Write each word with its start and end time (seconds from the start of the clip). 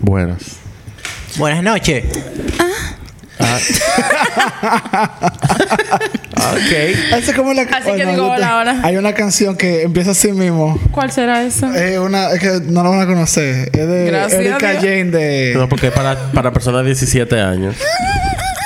Buenas. 0.00 0.58
Buenas 1.36 1.62
noches. 1.62 2.04
ok. 6.38 6.72
Esa 7.18 7.18
es 7.18 7.32
como 7.34 7.52
la 7.52 7.62
Así 7.62 7.90
que 7.92 8.06
digo 8.06 8.30
hola, 8.30 8.58
hola. 8.58 8.80
Hay 8.82 8.96
una 8.96 9.12
canción 9.12 9.56
que 9.56 9.82
empieza 9.82 10.12
así 10.12 10.32
mismo. 10.32 10.78
¿Cuál 10.90 11.10
será 11.10 11.42
esa? 11.42 11.76
Es 11.78 11.98
una, 11.98 12.30
es 12.30 12.40
que 12.40 12.60
no 12.64 12.82
la 12.82 12.90
van 12.90 13.00
a 13.00 13.06
conocer. 13.06 13.70
Es 13.72 13.88
de 13.88 14.06
Gracias, 14.06 14.40
Erika 14.40 14.70
Dios. 14.72 14.82
Jane 14.82 15.04
de. 15.04 15.52
No, 15.56 15.68
porque 15.68 15.88
es 15.88 15.92
para, 15.92 16.32
para 16.32 16.52
personas 16.52 16.82
de 16.82 16.86
17 16.88 17.40
años. 17.40 17.76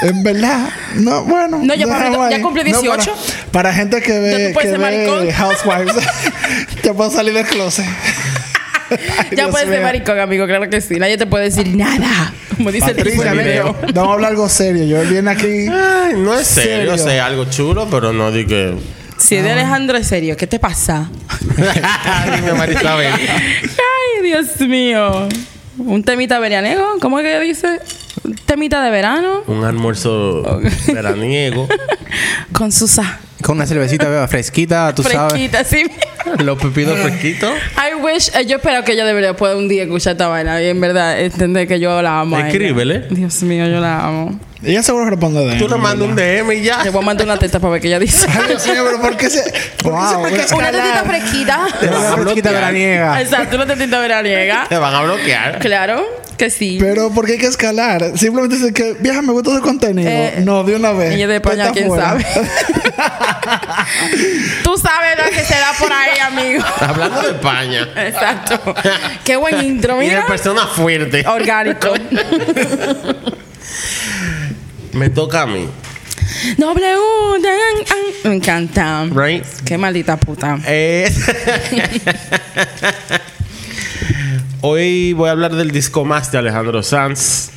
En 0.02 0.22
verdad, 0.24 0.68
no, 0.96 1.24
bueno. 1.24 1.60
No, 1.62 1.74
ya 1.74 1.86
cumplí- 1.86 2.30
ya 2.30 2.42
cumplí 2.42 2.72
No, 2.72 2.80
18. 2.80 3.12
para, 3.12 3.52
para 3.52 3.72
gente 3.72 4.02
que 4.02 4.18
ve, 4.18 4.54
que 4.60 4.76
ve 4.76 5.32
Housewives, 5.32 5.94
ya 6.82 6.92
puedo 6.92 7.10
salir 7.10 7.34
del 7.34 7.46
closet. 7.46 7.84
Ya 9.36 9.48
puedes 9.48 9.68
ser 9.68 9.82
maricón, 9.82 10.18
amigo, 10.18 10.46
claro 10.46 10.68
que 10.68 10.80
sí. 10.80 10.96
Nadie 10.96 11.16
te 11.16 11.26
puede 11.26 11.44
decir 11.44 11.68
nada. 11.76 12.32
Como 12.56 12.70
dice 12.70 12.90
el 12.90 12.96
Patricia, 12.96 13.32
ven, 13.32 13.44
video. 13.44 13.76
vamos 13.94 14.10
a 14.10 14.12
hablar 14.14 14.30
algo 14.32 14.48
serio. 14.48 14.84
Yo 14.84 15.08
vine 15.08 15.30
aquí. 15.30 15.66
Ay, 15.68 16.14
no 16.16 16.38
es 16.38 16.46
serio, 16.46 16.96
Serio. 16.96 16.98
sé 16.98 17.20
algo 17.20 17.44
chulo, 17.46 17.88
pero 17.90 18.12
no 18.12 18.30
di 18.30 18.46
que. 18.46 18.74
Si 19.18 19.36
es 19.36 19.44
de 19.44 19.52
Alejandro 19.52 19.96
es 19.96 20.06
serio, 20.06 20.36
¿qué 20.36 20.46
te 20.46 20.58
pasa? 20.58 21.08
Dime, 22.36 22.52
Marisabel. 22.54 23.12
Ay, 23.12 24.22
Dios 24.22 24.60
mío. 24.60 25.28
Un 25.78 26.02
temita 26.02 26.38
veraniego, 26.38 26.84
¿cómo 27.00 27.18
es 27.18 27.24
que 27.24 27.40
dice? 27.40 27.80
Un 28.24 28.34
temita 28.34 28.84
de 28.84 28.90
verano 28.90 29.42
Un 29.46 29.64
almuerzo 29.64 30.42
veraniego. 30.86 31.66
con 32.52 32.70
Susa. 32.72 33.20
Con 33.42 33.56
una 33.56 33.66
cervecita 33.66 34.08
beba 34.08 34.26
fresquita, 34.28 34.94
tú 34.94 35.02
sabes. 35.02 35.32
Fresquita, 35.32 35.64
sí. 35.64 35.84
Los 36.38 36.58
pepinos 36.60 36.98
fresquitos. 36.98 37.52
I 37.76 37.94
wish, 38.00 38.30
eh, 38.34 38.46
yo 38.46 38.56
espero 38.56 38.84
que 38.84 38.92
ella 38.92 39.04
debería 39.04 39.34
poder 39.34 39.56
un 39.56 39.68
día 39.68 39.82
escuchar 39.82 40.12
esta 40.12 40.28
vaina 40.28 40.62
y 40.62 40.68
en 40.68 40.80
verdad 40.80 41.20
entender 41.20 41.66
que 41.66 41.78
yo 41.80 42.00
la 42.02 42.20
amo. 42.20 42.36
a 42.36 42.40
ella. 42.40 42.48
Escríbele. 42.48 43.06
Dios 43.10 43.42
mío, 43.42 43.66
yo 43.66 43.80
la 43.80 44.04
amo. 44.06 44.38
Ella 44.64 44.80
seguro 44.84 45.04
que 45.06 45.10
responde 45.10 45.44
de 45.44 45.56
Tú 45.58 45.68
le 45.68 45.74
mandas 45.76 46.08
un 46.08 46.14
DM 46.14 46.52
y 46.52 46.62
ya. 46.62 46.84
Le 46.84 46.90
voy 46.90 47.02
a 47.02 47.06
mandar 47.06 47.26
una 47.26 47.36
teta 47.36 47.58
para 47.58 47.72
ver 47.72 47.80
qué 47.82 47.88
ella 47.88 47.98
dice. 47.98 48.26
Ay, 48.30 48.46
Dios 48.50 48.64
mío, 48.68 48.84
pero 48.86 49.00
¿por 49.00 49.16
qué 49.16 49.28
se.? 49.28 49.42
¿Por 49.82 49.92
qué 50.30 50.42
se 50.44 50.54
Wow, 50.54 50.58
una- 50.60 50.70
tetita 50.70 50.94
la- 50.94 51.04
fresquita. 51.04 51.66
Te 51.80 51.86
van 51.88 51.94
a 51.96 51.98
Una 51.98 52.08
fresquita 52.12 52.50
bloquear. 52.50 52.54
veraniega. 52.54 53.20
Exacto, 53.20 53.56
una 53.56 53.66
tetita 53.66 53.98
veraniega. 53.98 54.66
Te 54.68 54.78
van 54.78 54.94
a 54.94 55.02
bloquear. 55.02 55.58
Claro 55.58 56.04
que 56.42 56.50
sí. 56.50 56.76
Pero 56.80 57.08
¿por 57.10 57.24
qué 57.24 57.34
hay 57.34 57.38
que 57.38 57.46
escalar? 57.46 58.18
Simplemente 58.18 58.56
dice 58.56 58.72
que, 58.72 58.94
vieja, 58.94 59.22
me 59.22 59.30
gusta 59.30 59.54
tu 59.54 59.60
contenido. 59.60 60.10
Eh, 60.10 60.40
no, 60.42 60.64
de 60.64 60.74
una 60.74 60.90
vez. 60.90 61.14
Ella 61.14 61.28
de 61.28 61.36
España, 61.36 61.70
quién 61.70 61.86
fuera. 61.86 62.04
sabe. 62.06 62.26
Tú 64.64 64.76
sabes 64.76 65.18
lo 65.18 65.30
que 65.30 65.44
se 65.44 65.54
da 65.54 65.72
por 65.78 65.92
ahí, 65.92 66.18
amigo. 66.18 66.64
Hablando 66.80 67.22
de 67.22 67.28
España. 67.28 67.88
Exacto. 67.96 68.74
Qué 69.24 69.36
buen 69.36 69.64
intro, 69.64 70.02
Y 70.02 70.06
de 70.06 70.14
mira. 70.16 70.26
persona 70.26 70.66
fuerte. 70.66 71.24
Orgánico. 71.28 71.94
Me 74.94 75.10
toca 75.10 75.42
a 75.42 75.46
mí. 75.46 75.68
Dan, 76.58 76.76
an. 76.76 78.30
Me 78.30 78.34
encanta. 78.34 79.04
Right? 79.14 79.44
Qué 79.64 79.78
maldita 79.78 80.16
puta. 80.16 80.58
Eh, 80.66 81.08
Hoy 84.64 85.12
voy 85.12 85.28
a 85.28 85.32
hablar 85.32 85.52
del 85.54 85.72
disco 85.72 86.04
más 86.04 86.30
de 86.30 86.38
Alejandro 86.38 86.82
Sanz. 86.84 87.50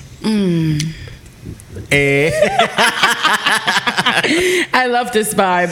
Eh, 1.91 2.33
I 4.73 4.87
love 4.89 5.11
this 5.11 5.35
vibe. 5.35 5.69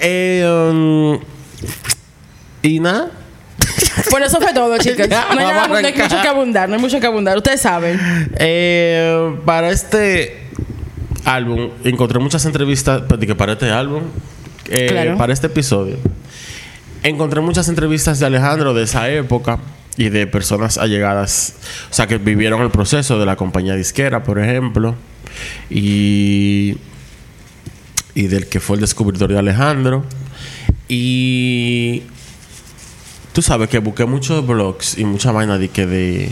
eh, 0.00 0.46
um, 0.48 1.18
y 2.62 2.80
nada. 2.80 3.10
Bueno, 4.10 4.24
eso 4.26 4.40
fue 4.40 4.54
todo, 4.54 4.78
chicos. 4.78 5.06
No 5.08 5.16
hay, 5.16 5.36
nada- 5.36 5.68
no 5.68 5.74
mucho 5.74 6.22
que 6.22 6.28
abundar, 6.28 6.68
no 6.70 6.76
hay 6.76 6.80
mucho 6.80 6.98
que 6.98 7.06
abundar. 7.06 7.36
Ustedes 7.36 7.60
saben. 7.60 8.00
Eh, 8.38 9.36
para 9.44 9.68
este 9.68 10.46
álbum 11.26 11.68
encontré 11.84 12.18
muchas 12.20 12.46
entrevistas 12.46 13.02
pues, 13.06 13.34
para 13.34 13.52
este 13.52 13.70
álbum 13.70 14.04
eh, 14.70 14.86
Claro. 14.88 15.18
para 15.18 15.34
este 15.34 15.48
episodio 15.48 15.98
encontré 17.02 17.42
muchas 17.42 17.68
entrevistas 17.68 18.18
de 18.18 18.24
Alejandro 18.26 18.72
de 18.72 18.84
esa 18.84 19.10
época 19.10 19.58
y 19.96 20.08
de 20.08 20.26
personas 20.26 20.78
allegadas 20.78 21.54
o 21.90 21.94
sea 21.94 22.06
que 22.06 22.18
vivieron 22.18 22.62
el 22.62 22.70
proceso 22.70 23.18
de 23.18 23.26
la 23.26 23.36
compañía 23.36 23.74
disquera 23.74 24.22
por 24.22 24.38
ejemplo 24.38 24.94
y 25.68 26.76
y 28.14 28.26
del 28.26 28.46
que 28.46 28.60
fue 28.60 28.76
el 28.76 28.80
descubridor 28.80 29.30
de 29.30 29.38
Alejandro. 29.38 30.04
Y 30.88 32.02
tú 33.32 33.42
sabes 33.42 33.68
que 33.68 33.78
busqué 33.78 34.04
muchos 34.04 34.46
blogs 34.46 34.98
y 34.98 35.04
mucha 35.04 35.32
vaina 35.32 35.58
de 35.58 35.68
que 35.68 35.86
de 35.86 36.30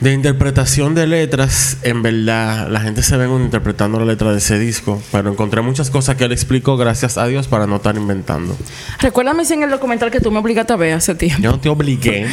de 0.00 0.12
interpretación 0.12 0.94
de 0.94 1.06
letras, 1.06 1.78
en 1.82 2.02
verdad, 2.02 2.68
la 2.68 2.80
gente 2.80 3.02
se 3.02 3.16
ven 3.16 3.30
interpretando 3.40 3.98
la 3.98 4.04
letra 4.04 4.30
de 4.32 4.38
ese 4.38 4.58
disco, 4.58 5.02
pero 5.10 5.30
encontré 5.30 5.62
muchas 5.62 5.90
cosas 5.90 6.16
que 6.16 6.24
él 6.24 6.32
explicó, 6.32 6.76
gracias 6.76 7.16
a 7.16 7.26
Dios, 7.26 7.48
para 7.48 7.66
no 7.66 7.76
estar 7.76 7.96
inventando. 7.96 8.56
Recuérdame 9.00 9.44
si 9.44 9.54
en 9.54 9.62
el 9.62 9.70
documental 9.70 10.10
que 10.10 10.20
tú 10.20 10.30
me 10.30 10.38
obligaste 10.38 10.72
a 10.72 10.76
ver 10.76 10.94
hace 10.94 11.14
tiempo. 11.14 11.42
Yo 11.42 11.52
no 11.52 11.60
te 11.60 11.68
obligué. 11.68 12.26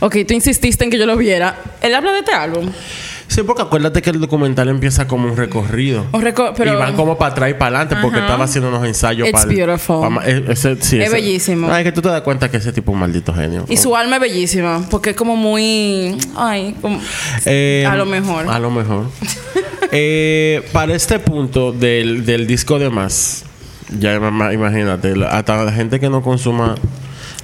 Ok, 0.00 0.18
tú 0.26 0.34
insististe 0.34 0.84
en 0.84 0.90
que 0.90 0.98
yo 0.98 1.06
lo 1.06 1.16
viera. 1.16 1.56
Él 1.80 1.94
habla 1.94 2.12
de 2.12 2.20
este 2.20 2.32
álbum. 2.32 2.70
Sí, 3.30 3.44
porque 3.44 3.62
acuérdate 3.62 4.02
que 4.02 4.10
el 4.10 4.18
documental 4.18 4.68
empieza 4.68 5.06
como 5.06 5.28
un 5.30 5.36
recorrido. 5.36 6.04
O 6.10 6.18
reco- 6.20 6.52
pero- 6.56 6.72
y 6.72 6.76
van 6.76 6.96
como 6.96 7.16
para 7.16 7.30
atrás 7.30 7.50
y 7.50 7.54
para 7.54 7.78
adelante 7.78 7.96
porque 8.02 8.18
estaba 8.18 8.44
haciendo 8.44 8.70
unos 8.70 8.84
ensayos 8.84 9.28
It's 9.28 9.40
para. 9.44 9.54
beautiful. 9.54 10.18
ese- 10.48 10.74
sí, 10.82 10.96
Es 10.98 11.04
ese- 11.06 11.10
bellísimo. 11.12 11.70
Ay, 11.70 11.84
que 11.84 11.92
tú 11.92 12.02
te 12.02 12.08
das 12.08 12.22
cuenta 12.22 12.50
que 12.50 12.56
ese 12.56 12.72
tipo 12.72 12.90
es 12.90 12.94
un 12.94 13.00
maldito 13.00 13.32
genio. 13.32 13.64
Y 13.68 13.76
su 13.76 13.94
alma 13.94 14.16
es 14.16 14.22
bellísima, 14.22 14.84
porque 14.90 15.10
es 15.10 15.16
como 15.16 15.36
muy... 15.36 16.16
Ay, 16.36 16.74
como... 16.82 17.00
Eh, 17.46 17.86
A 17.88 17.94
lo 17.94 18.04
mejor. 18.04 18.48
A 18.48 18.58
lo 18.58 18.70
mejor. 18.72 19.06
Eh, 19.92 20.62
para 20.72 20.94
este 20.94 21.18
punto 21.18 21.72
del, 21.72 22.24
del 22.24 22.46
disco 22.46 22.78
de 22.78 22.90
más, 22.90 23.44
ya 23.98 24.14
ima- 24.16 24.52
imagínate, 24.54 25.14
hasta 25.28 25.64
la 25.64 25.72
gente 25.72 25.98
que 25.98 26.08
no 26.08 26.22
consuma, 26.22 26.76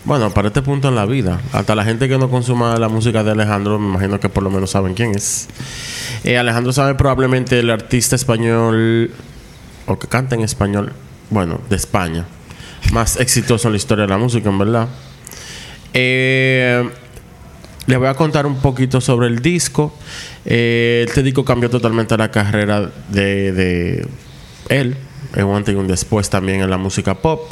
bueno, 0.07 0.31
para 0.31 0.49
este 0.49 0.63
punto 0.63 0.89
en 0.89 0.95
la 0.95 1.05
vida, 1.05 1.41
hasta 1.53 1.75
la 1.75 1.85
gente 1.85 2.09
que 2.09 2.17
no 2.17 2.31
consuma 2.31 2.79
la 2.79 2.89
música 2.89 3.25
de 3.25 3.33
Alejandro, 3.33 3.77
me 3.81 3.89
imagino 3.89 4.21
que 4.21 4.29
por 4.29 4.45
lo 4.45 4.51
menos 4.51 4.71
saben 4.71 4.95
quién 4.95 5.17
es. 5.17 5.49
Eh, 6.23 6.39
Alejandro 6.39 6.73
sabe 6.73 6.95
probablemente 6.95 7.59
el 7.59 7.69
artista 7.71 8.15
español, 8.15 9.11
o 9.87 9.99
que 9.99 10.07
canta 10.07 10.37
en 10.37 10.43
español, 10.43 10.93
bueno, 11.29 11.61
de 11.69 11.75
España, 11.75 12.25
más 12.93 13.19
exitoso 13.19 13.67
en 13.67 13.73
la 13.73 13.79
historia 13.79 14.03
de 14.03 14.09
la 14.09 14.17
música, 14.19 14.49
en 14.49 14.59
verdad. 14.59 14.89
Eh, 15.93 16.89
les 17.87 17.99
voy 17.99 18.07
a 18.07 18.15
contar 18.15 18.47
un 18.47 18.57
poquito 18.57 19.01
sobre 19.01 19.27
el 19.27 19.41
disco. 19.41 19.93
Eh, 20.45 21.05
este 21.09 21.25
disco 21.25 21.45
cambió 21.45 21.69
totalmente 21.69 22.17
la 22.17 22.31
carrera 22.31 22.93
de, 23.09 23.53
de 23.53 24.09
él. 24.69 24.97
En 25.35 25.47
un 25.47 25.57
antes 25.57 25.75
y 25.75 25.77
un 25.77 25.89
después 25.89 26.31
también 26.31 26.61
en 26.61 26.71
la 26.71 26.79
música 26.79 27.15
pop. 27.15 27.51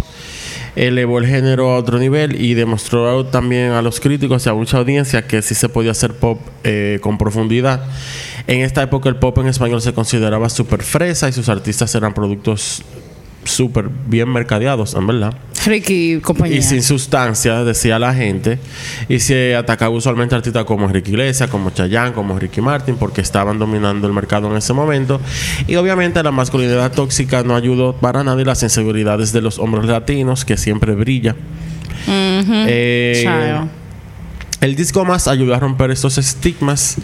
Elevó 0.76 1.18
el 1.18 1.26
género 1.26 1.70
a 1.70 1.76
otro 1.76 1.98
nivel 1.98 2.40
y 2.40 2.54
demostró 2.54 3.26
también 3.26 3.72
a 3.72 3.82
los 3.82 4.00
críticos 4.00 4.44
y 4.44 4.48
a 4.48 4.54
mucha 4.54 4.78
audiencia 4.78 5.26
que 5.26 5.40
sí 5.40 5.54
se 5.54 5.68
podía 5.68 5.92
hacer 5.92 6.14
pop 6.14 6.40
eh, 6.64 6.98
con 7.00 7.16
profundidad. 7.16 7.84
En 8.46 8.60
esta 8.60 8.82
época 8.82 9.08
el 9.08 9.16
pop 9.16 9.38
en 9.38 9.46
español 9.46 9.80
se 9.80 9.94
consideraba 9.94 10.48
súper 10.48 10.82
fresa 10.82 11.28
y 11.28 11.32
sus 11.32 11.48
artistas 11.48 11.94
eran 11.94 12.12
productos 12.12 12.82
súper 13.44 13.88
bien 14.06 14.28
mercadeados, 14.30 14.94
en 14.94 15.06
verdad. 15.06 15.34
Ricky 15.64 16.20
compañía. 16.20 16.58
Y 16.58 16.62
sin 16.62 16.82
sustancia, 16.82 17.64
decía 17.64 17.98
la 17.98 18.14
gente. 18.14 18.58
Y 19.08 19.20
se 19.20 19.56
atacaba 19.56 19.94
usualmente 19.94 20.34
a 20.34 20.38
artistas 20.38 20.64
como 20.64 20.88
Ricky 20.88 21.10
Iglesias, 21.10 21.48
como 21.50 21.70
Chayanne, 21.70 22.12
como 22.12 22.38
Ricky 22.38 22.60
Martin, 22.60 22.96
porque 22.96 23.20
estaban 23.20 23.58
dominando 23.58 24.06
el 24.06 24.12
mercado 24.12 24.50
en 24.50 24.56
ese 24.56 24.72
momento. 24.72 25.20
Y 25.66 25.76
obviamente 25.76 26.22
la 26.22 26.30
masculinidad 26.30 26.92
tóxica 26.92 27.42
no 27.42 27.56
ayudó 27.56 27.94
para 27.94 28.24
nada 28.24 28.40
y 28.40 28.44
las 28.44 28.62
inseguridades 28.62 29.32
de 29.32 29.42
los 29.42 29.58
hombres 29.58 29.86
latinos, 29.86 30.44
que 30.44 30.56
siempre 30.56 30.94
brilla. 30.94 31.34
Eh, 32.06 33.20
Child. 33.22 33.70
el 34.60 34.76
disco 34.76 35.04
más 35.04 35.28
ayudó 35.28 35.54
a 35.54 35.60
romper 35.60 35.90
estos 35.90 36.18
estigmas 36.18 36.96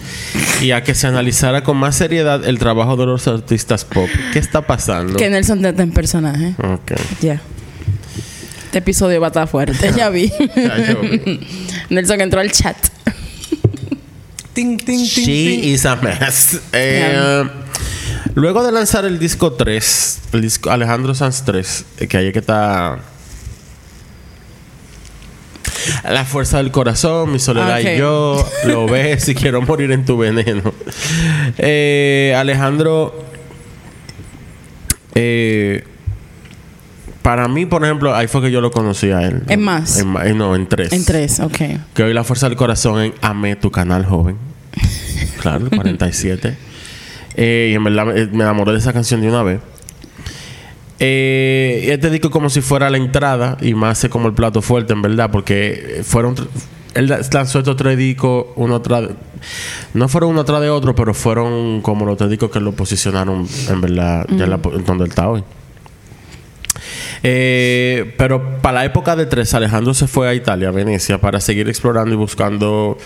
y 0.60 0.72
a 0.72 0.82
que 0.82 0.94
se 0.94 1.06
analizara 1.06 1.62
con 1.62 1.76
más 1.76 1.96
seriedad 1.96 2.46
el 2.46 2.58
trabajo 2.58 2.96
de 2.96 3.06
los 3.06 3.26
artistas 3.26 3.84
pop. 3.84 4.08
¿Qué 4.32 4.38
está 4.38 4.62
pasando? 4.62 5.16
Que 5.16 5.30
Nelson 5.30 5.64
está 5.64 5.82
en 5.82 5.92
personaje. 5.92 6.54
Ok. 6.58 6.92
Ya. 7.20 7.40
Este 8.70 8.78
episodio 8.78 9.20
va 9.20 9.26
a 9.26 9.30
estar 9.30 9.48
fuerte, 9.48 9.92
ya 9.96 10.10
vi. 10.10 10.28
Ya, 10.54 10.78
yo 10.92 11.00
vi. 11.00 11.40
Nelson 11.90 12.20
entró 12.20 12.38
al 12.38 12.52
chat. 12.52 12.76
Ting, 14.52 14.76
ting, 14.76 14.84
ting, 14.86 15.04
She 15.06 15.24
ting. 15.24 15.64
is 15.74 15.84
a 15.86 15.96
mess. 15.96 16.60
Eh, 16.72 17.42
luego 18.36 18.62
de 18.62 18.70
lanzar 18.70 19.04
el 19.06 19.18
disco 19.18 19.54
3, 19.54 20.20
el 20.34 20.42
disco 20.42 20.70
Alejandro 20.70 21.16
Sanz 21.16 21.42
3, 21.44 21.84
eh, 21.98 22.06
que 22.06 22.16
ahí 22.16 22.28
es 22.28 22.32
que 22.32 22.38
está 22.38 23.00
La 26.08 26.24
fuerza 26.24 26.58
del 26.58 26.70
corazón, 26.70 27.32
mi 27.32 27.40
soledad 27.40 27.72
Ah, 27.72 27.82
y 27.82 27.98
yo, 27.98 28.48
lo 28.66 28.86
ves 28.86 29.24
si 29.24 29.34
quiero 29.34 29.62
morir 29.62 29.90
en 29.90 30.04
tu 30.04 30.16
veneno. 30.16 30.72
Eh, 31.58 32.36
Alejandro, 32.38 33.24
eh, 35.16 35.82
para 37.22 37.48
mí, 37.48 37.66
por 37.66 37.84
ejemplo, 37.84 38.14
ahí 38.14 38.26
fue 38.26 38.40
que 38.42 38.50
yo 38.50 38.60
lo 38.60 38.70
conocí 38.70 39.10
a 39.10 39.22
él. 39.22 39.42
¿En 39.48 39.62
más? 39.62 39.98
En 39.98 40.08
ma- 40.08 40.26
eh, 40.26 40.34
no, 40.34 40.54
en 40.56 40.66
tres. 40.68 40.92
En 40.92 41.04
tres, 41.04 41.40
ok. 41.40 41.58
Que 41.94 42.02
hoy 42.02 42.14
la 42.14 42.24
fuerza 42.24 42.48
del 42.48 42.56
corazón 42.56 43.00
en 43.02 43.14
Amé 43.20 43.56
tu 43.56 43.70
canal 43.70 44.04
joven. 44.06 44.36
Claro, 45.40 45.64
el 45.64 45.70
47. 45.70 46.56
Eh, 47.36 47.68
y 47.72 47.74
en 47.74 47.82
verdad 47.84 48.04
me, 48.04 48.12
me 48.26 48.44
enamoré 48.44 48.72
de 48.72 48.78
esa 48.78 48.92
canción 48.92 49.22
de 49.22 49.28
una 49.28 49.42
vez. 49.42 49.60
Eh, 50.98 51.84
y 51.86 51.90
este 51.90 52.10
disco 52.10 52.30
como 52.30 52.50
si 52.50 52.60
fuera 52.60 52.90
la 52.90 52.98
entrada 52.98 53.56
y 53.62 53.72
más 53.74 54.06
como 54.10 54.28
el 54.28 54.34
plato 54.34 54.60
fuerte, 54.60 54.92
en 54.92 55.00
verdad, 55.02 55.30
porque 55.30 56.00
fueron. 56.04 56.34
Él 56.92 57.06
lanzó 57.32 57.60
estos 57.60 57.76
tres 57.76 57.96
discos, 57.96 58.46
uno 58.56 58.82
tras. 58.82 59.04
No 59.94 60.08
fueron 60.08 60.30
uno 60.30 60.44
tras 60.44 60.60
de 60.60 60.68
otro, 60.68 60.94
pero 60.94 61.14
fueron 61.14 61.80
como 61.80 62.04
los 62.04 62.18
tres 62.18 62.28
discos 62.28 62.50
que 62.50 62.60
lo 62.60 62.72
posicionaron, 62.72 63.46
en 63.68 63.80
verdad, 63.80 64.26
ya 64.28 64.44
en 64.44 64.50
la 64.50 64.60
en 64.74 64.84
donde 64.84 65.04
él 65.04 65.10
está 65.10 65.28
hoy. 65.28 65.42
Eh, 67.22 68.14
pero 68.16 68.60
para 68.62 68.78
la 68.78 68.84
época 68.84 69.14
de 69.14 69.26
tres, 69.26 69.52
Alejandro 69.54 69.92
se 69.92 70.06
fue 70.06 70.28
a 70.28 70.34
Italia, 70.34 70.68
a 70.68 70.70
Venecia, 70.70 71.20
para 71.20 71.40
seguir 71.40 71.68
explorando 71.68 72.14
y 72.14 72.16
buscando 72.16 72.96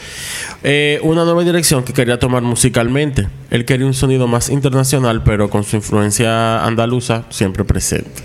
eh, 0.63 1.01
una 1.03 1.25
nueva 1.25 1.43
dirección 1.43 1.83
que 1.83 1.93
quería 1.93 2.19
tomar 2.19 2.43
musicalmente. 2.43 3.29
Él 3.51 3.65
quería 3.65 3.87
un 3.87 3.95
sonido 3.95 4.27
más 4.27 4.51
internacional, 4.51 5.23
pero 5.25 5.51
con 5.51 5.65
su 5.65 5.77
influencia 5.77 6.65
andaluza 6.65 7.25
siempre 7.31 7.65
presente. 7.65 8.23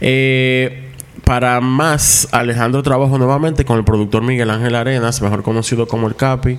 Eh, 0.00 0.88
para 1.24 1.60
más, 1.60 2.28
Alejandro 2.32 2.82
trabajó 2.82 3.18
nuevamente 3.18 3.64
con 3.64 3.78
el 3.78 3.84
productor 3.84 4.22
Miguel 4.22 4.50
Ángel 4.50 4.74
Arenas, 4.74 5.20
mejor 5.22 5.42
conocido 5.42 5.86
como 5.86 6.08
el 6.08 6.16
Capi. 6.16 6.58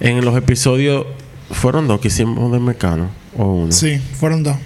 En 0.00 0.24
los 0.24 0.36
episodios, 0.36 1.06
fueron 1.50 1.88
dos 1.88 2.00
que 2.00 2.08
hicimos 2.08 2.52
de 2.52 2.60
Mecano, 2.60 3.08
o 3.36 3.46
uno. 3.46 3.72
Sí, 3.72 3.98
fueron 3.98 4.44
dos. 4.44 4.56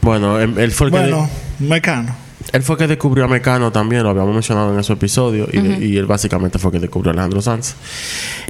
Bueno, 0.00 0.38
él, 0.40 0.58
él 0.58 0.72
fue 0.72 0.88
el 0.88 0.92
que. 0.92 0.98
Bueno, 0.98 1.30
Mecano. 1.58 2.14
Él 2.52 2.62
fue 2.62 2.78
que 2.78 2.86
descubrió 2.86 3.24
a 3.24 3.28
Mecano 3.28 3.70
también, 3.72 4.02
lo 4.04 4.10
habíamos 4.10 4.32
mencionado 4.32 4.72
en 4.72 4.80
ese 4.80 4.92
episodio, 4.94 5.48
y, 5.52 5.58
de- 5.60 5.84
y 5.86 5.96
él 5.98 6.06
básicamente 6.06 6.58
fue 6.58 6.70
que 6.72 6.78
descubrió 6.78 7.10
a 7.10 7.12
Alejandro 7.12 7.42
Sanz. 7.42 7.74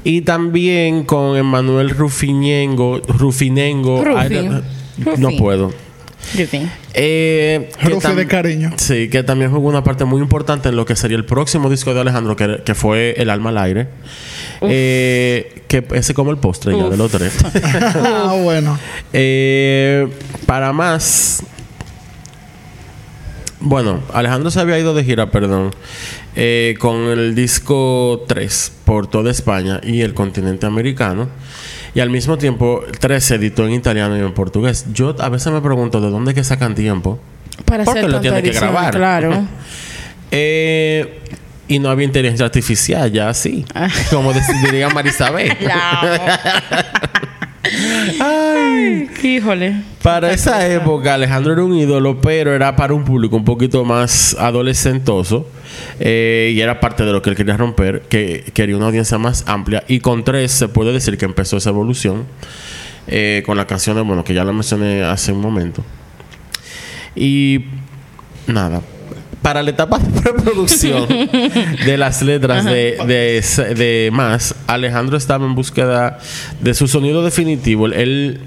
Y 0.05 0.21
también 0.21 1.05
con 1.05 1.37
Emanuel 1.37 1.91
Rufinengo, 1.91 3.01
Rufinengo, 3.09 4.05
no- 4.05 4.15
Rufi. 4.15 5.21
no 5.21 5.31
puedo. 5.37 5.73
Rufi. 6.37 6.69
Eh, 6.95 7.71
que 7.81 8.15
de 8.15 8.27
cariño. 8.27 8.73
Sí, 8.77 9.09
que 9.09 9.23
también 9.23 9.51
jugó 9.51 9.69
una 9.69 9.83
parte 9.83 10.05
muy 10.05 10.21
importante 10.21 10.69
en 10.69 10.77
lo 10.77 10.85
que 10.85 10.95
sería 10.95 11.17
el 11.17 11.25
próximo 11.25 11.71
disco 11.71 11.95
de 11.95 12.01
Alejandro, 12.01 12.37
que, 12.37 12.61
que 12.65 12.75
fue 12.75 13.15
El 13.17 13.31
Alma 13.31 13.51
al 13.51 13.59
Aire. 13.59 13.89
Eh, 14.61 15.63
que 15.67 15.85
ese 15.95 16.15
como 16.15 16.31
el 16.31 16.37
postre 16.39 16.77
ya 16.77 16.89
de 16.89 16.97
los 16.97 17.11
tres. 17.11 17.33
ah, 18.05 18.37
bueno. 18.43 18.79
Eh, 19.13 20.09
para 20.47 20.73
más. 20.73 21.43
Bueno, 23.61 24.01
Alejandro 24.13 24.51
se 24.51 24.61
había 24.61 24.79
ido 24.79 24.95
de 24.95 25.03
gira, 25.05 25.31
perdón, 25.31 25.73
eh, 26.37 26.75
con 26.79 26.97
el 27.09 27.35
disco 27.35 28.25
3 28.29 28.73
por 28.85 29.09
toda 29.09 29.31
España 29.33 29.81
y 29.83 30.03
el 30.03 30.15
continente 30.15 30.67
americano. 30.67 31.29
Y 31.95 32.01
al 32.01 32.11
mismo 32.11 32.39
tiempo, 32.39 32.83
3 33.01 33.25
se 33.25 33.35
editó 33.35 33.67
en 33.67 33.73
italiano 33.73 34.17
y 34.17 34.21
en 34.21 34.33
portugués. 34.33 34.87
Yo 34.93 35.17
a 35.19 35.29
veces 35.29 35.53
me 35.53 35.61
pregunto 35.61 36.01
de 36.01 36.11
dónde 36.11 36.35
que 36.35 36.45
sacan 36.45 36.75
tiempo. 36.77 37.19
Para 37.65 37.83
Porque 37.85 38.01
hacer 38.01 38.11
lo 38.11 38.21
tanta 38.21 38.41
tiene 38.41 38.43
que 38.43 38.57
grabar. 38.59 38.95
Claro. 38.95 39.47
Eh, 40.31 41.21
y 41.69 41.79
no 41.79 41.89
había 41.89 42.05
inteligencia 42.05 42.45
artificial, 42.45 43.11
ya 43.11 43.31
así. 43.31 43.65
Como 44.11 44.35
dec- 44.35 44.63
diría 44.63 44.91
Marisabel. 44.91 45.57
Ay, 48.89 49.11
híjole. 49.23 49.83
Para 50.03 50.33
esa 50.33 50.67
época, 50.69 51.15
Alejandro 51.15 51.53
era 51.53 51.65
un 51.65 51.75
ídolo, 51.77 52.21
pero 52.21 52.55
era 52.55 52.75
para 52.77 52.95
un 52.95 53.05
público 53.05 53.37
un 53.37 53.45
poquito 53.45 53.85
más 53.85 54.37
adolescentoso. 54.39 55.47
eh, 56.01 56.53
y 56.55 56.61
era 56.61 56.81
parte 56.81 57.05
de 57.05 57.13
lo 57.13 57.21
que 57.23 57.31
él 57.31 57.37
quería 57.37 57.57
romper, 57.57 58.03
que 58.09 58.45
quería 58.55 58.77
una 58.77 58.87
audiencia 58.87 59.19
más 59.19 59.45
amplia. 59.47 59.85
Y 59.89 60.01
con 60.01 60.25
tres 60.25 60.53
se 60.53 60.69
puede 60.69 60.93
decir 60.93 61.19
que 61.19 61.25
empezó 61.25 61.57
esa 61.57 61.71
evolución. 61.71 62.27
eh, 63.11 63.43
con 63.47 63.57
la 63.57 63.67
canción 63.67 63.97
de, 63.97 64.03
bueno, 64.03 64.23
que 64.25 64.35
ya 64.35 64.45
la 64.45 64.53
mencioné 64.53 65.03
hace 65.03 65.33
un 65.33 65.41
momento. 65.41 65.83
Y 67.17 67.65
nada. 68.47 68.83
Para 69.43 69.63
la 69.63 69.71
etapa 69.71 69.99
de 69.99 70.21
preproducción 70.21 71.07
de 71.09 71.97
las 71.97 72.21
letras 72.23 72.65
de, 72.65 72.99
de, 73.07 73.75
de 73.75 74.11
Más, 74.13 74.55
Alejandro 74.67 75.17
estaba 75.17 75.47
en 75.47 75.55
búsqueda 75.55 76.19
de 76.61 76.75
su 76.75 76.87
sonido 76.89 77.23
definitivo. 77.25 77.87
Él, 77.87 78.41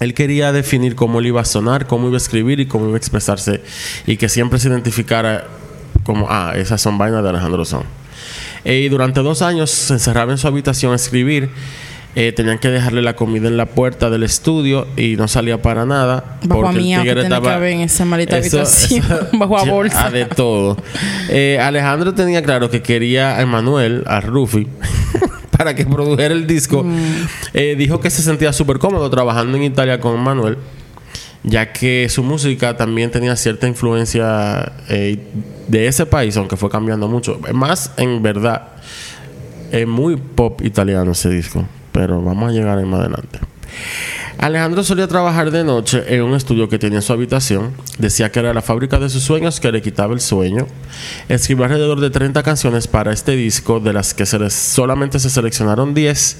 él 0.00 0.14
quería 0.14 0.52
definir 0.52 0.94
cómo 0.96 1.20
él 1.20 1.26
iba 1.26 1.40
a 1.40 1.44
sonar, 1.44 1.86
cómo 1.86 2.06
iba 2.08 2.16
a 2.16 2.18
escribir 2.18 2.60
y 2.60 2.66
cómo 2.66 2.86
iba 2.86 2.94
a 2.94 2.98
expresarse. 2.98 3.62
Y 4.06 4.16
que 4.16 4.28
siempre 4.28 4.58
se 4.58 4.68
identificara 4.68 5.44
como, 6.02 6.26
ah, 6.30 6.52
esas 6.56 6.80
son 6.82 6.98
vainas 6.98 7.22
de 7.22 7.28
Alejandro 7.30 7.64
Son. 7.64 7.82
Eh, 8.64 8.80
y 8.80 8.88
durante 8.88 9.20
dos 9.20 9.42
años 9.42 9.70
se 9.70 9.92
encerraba 9.94 10.32
en 10.32 10.38
su 10.38 10.46
habitación 10.48 10.92
a 10.92 10.96
escribir. 10.96 11.50
Eh, 12.16 12.30
tenían 12.30 12.60
que 12.60 12.68
dejarle 12.68 13.02
la 13.02 13.16
comida 13.16 13.48
en 13.48 13.56
la 13.56 13.66
puerta 13.66 14.08
del 14.08 14.22
estudio 14.22 14.86
y 14.96 15.16
no 15.16 15.26
salía 15.26 15.60
para 15.62 15.84
nada. 15.84 16.38
Bajo 16.44 16.62
porque 16.62 16.68
el 16.68 16.74
que 16.76 16.80
tigre 16.82 17.02
tiene 17.02 17.14
que 17.14 17.22
estaba- 17.22 17.54
haber 17.56 17.72
en 17.72 17.80
esa 17.80 18.04
maldita 18.04 18.38
Eso- 18.38 18.58
habitación. 18.60 19.04
eso- 19.04 19.26
Bajo 19.38 19.58
a 19.58 19.64
bolsa. 19.64 20.06
ah, 20.06 20.10
de 20.10 20.24
todo. 20.26 20.76
Eh, 21.28 21.58
Alejandro 21.60 22.14
tenía 22.14 22.40
claro 22.44 22.70
que 22.70 22.82
quería 22.82 23.36
a 23.36 23.42
Emanuel, 23.42 24.04
a 24.06 24.20
Rufi, 24.20 24.68
para 25.56 25.74
que 25.74 25.84
produjera 25.86 26.34
el 26.34 26.46
disco. 26.46 26.82
Mm. 26.82 27.26
Eh, 27.54 27.74
dijo 27.76 28.00
que 28.00 28.10
se 28.10 28.22
sentía 28.22 28.52
súper 28.52 28.78
cómodo 28.78 29.08
trabajando 29.10 29.56
en 29.56 29.64
Italia 29.64 30.00
con 30.00 30.14
Emanuel, 30.16 30.58
ya 31.42 31.72
que 31.72 32.08
su 32.08 32.22
música 32.22 32.76
también 32.76 33.10
tenía 33.10 33.36
cierta 33.36 33.66
influencia 33.66 34.72
eh, 34.88 35.18
de 35.68 35.86
ese 35.86 36.06
país, 36.06 36.36
aunque 36.36 36.56
fue 36.56 36.70
cambiando 36.70 37.08
mucho. 37.08 37.40
Más 37.52 37.92
en 37.96 38.22
verdad, 38.22 38.68
es 39.70 39.86
muy 39.86 40.16
pop 40.16 40.62
italiano 40.62 41.12
ese 41.12 41.30
disco, 41.30 41.64
pero 41.92 42.22
vamos 42.22 42.50
a 42.50 42.52
llegar 42.52 42.78
ahí 42.78 42.84
más 42.84 43.00
adelante. 43.00 43.40
Alejandro 44.38 44.84
solía 44.84 45.08
trabajar 45.08 45.50
de 45.50 45.64
noche 45.64 46.02
en 46.08 46.22
un 46.22 46.34
estudio 46.34 46.68
que 46.68 46.78
tenía 46.78 46.98
en 46.98 47.02
su 47.02 47.12
habitación. 47.12 47.72
Decía 47.98 48.30
que 48.30 48.40
era 48.40 48.52
la 48.52 48.62
fábrica 48.62 48.98
de 48.98 49.08
sus 49.08 49.22
sueños 49.22 49.60
que 49.60 49.72
le 49.72 49.80
quitaba 49.80 50.12
el 50.12 50.20
sueño. 50.20 50.66
Escribió 51.28 51.64
alrededor 51.64 52.00
de 52.00 52.10
30 52.10 52.42
canciones 52.42 52.86
para 52.88 53.12
este 53.12 53.36
disco, 53.36 53.80
de 53.80 53.92
las 53.92 54.14
que 54.14 54.26
solamente 54.26 55.18
se 55.18 55.30
seleccionaron 55.30 55.94
10. 55.94 56.36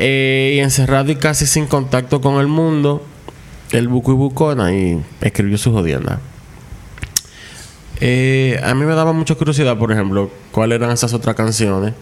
Eh, 0.00 0.54
y 0.56 0.60
encerrado 0.60 1.10
y 1.10 1.16
casi 1.16 1.44
sin 1.44 1.66
contacto 1.66 2.20
con 2.20 2.40
el 2.40 2.46
mundo, 2.46 3.02
el 3.72 3.88
buco 3.88 4.12
y 4.12 4.14
bucona 4.14 4.72
y 4.72 5.02
escribió 5.20 5.58
su 5.58 5.72
jodienda. 5.72 6.20
Eh, 8.00 8.60
a 8.62 8.74
mí 8.74 8.84
me 8.84 8.94
daba 8.94 9.12
mucha 9.12 9.34
curiosidad, 9.34 9.76
por 9.76 9.90
ejemplo, 9.90 10.30
cuáles 10.52 10.76
eran 10.76 10.92
esas 10.92 11.14
otras 11.14 11.34
canciones. 11.34 11.94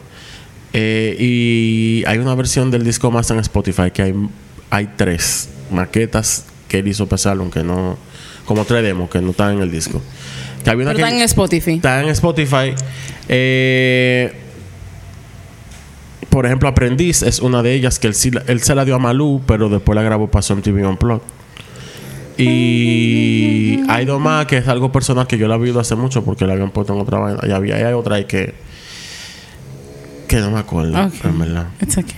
Eh, 0.75 1.17
y 1.19 2.05
hay 2.07 2.19
una 2.19 2.35
versión 2.35 2.71
del 2.71 2.85
disco 2.85 3.11
más 3.11 3.31
en 3.31 3.39
Spotify 3.39 3.91
que 3.91 4.03
hay, 4.03 4.15
hay 4.71 4.89
tres 4.97 5.49
maquetas 5.71 6.45
que 6.69 6.79
él 6.81 6.89
hizo 6.89 7.05
especial, 7.05 7.39
aunque 7.41 7.63
no. 7.63 7.97
Como 8.45 8.65
tres 8.65 8.83
demos 8.83 9.11
que 9.11 9.21
no 9.21 9.31
están 9.33 9.55
en 9.57 9.63
el 9.63 9.71
disco. 9.71 10.01
Que 10.65 10.71
había 10.71 10.85
una 10.85 10.93
Pero 10.95 10.99
que- 10.99 11.03
están 11.05 11.19
en 11.19 11.25
Spotify. 11.25 11.71
Está 11.73 12.03
en 12.03 12.09
Spotify. 12.11 12.75
Eh, 13.29 14.33
por 16.31 16.47
ejemplo, 16.47 16.69
Aprendiz 16.69 17.23
es 17.23 17.41
una 17.41 17.63
de 17.63 17.73
ellas 17.75 17.99
que 17.99 18.07
él, 18.09 18.15
él 18.47 18.61
se 18.63 18.75
la 18.75 18.85
dio 18.85 18.95
a 18.97 18.99
Malú, 18.99 19.43
pero 19.47 19.69
después 19.69 19.97
la 19.97 20.03
grabó 20.03 20.29
para 20.31 20.45
en 20.49 20.63
TV 20.63 20.87
Unplugged. 20.87 21.23
Y 22.39 23.81
hay 23.89 24.05
dos 24.05 24.21
más 24.21 24.47
que 24.47 24.59
es 24.59 24.69
algo 24.69 24.93
personal 24.93 25.27
que 25.27 25.39
yo 25.39 25.49
la 25.49 25.55
he 25.55 25.59
visto 25.59 25.81
hace 25.81 25.97
mucho 25.97 26.23
porque 26.25 26.47
la 26.47 26.53
habían 26.53 26.71
puesto 26.71 26.93
en 26.95 27.01
otra 27.01 27.19
vaina. 27.19 27.41
Y 27.47 27.51
había, 27.51 27.77
hay 27.77 27.95
otra 27.95 28.17
ahí 28.17 28.25
que. 28.27 28.55
que 30.29 30.37
no 30.41 30.51
me 30.51 30.59
acuerdo, 30.59 31.01
Ok. 31.07 31.15
en 31.25 31.39
verdad. 31.39 31.67
It's 31.81 31.97
okay. 31.97 32.15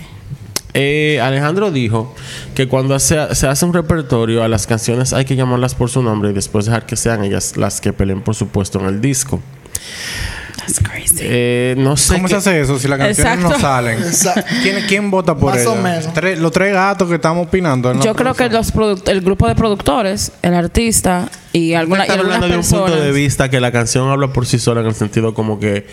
Eh, 0.73 1.19
Alejandro 1.21 1.71
dijo 1.71 2.13
que 2.55 2.67
cuando 2.67 2.97
se, 2.99 3.33
se 3.35 3.47
hace 3.47 3.65
un 3.65 3.73
repertorio 3.73 4.43
a 4.43 4.47
las 4.47 4.67
canciones 4.67 5.13
hay 5.13 5.25
que 5.25 5.35
llamarlas 5.35 5.73
por 5.75 5.89
su 5.89 6.03
nombre 6.03 6.29
y 6.29 6.33
después 6.33 6.65
dejar 6.65 6.85
que 6.85 6.95
sean 6.95 7.23
ellas 7.23 7.57
las 7.57 7.81
que 7.81 7.91
peleen 7.91 8.21
por 8.21 8.35
supuesto 8.35 8.79
en 8.79 8.85
el 8.85 9.01
disco. 9.01 9.39
That's 10.57 10.79
crazy. 10.81 11.15
Eh, 11.21 11.75
no 11.77 11.97
sé. 11.97 12.15
¿Cómo 12.15 12.27
se 12.27 12.35
hace 12.35 12.61
eso 12.61 12.77
si 12.77 12.87
las 12.87 12.99
canciones 12.99 13.33
Exacto. 13.33 13.55
no 13.55 13.59
salen? 13.59 13.99
¿Quién, 14.61 14.85
quién 14.87 15.09
vota 15.09 15.35
por 15.35 15.53
Más 15.53 15.61
eso? 15.61 15.73
o 15.73 15.75
menos. 15.75 16.13
Tres- 16.13 16.37
los 16.37 16.51
tres 16.51 16.73
gatos 16.73 17.07
que 17.09 17.15
estamos 17.15 17.47
opinando. 17.47 17.99
Yo 18.01 18.13
creo 18.13 18.35
que 18.35 18.49
los 18.49 18.71
el 19.07 19.21
grupo 19.21 19.47
de 19.47 19.55
productores, 19.55 20.31
el 20.43 20.53
artista 20.53 21.29
y, 21.53 21.73
alguna, 21.73 22.05
y 22.05 22.11
hablando 22.11 22.47
de 22.47 22.57
un 22.57 22.63
punto 22.63 22.95
de 22.95 23.11
vista 23.11 23.49
que 23.49 23.59
la 23.59 23.71
canción 23.71 24.09
habla 24.09 24.31
por 24.31 24.45
sí 24.45 24.59
sola 24.59 24.81
en 24.81 24.87
el 24.87 24.95
sentido 24.95 25.33
como 25.33 25.59
que 25.59 25.87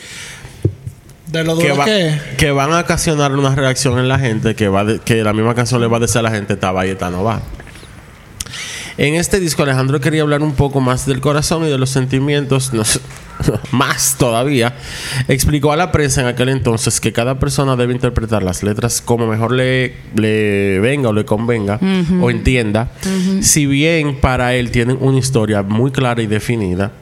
De 1.37 1.45
lo 1.45 1.57
que, 1.57 1.65
duro 1.69 1.77
va- 1.79 1.85
que 1.85 2.09
es. 2.09 2.21
que 2.39 2.51
van 2.51 2.73
a 2.73 2.81
ocasionar 2.81 3.33
una 3.33 3.55
reacción 3.55 3.99
en 3.99 4.09
la 4.09 4.19
gente 4.19 4.55
que 4.55 4.69
va 4.69 4.85
de- 4.85 4.99
que 5.01 5.23
la 5.23 5.33
misma 5.33 5.55
canción 5.55 5.81
le 5.81 5.87
va 5.87 5.97
a 5.99 6.01
decir 6.01 6.19
a 6.19 6.23
la 6.23 6.31
gente 6.31 6.55
esta 6.55 6.73
va 6.73 6.87
y 6.87 6.91
esta 6.91 7.11
no 7.11 7.23
va. 7.25 7.41
En 8.99 9.15
este 9.15 9.41
disco 9.41 9.63
Alejandro 9.63 10.01
quería 10.01 10.23
hablar 10.23 10.41
un 10.43 10.53
poco 10.55 10.81
más 10.81 11.05
del 11.05 11.21
corazón 11.21 11.65
y 11.67 11.69
de 11.69 11.77
los 11.77 11.91
sentimientos. 11.91 12.73
No 12.73 12.83
sé, 12.83 13.01
más 13.71 14.17
todavía, 14.19 14.75
explicó 15.29 15.71
a 15.73 15.77
la 15.77 15.93
prensa 15.93 16.23
en 16.23 16.29
aquel 16.29 16.49
entonces 16.49 16.99
que 16.99 17.13
cada 17.13 17.39
persona 17.39 17.77
debe 17.77 17.93
interpretar 17.93 18.43
las 18.43 18.63
letras 18.63 19.03
como 19.03 19.27
mejor 19.27 19.53
le, 19.53 19.95
le 20.15 20.81
venga 20.81 21.11
o 21.11 21.13
le 21.13 21.27
convenga 21.27 21.79
o 22.23 22.31
entienda, 22.31 22.89
si 23.43 23.67
bien 23.67 24.19
para 24.19 24.55
él 24.55 24.71
tienen 24.71 24.97
una 24.99 25.19
historia 25.19 25.63
muy 25.63 25.91
clara 25.91 26.23
y 26.23 26.27
definida 26.27 26.93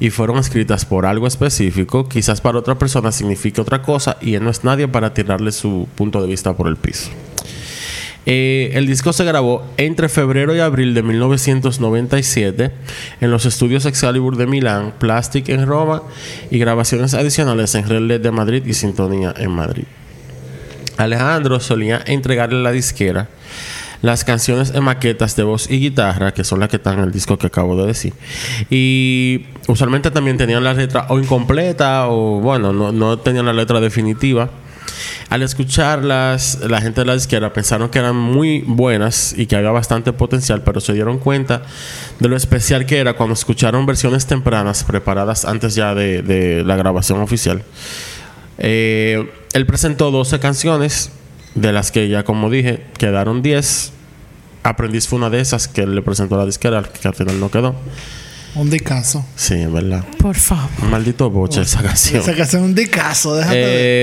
y 0.00 0.10
fueron 0.10 0.38
escritas 0.38 0.86
por 0.86 1.06
algo 1.06 1.26
específico, 1.26 2.08
quizás 2.08 2.40
para 2.40 2.58
otra 2.58 2.76
persona 2.76 3.12
signifique 3.12 3.60
otra 3.60 3.82
cosa 3.82 4.16
y 4.20 4.34
él 4.34 4.42
no 4.42 4.50
es 4.50 4.64
nadie 4.64 4.88
para 4.88 5.14
tirarle 5.14 5.52
su 5.52 5.86
punto 5.94 6.22
de 6.22 6.28
vista 6.28 6.54
por 6.54 6.66
el 6.66 6.76
piso. 6.76 7.10
Eh, 8.26 8.72
el 8.74 8.86
disco 8.86 9.12
se 9.12 9.24
grabó 9.24 9.64
entre 9.76 10.08
febrero 10.08 10.54
y 10.54 10.60
abril 10.60 10.94
de 10.94 11.02
1997 11.02 12.70
en 13.20 13.30
los 13.30 13.46
estudios 13.46 13.86
Excalibur 13.86 14.36
de 14.36 14.46
Milán, 14.46 14.94
Plastic 14.98 15.48
en 15.48 15.66
Roma 15.66 16.02
y 16.50 16.58
grabaciones 16.58 17.14
adicionales 17.14 17.74
en 17.74 18.08
LED 18.08 18.20
de 18.20 18.30
Madrid 18.30 18.62
y 18.66 18.74
Sintonía 18.74 19.34
en 19.36 19.50
Madrid. 19.50 19.84
Alejandro 20.96 21.60
solía 21.60 22.02
entregarle 22.06 22.62
la 22.62 22.72
disquera 22.72 23.28
las 24.02 24.24
canciones 24.24 24.72
en 24.74 24.84
maquetas 24.84 25.36
de 25.36 25.42
voz 25.42 25.70
y 25.70 25.78
guitarra, 25.78 26.32
que 26.32 26.44
son 26.44 26.60
las 26.60 26.68
que 26.68 26.76
están 26.76 26.98
en 26.98 27.04
el 27.04 27.12
disco 27.12 27.36
que 27.38 27.46
acabo 27.46 27.76
de 27.80 27.86
decir. 27.86 28.14
Y 28.70 29.46
usualmente 29.68 30.10
también 30.10 30.36
tenían 30.36 30.64
la 30.64 30.74
letra 30.74 31.06
o 31.08 31.18
incompleta 31.18 32.08
o, 32.08 32.40
bueno, 32.40 32.72
no, 32.72 32.92
no 32.92 33.18
tenían 33.18 33.46
la 33.46 33.52
letra 33.52 33.80
definitiva. 33.80 34.50
Al 35.28 35.42
escucharlas, 35.42 36.58
la 36.68 36.80
gente 36.80 37.02
de 37.02 37.06
la 37.06 37.14
izquierda 37.14 37.52
pensaron 37.52 37.88
que 37.88 38.00
eran 38.00 38.16
muy 38.16 38.64
buenas 38.66 39.32
y 39.36 39.46
que 39.46 39.54
había 39.54 39.70
bastante 39.70 40.12
potencial, 40.12 40.62
pero 40.62 40.80
se 40.80 40.92
dieron 40.92 41.18
cuenta 41.18 41.62
de 42.18 42.28
lo 42.28 42.36
especial 42.36 42.84
que 42.84 42.98
era 42.98 43.14
cuando 43.14 43.34
escucharon 43.34 43.86
versiones 43.86 44.26
tempranas 44.26 44.82
preparadas 44.82 45.44
antes 45.44 45.76
ya 45.76 45.94
de, 45.94 46.22
de 46.22 46.64
la 46.64 46.74
grabación 46.74 47.20
oficial. 47.20 47.62
Eh, 48.58 49.30
él 49.52 49.66
presentó 49.66 50.10
12 50.10 50.38
canciones, 50.38 51.10
de 51.54 51.72
las 51.72 51.90
que 51.92 52.08
ya 52.08 52.24
como 52.24 52.50
dije, 52.50 52.84
quedaron 52.98 53.42
10. 53.42 53.92
Aprendiz 54.62 55.08
fue 55.08 55.18
una 55.18 55.30
de 55.30 55.40
esas 55.40 55.68
que 55.68 55.86
le 55.86 56.02
presentó 56.02 56.34
a 56.34 56.38
la 56.38 56.46
disquera, 56.46 56.82
que 56.82 57.08
al 57.08 57.14
final 57.14 57.40
no 57.40 57.50
quedó. 57.50 57.74
Un 58.54 58.68
dicazo. 58.68 59.24
Sí, 59.36 59.54
en 59.54 59.72
verdad. 59.72 60.04
Por 60.18 60.34
favor. 60.36 60.68
Un 60.82 60.90
maldito 60.90 61.30
boche 61.30 61.62
esa 61.62 61.82
canción. 61.82 62.20
Esa 62.20 62.34
canción 62.34 62.62
es 62.62 62.68
un 62.68 62.74
dicazo, 62.74 63.36
déjate. 63.36 63.54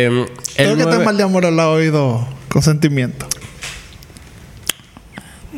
Eh, 0.05 0.09
Todo 0.09 0.23
el 0.23 0.75
que 0.75 0.81
está 0.81 0.85
nueve- 0.85 1.05
mal 1.05 1.17
de 1.17 1.23
amor 1.23 1.45
ha 1.45 1.69
oído 1.69 2.27
con 2.49 2.61
sentimiento. 2.63 3.27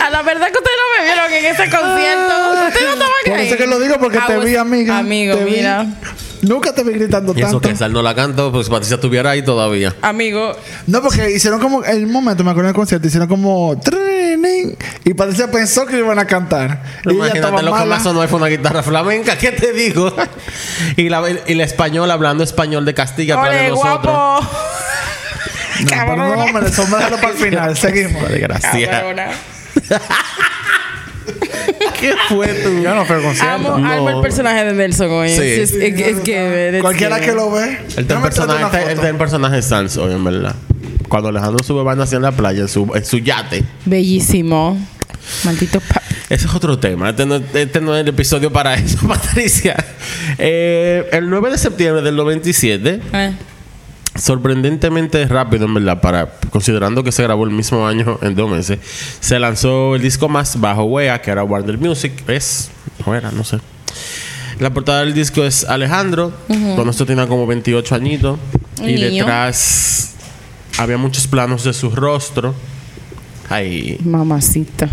A 0.00 0.10
la 0.10 0.22
verdad 0.22 0.46
que 0.46 0.58
ustedes 0.58 0.78
no 0.78 0.98
me 0.98 1.04
vieron 1.04 1.32
en 1.32 1.44
ese 1.46 1.64
concierto. 1.70 2.34
Ustedes 2.66 2.86
no 2.86 2.92
estaban 2.92 3.12
Por 3.26 3.34
ahí. 3.34 3.46
eso 3.48 3.56
que 3.56 3.66
lo 3.66 3.78
digo, 3.80 3.98
porque 3.98 4.18
I 4.18 4.20
te 4.26 4.36
was- 4.38 4.44
vi, 4.46 4.56
amiga. 4.56 4.98
Amigo, 4.98 5.36
Te 5.36 5.44
vi. 5.44 5.60
Nunca 6.42 6.72
te 6.74 6.82
vi 6.84 6.92
gritando 6.92 7.32
Y 7.36 7.40
eso 7.40 7.52
tanto. 7.52 7.68
que 7.68 7.76
Sal 7.76 7.92
no 7.92 8.02
la 8.02 8.14
canto, 8.14 8.52
pues 8.52 8.68
Patricia 8.68 8.94
estuviera 8.96 9.30
ahí 9.30 9.42
todavía. 9.42 9.94
Amigo. 10.02 10.56
No, 10.86 11.02
porque 11.02 11.30
hicieron 11.30 11.60
como... 11.60 11.84
En 11.84 12.04
un 12.04 12.12
momento, 12.12 12.44
me 12.44 12.50
acuerdo 12.50 12.68
del 12.68 12.76
concierto, 12.76 13.06
hicieron 13.08 13.28
como... 13.28 13.78
"Trining", 13.80 14.76
Y 15.04 15.14
Patricia 15.14 15.50
pensó 15.50 15.86
que 15.86 15.98
iban 15.98 16.18
a 16.18 16.26
cantar. 16.26 16.82
Pero 17.02 17.14
y 17.14 17.18
imagínate 17.18 17.62
lo 17.62 17.74
que 17.74 17.84
más 17.84 18.02
sonó 18.02 18.26
fue 18.28 18.38
una 18.38 18.48
guitarra 18.48 18.82
flamenca, 18.82 19.36
¿qué 19.36 19.52
te 19.52 19.72
digo? 19.72 20.14
y 20.96 21.08
la, 21.08 21.22
y 21.46 21.54
la 21.54 21.64
española 21.64 22.14
hablando 22.14 22.44
español 22.44 22.84
de 22.84 22.94
Castilla 22.94 23.40
atrás 23.40 23.54
de 23.54 23.68
nosotros. 23.70 24.02
guapo. 24.02 24.48
No, 25.80 25.90
pero 25.90 26.16
no, 26.16 26.32
hombre, 26.42 26.66
eso 26.66 26.84
para 26.90 27.28
el 27.28 27.34
final. 27.34 27.76
Seguimos. 27.76 28.20
Madre 28.20 28.38
gracia. 28.40 29.04
¿Qué 32.00 32.14
fue 32.28 32.48
tú? 32.54 32.80
Yo 32.82 32.94
no 32.94 33.04
fui 33.04 33.16
al 33.16 33.22
concierto. 33.22 33.52
Amo, 33.54 33.78
No. 33.78 33.92
amo 33.92 34.10
el 34.10 34.20
personaje 34.20 34.64
de 34.64 34.72
Nelson 34.74 35.10
hoy. 35.10 35.28
Sí. 35.30 35.40
Es, 35.42 35.72
es, 35.72 35.72
es 35.74 36.20
que... 36.20 36.70
it's 36.72 36.80
Cualquiera 36.80 37.16
given. 37.18 37.30
que 37.30 37.36
lo 37.36 37.50
ve. 37.50 37.78
El 37.96 38.06
déjame 38.06 38.06
traerte 38.06 38.20
personaje, 38.30 38.60
foto. 38.94 39.06
el 39.06 39.16
personaje 39.16 39.62
hoy, 39.98 40.12
en 40.12 40.24
verdad. 40.24 40.54
Cuando 41.08 41.28
Alejandro 41.30 41.64
sube 41.64 41.82
van 41.82 42.00
hacia 42.00 42.18
la 42.20 42.32
playa 42.32 42.60
en 42.62 42.68
su, 42.68 42.90
en 42.94 43.04
su 43.04 43.18
yate. 43.18 43.64
Bellísimo. 43.86 44.78
Maldito 45.44 45.80
pa- 45.80 46.02
Ese 46.30 46.46
es 46.46 46.54
otro 46.54 46.78
tema. 46.78 47.10
Este 47.10 47.26
no, 47.26 47.36
este 47.54 47.80
no 47.80 47.94
es 47.94 48.02
el 48.02 48.08
episodio 48.08 48.52
para 48.52 48.74
eso, 48.74 48.98
Patricia. 49.08 49.76
Eh, 50.38 51.08
el 51.12 51.28
9 51.28 51.50
de 51.50 51.58
septiembre 51.58 52.02
del 52.02 52.16
97, 52.16 53.00
Eh. 53.12 53.32
Sorprendentemente 54.18 55.26
rápido, 55.26 55.66
en 55.66 55.74
verdad, 55.74 56.00
para, 56.00 56.30
considerando 56.50 57.02
que 57.04 57.12
se 57.12 57.22
grabó 57.22 57.44
el 57.44 57.50
mismo 57.50 57.86
año 57.86 58.18
en 58.22 58.34
dos 58.34 58.50
meses, 58.50 58.78
se 59.20 59.38
lanzó 59.38 59.94
el 59.94 60.02
disco 60.02 60.28
más 60.28 60.60
bajo 60.60 60.84
Wea, 60.84 61.20
que 61.22 61.30
era 61.30 61.44
Warner 61.44 61.78
Music. 61.78 62.12
Es, 62.28 62.70
o 63.06 63.14
era, 63.14 63.30
no 63.30 63.44
sé. 63.44 63.58
La 64.58 64.70
portada 64.70 65.00
del 65.00 65.14
disco 65.14 65.44
es 65.44 65.64
Alejandro, 65.64 66.32
cuando 66.46 66.90
esto 66.90 67.06
tenía 67.06 67.26
como 67.28 67.46
28 67.46 67.94
añitos. 67.94 68.38
Y 68.80 68.94
niño. 68.94 69.24
detrás 69.24 70.14
había 70.78 70.98
muchos 70.98 71.26
planos 71.26 71.64
de 71.64 71.72
su 71.72 71.90
rostro. 71.90 72.54
Ahí, 73.48 73.98
Mamacita. 74.04 74.88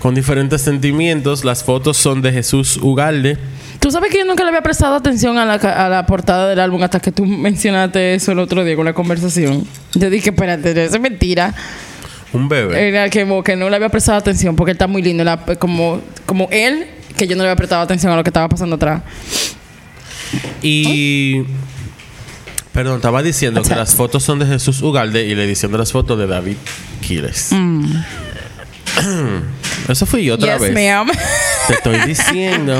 con 0.00 0.14
diferentes 0.14 0.60
sentimientos. 0.62 1.44
Las 1.44 1.62
fotos 1.62 1.96
son 1.96 2.20
de 2.20 2.32
Jesús 2.32 2.78
Ugalde. 2.78 3.38
Tú 3.80 3.90
sabes 3.90 4.12
que 4.12 4.18
yo 4.18 4.26
nunca 4.26 4.44
le 4.44 4.50
había 4.50 4.62
prestado 4.62 4.94
atención 4.94 5.38
a 5.38 5.46
la, 5.46 5.54
a 5.54 5.88
la 5.88 6.06
portada 6.06 6.48
del 6.48 6.60
álbum 6.60 6.82
hasta 6.82 7.00
que 7.00 7.12
tú 7.12 7.24
mencionaste 7.24 8.14
eso 8.14 8.32
el 8.32 8.38
otro 8.38 8.62
día 8.62 8.76
con 8.76 8.84
la 8.84 8.92
conversación. 8.92 9.66
Yo 9.94 10.10
dije, 10.10 10.30
espérate, 10.30 10.70
eso 10.84 10.96
es 10.96 11.00
mentira. 11.00 11.54
Un 12.32 12.48
bebé. 12.48 12.88
Era 12.88 13.08
que, 13.08 13.24
no 13.24 13.70
le 13.70 13.76
había 13.76 13.88
prestado 13.88 14.18
atención 14.18 14.54
porque 14.54 14.72
él 14.72 14.74
está 14.74 14.86
muy 14.86 15.02
lindo. 15.02 15.24
Como, 15.58 16.00
como 16.26 16.48
él, 16.50 16.86
que 17.16 17.26
yo 17.26 17.36
no 17.36 17.42
le 17.42 17.48
había 17.48 17.56
prestado 17.56 17.82
atención 17.82 18.12
a 18.12 18.16
lo 18.16 18.22
que 18.22 18.30
estaba 18.30 18.48
pasando 18.48 18.76
atrás. 18.76 19.02
Y. 20.62 21.42
Perdón, 22.72 22.96
estaba 22.96 23.22
diciendo 23.22 23.62
que 23.62 23.74
las 23.74 23.96
fotos 23.96 24.22
son 24.22 24.38
de 24.38 24.46
Jesús 24.46 24.80
Ugalde 24.82 25.26
y 25.26 25.34
la 25.34 25.42
edición 25.42 25.72
de 25.72 25.78
las 25.78 25.90
fotos 25.90 26.16
de 26.18 26.28
David 26.28 26.56
Quiles. 27.00 27.50
Eso 29.88 30.06
fui 30.06 30.24
yo 30.24 30.34
otra 30.34 30.54
yes, 30.54 30.60
vez. 30.62 30.72
ma'am. 30.72 31.08
Te 31.66 31.74
estoy 31.74 31.98
diciendo. 32.06 32.78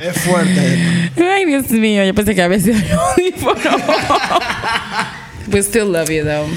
Es 0.00 0.18
fuerte. 0.20 1.10
Ay, 1.16 1.44
Dios 1.46 1.70
mío. 1.70 2.04
Yo 2.04 2.14
pensé 2.14 2.34
que 2.34 2.42
había 2.42 2.60
sido 2.60 2.76
el 2.76 2.92
audífono. 2.92 3.76
We 5.52 5.62
still 5.62 5.86
love 5.92 6.10
you, 6.10 6.24
though. 6.24 6.48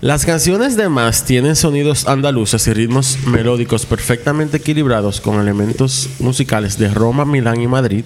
Las 0.00 0.24
canciones 0.24 0.76
de 0.76 0.88
Más 0.88 1.24
tienen 1.24 1.56
sonidos 1.56 2.06
andaluces 2.06 2.68
y 2.68 2.72
ritmos 2.72 3.18
melódicos 3.26 3.84
perfectamente 3.84 4.58
equilibrados 4.58 5.20
con 5.20 5.40
elementos 5.40 6.08
musicales 6.20 6.78
de 6.78 6.88
Roma, 6.88 7.24
Milán 7.24 7.60
y 7.60 7.66
Madrid. 7.66 8.04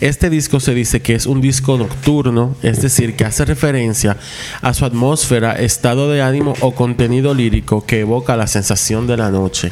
Este 0.00 0.30
disco 0.30 0.58
se 0.58 0.72
dice 0.72 1.02
que 1.02 1.14
es 1.14 1.26
un 1.26 1.42
disco 1.42 1.76
nocturno, 1.76 2.56
es 2.62 2.80
decir, 2.80 3.14
que 3.14 3.26
hace 3.26 3.44
referencia 3.44 4.16
a 4.62 4.72
su 4.72 4.86
atmósfera, 4.86 5.52
estado 5.52 6.10
de 6.10 6.22
ánimo 6.22 6.54
o 6.60 6.74
contenido 6.74 7.34
lírico 7.34 7.84
que 7.84 8.00
evoca 8.00 8.34
la 8.34 8.46
sensación 8.46 9.06
de 9.06 9.18
la 9.18 9.30
noche. 9.30 9.70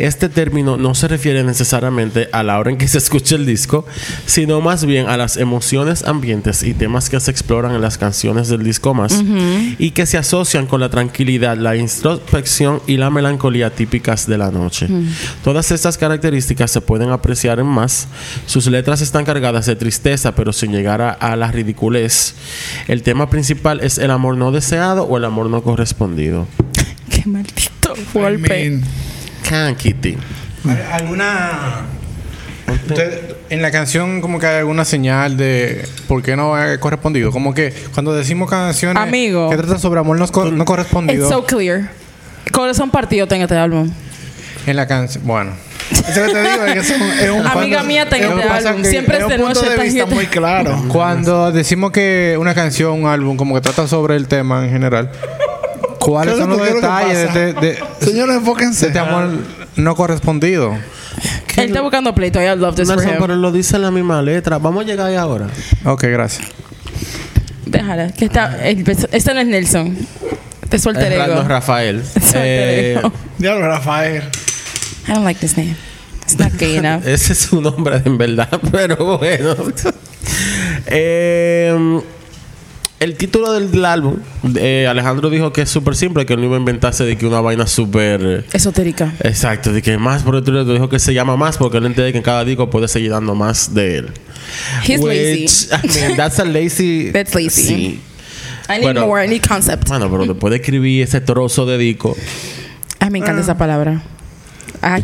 Este 0.00 0.28
término 0.28 0.76
no 0.76 0.96
se 0.96 1.06
refiere 1.06 1.44
necesariamente 1.44 2.28
a 2.32 2.42
la 2.42 2.58
hora 2.58 2.72
en 2.72 2.78
que 2.78 2.88
se 2.88 2.98
escucha 2.98 3.36
el 3.36 3.46
disco, 3.46 3.84
sino 4.26 4.60
más 4.60 4.84
bien 4.84 5.08
a 5.08 5.16
las 5.16 5.36
emociones, 5.36 6.02
ambientes 6.02 6.64
y 6.64 6.74
temas 6.74 7.08
que 7.08 7.20
se 7.20 7.30
exploran 7.30 7.76
en 7.76 7.80
las 7.80 7.96
canciones 7.96 8.48
del 8.48 8.64
disco 8.64 8.92
más 8.92 9.22
y 9.78 9.92
que 9.92 10.06
se 10.06 10.18
asocian 10.18 10.66
con 10.66 10.79
la 10.80 10.88
tranquilidad, 10.88 11.56
la 11.56 11.76
introspección 11.76 12.80
y 12.86 12.96
la 12.96 13.10
melancolía 13.10 13.70
típicas 13.70 14.26
de 14.26 14.38
la 14.38 14.50
noche. 14.50 14.88
Todas 15.44 15.70
estas 15.70 15.96
características 15.98 16.70
se 16.70 16.80
pueden 16.80 17.10
apreciar 17.10 17.60
en 17.60 17.66
más. 17.66 18.08
Sus 18.46 18.66
letras 18.66 19.00
están 19.00 19.24
cargadas 19.24 19.66
de 19.66 19.76
tristeza, 19.76 20.34
pero 20.34 20.52
sin 20.52 20.72
llegar 20.72 21.00
a, 21.02 21.10
a 21.10 21.36
la 21.36 21.52
ridiculez. 21.52 22.34
El 22.88 23.02
tema 23.02 23.30
principal 23.30 23.80
es 23.80 23.98
el 23.98 24.10
amor 24.10 24.36
no 24.36 24.50
deseado 24.52 25.04
o 25.04 25.16
el 25.16 25.24
amor 25.24 25.48
no 25.50 25.62
correspondido. 25.62 26.46
Qué 27.10 27.24
maldito 27.26 27.94
I 27.96 28.18
golpe. 28.18 28.48
mean, 28.48 28.82
Can 29.48 29.76
Kitty. 29.76 30.16
¿Hay 30.64 30.76
¿Alguna. 30.92 31.86
Usted- 32.88 33.34
en 33.50 33.62
la 33.62 33.70
canción, 33.70 34.20
como 34.20 34.38
que 34.38 34.46
hay 34.46 34.56
alguna 34.58 34.84
señal 34.84 35.36
de 35.36 35.84
por 36.08 36.22
qué 36.22 36.36
no 36.36 36.54
ha 36.54 36.78
correspondido? 36.78 37.30
Como 37.32 37.52
que 37.54 37.72
cuando 37.94 38.14
decimos 38.14 38.48
canciones 38.50 39.02
Amigo. 39.02 39.50
que 39.50 39.56
tratan 39.56 39.78
sobre 39.80 40.00
amor 40.00 40.18
no, 40.18 40.26
co- 40.28 40.44
no 40.46 40.56
It's 40.58 40.64
correspondido, 40.64 41.28
so 41.28 41.44
clear. 41.44 41.90
Corazón 42.52 42.90
partido 42.90 43.26
tengo 43.26 43.44
este 43.44 43.56
álbum. 43.56 43.90
en 44.66 44.76
la 44.76 44.86
canción. 44.86 45.24
Bueno, 45.26 45.52
eso 45.90 46.04
que 46.26 46.32
te 46.32 46.42
digo 46.42 46.64
es 46.64 46.72
que 46.74 46.78
es 46.80 46.90
un, 46.90 47.02
es 47.02 47.30
un 47.30 47.46
Amiga 47.46 47.82
mía, 47.82 48.08
tengo 48.08 48.38
este 48.38 48.48
álbum. 48.48 48.84
Siempre 48.84 49.18
es 49.18 49.28
de 49.28 49.36
punto 49.38 49.60
noche. 49.62 49.70
de 49.76 49.82
vista 49.84 50.06
muy 50.06 50.26
claro. 50.26 50.84
cuando 50.88 51.50
decimos 51.52 51.90
que 51.92 52.36
una 52.38 52.54
canción, 52.54 52.92
un 53.02 53.06
álbum, 53.06 53.36
como 53.36 53.54
que 53.54 53.60
trata 53.60 53.86
sobre 53.88 54.16
el 54.16 54.28
tema 54.28 54.64
en 54.64 54.70
general, 54.70 55.10
¿cuáles 55.98 56.34
¿Qué 56.34 56.40
es 56.40 56.46
son 56.46 56.56
lo 56.58 56.64
los 56.64 56.74
detalles 56.74 57.34
de, 57.34 57.52
de- 57.54 57.60
de 57.60 57.78
Señores, 58.00 58.36
enfóquense. 58.36 58.86
este 58.88 58.98
amor 58.98 59.28
no 59.76 59.94
correspondido? 59.96 60.76
Él 61.56 61.66
está 61.68 61.80
buscando 61.82 62.14
pleito. 62.14 62.40
I 62.40 62.56
love 62.56 62.74
this 62.74 62.86
for 62.88 62.96
Nelson, 62.96 63.14
him. 63.14 63.20
pero 63.20 63.36
lo 63.36 63.52
dice 63.52 63.76
en 63.76 63.82
la 63.82 63.90
misma 63.90 64.22
letra. 64.22 64.58
Vamos 64.58 64.84
a 64.84 64.86
llegar 64.86 65.06
ahí 65.08 65.16
ahora. 65.16 65.46
Ok, 65.84 66.04
gracias. 66.04 66.48
Déjala. 67.66 68.10
Que 68.12 68.24
está, 68.26 68.66
el- 68.66 68.84
este 68.88 69.34
no 69.34 69.40
es 69.40 69.46
Nelson. 69.46 69.96
Es 70.70 70.82
su 70.82 70.88
alter 70.88 71.12
Es 71.12 71.18
Ra- 71.18 71.24
ego. 71.26 71.34
no, 71.36 71.48
Rafael. 71.48 71.96
Alter 72.14 72.42
Eh, 72.44 72.94
ego. 72.98 73.12
Ya 73.38 73.54
lo, 73.54 73.60
Rafael. 73.60 74.22
I 75.08 75.12
don't 75.12 75.24
like 75.24 75.40
this 75.40 75.56
name. 75.56 75.74
It's 76.22 76.38
not 76.38 76.52
gay 76.58 76.76
enough. 76.76 77.02
Ese 77.06 77.32
es 77.32 77.38
su 77.40 77.60
nombre 77.60 78.00
en 78.04 78.16
verdad, 78.18 78.48
pero 78.72 79.18
bueno. 79.18 79.56
Eh, 80.86 82.00
el 83.00 83.16
título 83.16 83.52
del 83.52 83.84
álbum, 83.84 84.18
eh, 84.56 84.86
Alejandro 84.88 85.30
dijo 85.30 85.52
que 85.52 85.62
es 85.62 85.70
súper 85.70 85.96
simple, 85.96 86.26
que 86.26 86.34
él 86.34 86.40
no 86.40 86.46
iba 86.46 86.56
a 86.56 86.58
inventarse 86.60 87.02
de 87.04 87.16
que 87.16 87.26
una 87.26 87.40
vaina 87.40 87.66
súper... 87.66 88.20
eh, 88.22 88.44
Esotérica. 88.52 89.14
Exacto, 89.20 89.72
de 89.72 89.80
que 89.82 89.96
más 89.98 90.22
por 90.22 90.36
el 90.36 90.42
título 90.42 90.64
dijo 90.66 90.88
que 90.90 90.98
se 90.98 91.14
llama 91.14 91.36
más 91.36 91.56
porque 91.56 91.78
él 91.78 91.86
entiende 91.86 92.12
que 92.12 92.18
en 92.18 92.24
cada 92.24 92.44
disco 92.44 92.68
puede 92.70 92.88
seguir 92.88 93.10
dando 93.10 93.34
más 93.34 93.72
de 93.74 93.96
él. 93.98 94.10
He's 94.86 95.00
Which, 95.00 95.08
lazy. 95.08 95.68
I 95.72 96.06
mean, 96.08 96.16
that's 96.16 96.38
a 96.38 96.44
lazy. 96.44 97.10
That's 97.12 97.34
lazy. 97.34 97.50
Sí. 97.50 98.00
I 98.68 98.74
need 98.74 98.82
Bueno. 98.82 99.06
more. 99.06 99.24
I 99.24 99.28
need 99.28 99.42
concept. 99.46 99.88
Bueno, 99.88 100.10
pero 100.10 100.26
después 100.26 100.50
de 100.50 100.56
escribir 100.58 101.02
ese 101.02 101.20
trozo 101.20 101.66
de 101.66 101.78
disco, 101.78 102.16
Ay, 102.98 103.10
me 103.10 103.18
encanta 103.18 103.40
esa 103.40 103.56
palabra. 103.56 104.02
Ay, 104.82 105.02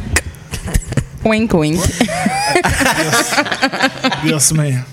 wink, 1.25 1.55
wink. 1.55 1.81
Dios 4.25 4.53
mío. 4.53 4.85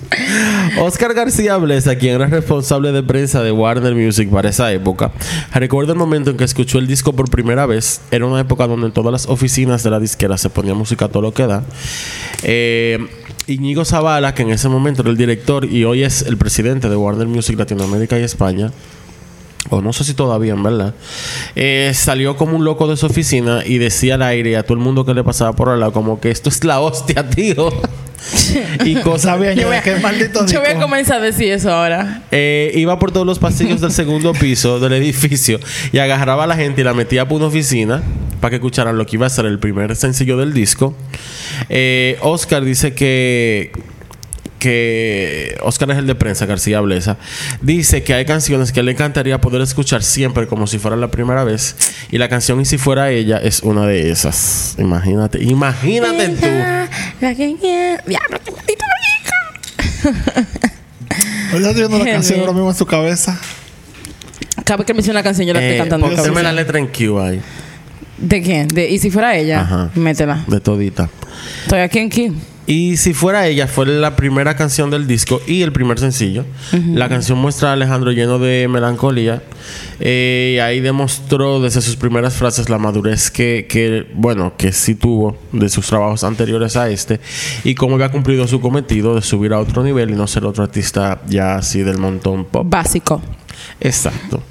Oscar 0.80 1.14
García 1.14 1.58
Blesa, 1.58 1.96
quien 1.96 2.16
era 2.16 2.28
responsable 2.28 2.92
de 2.92 3.04
prensa 3.04 3.42
de 3.42 3.52
Warner 3.52 3.96
Music 3.96 4.30
para 4.30 4.50
esa 4.50 4.72
época, 4.72 5.12
recuerda 5.54 5.94
el 5.94 6.00
momento 6.00 6.32
en 6.32 6.38
que 6.38 6.44
escuchó 6.44 6.80
el 6.80 6.88
disco 6.88 7.14
por 7.14 7.30
primera 7.30 7.66
vez. 7.66 8.02
Era 8.12 8.26
una 8.26 8.40
época 8.40 8.68
donde 8.68 8.88
en 8.88 8.92
todas 8.92 9.12
las 9.12 9.28
oficinas 9.28 9.84
de 9.84 9.90
la 9.90 10.00
disquera 10.00 10.38
se 10.38 10.50
ponía 10.50 10.74
música 10.74 11.08
todo 11.08 11.22
lo 11.22 11.34
que 11.34 11.48
da. 11.48 11.64
Eh, 12.44 13.00
Íñigo 13.48 13.84
Zavala, 13.84 14.34
que 14.34 14.44
en 14.44 14.52
ese 14.52 14.70
momento 14.70 15.02
era 15.02 15.12
el 15.12 15.18
director 15.18 15.66
y 15.66 15.84
hoy 15.84 16.04
es 16.04 16.22
el 16.22 16.38
presidente 16.38 16.90
de 16.90 16.96
Warner 16.96 17.28
Music 17.28 17.58
Latinoamérica 17.58 18.18
y 18.18 18.24
España, 18.24 18.72
o 19.70 19.82
no 19.82 19.94
sé 19.94 20.04
si 20.04 20.14
todavía, 20.14 20.54
en 20.54 20.64
verdad, 20.64 20.94
eh, 21.56 21.92
salió 21.94 22.36
como 22.36 22.56
un 22.58 22.66
loco 22.66 22.88
de 22.88 22.98
su 22.98 23.06
oficina 23.06 23.62
y 23.66 23.78
decía 23.78 24.16
al 24.16 24.24
aire 24.24 24.58
a 24.58 24.64
todo 24.64 24.74
el 24.74 24.84
mundo 24.84 25.06
que 25.06 25.14
le 25.14 25.24
pasaba 25.24 25.54
por 25.54 25.70
al 25.70 25.80
lado, 25.80 25.94
como 25.94 26.20
que 26.20 26.32
esto 26.32 26.50
es 26.50 26.64
la 26.64 26.80
hostia, 26.80 27.28
tío. 27.30 27.70
y 28.86 28.96
cosas. 28.96 29.22
Sabía 29.34 29.54
yo 29.54 29.64
Yo 29.64 29.68
voy 29.68 29.76
a- 29.78 29.82
que 29.84 29.96
maldito 29.98 30.46
Yo 30.46 30.62
voy 30.62 30.70
a 30.70 30.80
comenzar 30.80 31.18
a 31.18 31.22
decir 31.22 31.52
eso 31.52 31.72
ahora. 31.74 32.24
Eh, 32.32 32.72
iba 32.76 32.98
por 32.98 33.12
todos 33.12 33.26
los 33.26 33.38
pasillos 33.40 33.82
del 33.82 33.92
segundo 33.92 34.32
piso 34.34 34.80
del 34.80 34.94
edificio 34.94 35.60
y 35.92 35.98
agarraba 35.98 36.46
a 36.46 36.48
la 36.48 36.56
gente 36.56 36.82
y 36.82 36.84
la 36.86 36.94
metía 36.94 37.28
por 37.28 37.38
una 37.38 37.48
oficina 37.48 38.02
para 38.40 38.52
que 38.52 38.56
escucharan 38.58 38.98
lo 38.98 39.06
que 39.06 39.18
iba 39.18 39.26
a 39.26 39.30
ser 39.30 39.46
el 39.46 39.60
primer 39.60 39.94
sencillo 39.98 40.38
del 40.38 40.54
disco. 40.54 40.96
Eh, 41.70 42.18
Oscar 42.22 42.64
dice 42.64 42.94
que 42.94 43.72
que 44.64 45.58
Oscar 45.62 45.92
es 45.92 45.98
el 45.98 46.08
de 46.08 46.16
prensa, 46.16 46.46
García 46.46 46.80
Blesa, 46.80 47.18
dice 47.62 48.02
que 48.04 48.14
hay 48.14 48.24
canciones 48.26 48.72
que 48.72 48.82
le 48.82 48.94
encantaría 48.94 49.40
poder 49.42 49.62
escuchar 49.62 50.02
siempre 50.04 50.48
como 50.48 50.68
si 50.68 50.80
fuera 50.80 50.96
la 50.96 51.10
primera 51.12 51.44
vez. 51.44 51.76
Y 52.12 52.18
la 52.18 52.30
canción 52.30 52.62
Y 52.62 52.66
si 52.66 52.78
fuera 52.78 53.12
ella 53.12 53.38
es 53.44 53.60
una 53.62 53.86
de 53.86 54.10
esas. 54.10 54.76
Imagínate, 54.78 55.44
imagínate 55.44 56.30
tú. 56.30 56.48
La 57.20 57.36
que 57.36 57.56
quiera- 57.60 58.02
Diablo, 58.08 58.40
qué 58.46 58.52
maldito 58.52 58.86
rico. 59.04 60.18
Ahorita 61.52 61.70
estoy 61.70 61.74
viendo 61.88 61.98
la 62.00 62.06
canción 62.06 62.40
ahora 62.40 62.54
mismo 62.54 62.70
en 62.70 62.76
su 62.76 62.86
cabeza. 62.86 63.40
Cada 64.64 64.78
vez 64.78 64.86
que 64.88 64.94
menciona 64.94 65.20
una 65.20 65.24
canción, 65.24 65.46
yo 65.46 65.54
la 65.54 65.60
estoy 65.60 65.76
Eh, 65.76 65.80
cantando. 65.80 66.08
póngame 66.10 66.42
la 66.44 66.54
letra 66.54 66.80
en 66.80 66.88
Q 66.88 67.20
ahí, 67.20 67.42
¿De 68.18 68.42
quién? 68.42 68.68
De, 68.70 68.90
¿Y 68.90 69.00
si 69.00 69.12
fuera 69.12 69.36
ella? 69.36 69.62
Ajá. 69.62 69.90
Métela. 69.96 70.46
de 70.48 70.60
todita. 70.62 71.10
Estoy 71.64 71.80
aquí 71.80 72.00
en 72.00 72.10
Q. 72.10 72.36
Y 72.66 72.98
si 72.98 73.14
fuera 73.14 73.46
ella, 73.48 73.68
fue 73.68 73.86
la 73.86 74.16
primera 74.16 74.56
canción 74.56 74.90
del 74.90 75.06
disco 75.06 75.42
y 75.48 75.64
el 75.64 75.74
primer 75.74 76.00
sencillo. 76.00 76.46
La 76.72 77.10
canción 77.10 77.38
muestra 77.38 77.72
a 77.72 77.74
Alejandro 77.74 78.12
lleno 78.12 78.40
de 78.40 78.68
melancolía. 78.70 79.44
Eh, 80.00 80.54
y 80.56 80.60
ahí 80.60 80.80
demostró 80.80 81.62
desde 81.62 81.82
sus 81.82 81.96
primeras 81.98 82.36
frases 82.36 82.70
la 82.70 82.78
madurez 82.78 83.32
que, 83.32 83.66
que, 83.68 84.08
bueno, 84.14 84.54
que 84.58 84.72
sí 84.72 84.96
tuvo 84.96 85.38
de 85.52 85.68
sus 85.70 85.88
trabajos 85.88 86.24
anteriores 86.24 86.78
a 86.78 86.90
este. 86.90 87.20
Y 87.66 87.76
cómo 87.76 87.96
había 87.96 88.10
cumplido 88.10 88.48
su 88.48 88.62
cometido 88.62 89.16
de 89.16 89.22
subir 89.22 89.54
a 89.54 89.60
otro 89.60 89.84
nivel 89.84 90.12
y 90.12 90.14
no 90.14 90.28
ser 90.28 90.46
otro 90.46 90.64
artista 90.64 91.22
ya 91.28 91.56
así 91.56 91.82
del 91.82 91.98
montón 91.98 92.46
pop. 92.46 92.66
Básico. 92.70 93.22
Exacto. 93.82 94.42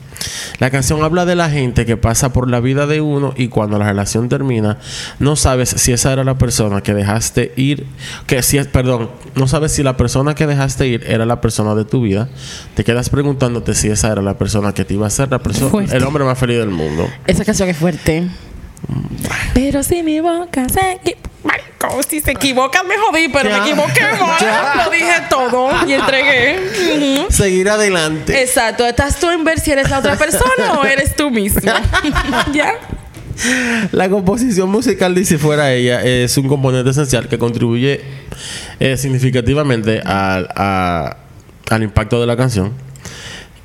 La 0.59 0.71
canción 0.71 1.03
habla 1.03 1.25
de 1.25 1.35
la 1.35 1.51
gente 1.51 1.87
que 1.87 1.97
pasa 1.97 2.33
por 2.33 2.49
la 2.49 2.61
vida 2.61 2.87
de 2.87 3.01
uno 3.01 3.35
y 3.37 3.49
cuando 3.49 3.79
la 3.79 3.87
relación 3.87 4.29
termina, 4.29 4.79
no 5.19 5.37
sabes 5.37 5.71
si 5.71 5.93
esa 5.93 6.13
era 6.13 6.25
la 6.25 6.39
persona 6.39 6.83
que 6.83 6.95
dejaste 6.95 7.53
ir, 7.57 7.87
que 8.27 8.43
si 8.43 8.59
es, 8.59 8.67
perdón, 8.67 9.11
no 9.35 9.49
sabes 9.49 9.73
si 9.73 9.83
la 9.83 9.97
persona 9.97 10.35
que 10.35 10.47
dejaste 10.47 10.87
ir 10.87 11.05
era 11.07 11.27
la 11.27 11.41
persona 11.41 11.75
de 11.75 11.85
tu 11.85 12.03
vida. 12.03 12.29
Te 12.75 12.85
quedas 12.85 13.11
preguntándote 13.11 13.75
si 13.75 13.89
esa 13.89 14.13
era 14.13 14.23
la 14.23 14.39
persona 14.39 14.73
que 14.73 14.85
te 14.85 14.95
iba 14.95 15.07
a 15.07 15.11
ser 15.11 15.31
la 15.31 15.39
persona, 15.41 15.87
el 15.93 16.05
hombre 16.05 16.25
más 16.25 16.39
feliz 16.39 16.59
del 16.59 16.71
mundo. 16.71 17.09
Esa 17.27 17.45
canción 17.45 17.69
es 17.69 17.77
fuerte. 17.77 18.29
Pero 19.55 19.83
si 19.83 20.03
mi 20.03 20.21
boca 20.21 20.67
se 20.69 20.93
equivoca. 20.93 21.29
Marico, 21.45 22.01
si 22.09 22.21
se 22.21 22.31
equivoca 22.31 22.85
me 22.85 22.95
jodí, 22.97 23.29
pero 23.29 23.51
me 23.51 23.57
equivoqué 23.59 24.01
mal. 24.21 24.85
Lo 24.85 24.91
dije 24.93 25.13
todo 25.29 25.71
y 25.89 25.93
entregué. 25.95 27.27
Seguir 27.31 27.69
adelante. 27.69 28.41
Exacto. 28.43 28.87
¿Estás 28.87 29.19
tú 29.19 29.29
en 29.29 29.43
ver 29.43 29.59
si 29.59 29.73
eres 29.73 29.91
la 29.91 29.99
otra 29.99 30.17
persona 30.17 30.75
o 30.81 30.85
eres 30.85 31.17
tú 31.17 31.31
mismo? 31.31 31.61
¿Ya? 32.53 32.75
La 33.91 34.09
composición 34.09 34.71
musical 34.71 35.15
de 35.17 35.25
Si 35.25 35.37
fuera 35.37 35.73
ella 35.73 36.03
es 36.05 36.37
un 36.39 36.47
componente 36.49 36.91
esencial 36.91 37.29
que 37.29 37.39
contribuye 37.39 38.01
eh, 38.79 38.97
significativamente 38.97 40.01
al, 40.05 40.49
a- 40.55 41.17
al 41.71 41.83
impacto 41.83 42.21
de 42.21 42.27
la 42.29 42.37
canción. 42.37 42.73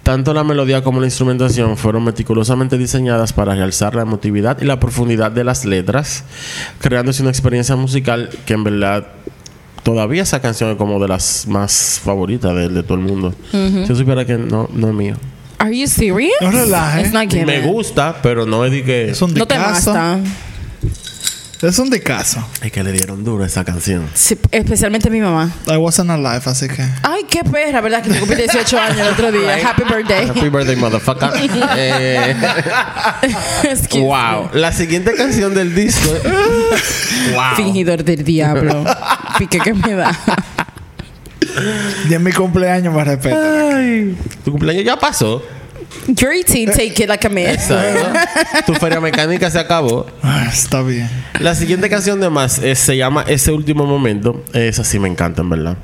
Tanto 0.08 0.34
la 0.34 0.46
melodía 0.46 0.82
como 0.86 1.02
la 1.02 1.06
instrumentación 1.08 1.76
fueron 1.76 2.06
meticulosamente 2.06 2.78
diseñadas 2.78 3.34
para 3.34 3.54
realzar 3.56 3.93
la 3.93 4.04
emotividad 4.04 4.58
y 4.62 4.63
la 4.63 4.80
profundidad 4.80 5.34
de 5.34 5.43
las 5.43 5.65
letras, 5.65 6.24
creándose 6.80 7.24
una 7.24 7.32
experiencia 7.32 7.76
musical 7.76 8.30
que 8.46 8.54
en 8.54 8.63
verdad 8.63 9.06
todavía 9.84 10.24
esa 10.24 10.41
canción 10.41 10.70
es 10.70 10.78
como 10.78 10.98
de 11.02 11.10
las 11.10 11.46
más 11.48 12.00
favoritas 12.02 12.56
de, 12.56 12.70
de 12.70 12.84
todo 12.84 12.93
el 12.93 13.04
mundo. 13.04 13.36
Si 13.52 13.86
yo 13.86 13.96
supiera 13.98 14.24
que 14.24 14.38
no, 14.38 14.70
no 14.72 14.88
es 14.88 14.93
mío. 14.93 15.15
Are 15.58 15.78
you 15.78 15.88
serious? 15.88 16.32
No 16.39 16.52
relajes. 16.52 17.12
Me 17.46 17.60
gusta, 17.67 18.15
pero 18.24 18.46
no 18.46 18.63
es 18.63 18.72
de 18.72 18.86
que... 18.86 19.10
Es 19.10 19.22
un 19.22 19.34
No 19.34 19.46
te 19.46 19.58
basta. 19.58 20.22
Es 21.62 21.80
un 21.80 21.89
dicazo. 21.89 22.46
Es 22.62 22.72
que 22.72 22.84
le 22.84 22.91
dieron 22.91 23.24
duro 23.24 23.43
a 23.43 23.48
esa 23.48 23.65
canción. 23.65 24.08
Sí, 24.13 24.38
especialmente 24.52 25.10
mi 25.10 25.20
mamá. 25.20 25.52
I 25.65 25.78
wasn't 25.78 26.12
alive, 26.12 26.41
así 26.46 26.67
que. 26.67 26.84
Ay, 27.02 27.24
qué 27.28 27.43
perra, 27.43 27.82
¿verdad? 27.82 28.04
Que 28.04 28.12
te 28.12 28.20
cumplí 28.20 28.36
18 28.36 28.80
años 28.80 29.00
el 29.00 29.08
otro 29.08 29.32
día. 29.32 29.67
Happy 29.67 29.84
birthday. 29.84 30.30
Happy 30.30 30.50
birthday, 30.50 30.76
motherfucker. 30.76 31.30
Eh, 31.80 32.36
wow. 34.00 34.50
La 34.54 34.72
siguiente 34.72 35.13
canción 35.15 35.54
del 35.54 35.74
disco. 35.74 36.10
wow. 37.34 37.56
Fingidor 37.56 38.04
del 38.04 38.24
diablo. 38.24 38.84
Pique 39.39 39.60
que 39.60 39.74
me 39.74 39.93
da. 39.93 40.12
Y 42.10 42.13
en 42.13 42.24
mi 42.24 42.32
cumpleaños 42.32 42.93
me 42.93 43.04
respeta. 43.04 43.78
Ay, 43.78 44.15
tu 44.46 44.52
cumpleaños 44.52 44.86
ya 44.86 44.98
pasó. 44.98 45.43
You're 46.08 46.32
18, 46.34 46.71
take 46.73 47.04
it 47.04 47.10
like 47.10 47.26
a 47.26 47.30
man. 47.30 47.47
Exacto. 47.47 48.63
tu 48.65 48.73
feria 48.76 49.00
mecánica 49.02 49.50
se 49.50 49.60
acabó. 49.60 50.06
Ah, 50.23 50.47
está 50.52 50.82
bien. 50.82 51.10
La 51.39 51.54
siguiente 51.56 51.89
canción 51.89 52.19
de 52.21 52.30
más 52.30 52.60
eh, 52.60 52.76
se 52.76 52.95
llama 52.97 53.23
Ese 53.28 53.52
último 53.52 53.86
momento. 53.86 54.43
Esa 54.54 54.84
sí 54.84 55.00
me 55.00 55.08
encanta, 55.10 55.41
en 55.41 55.50
verdad. 55.50 55.78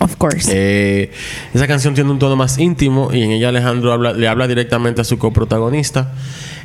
Of 0.00 0.16
course. 0.16 0.50
Eh, 0.50 1.10
esa 1.52 1.66
canción 1.66 1.94
tiene 1.94 2.10
un 2.10 2.18
tono 2.18 2.34
más 2.36 2.56
íntimo 2.58 3.10
y 3.12 3.22
en 3.22 3.32
ella 3.32 3.50
Alejandro 3.50 3.92
habla- 3.92 4.14
le 4.14 4.28
habla 4.28 4.46
directamente 4.48 5.02
a 5.02 5.04
su 5.04 5.18
coprotagonista. 5.18 6.12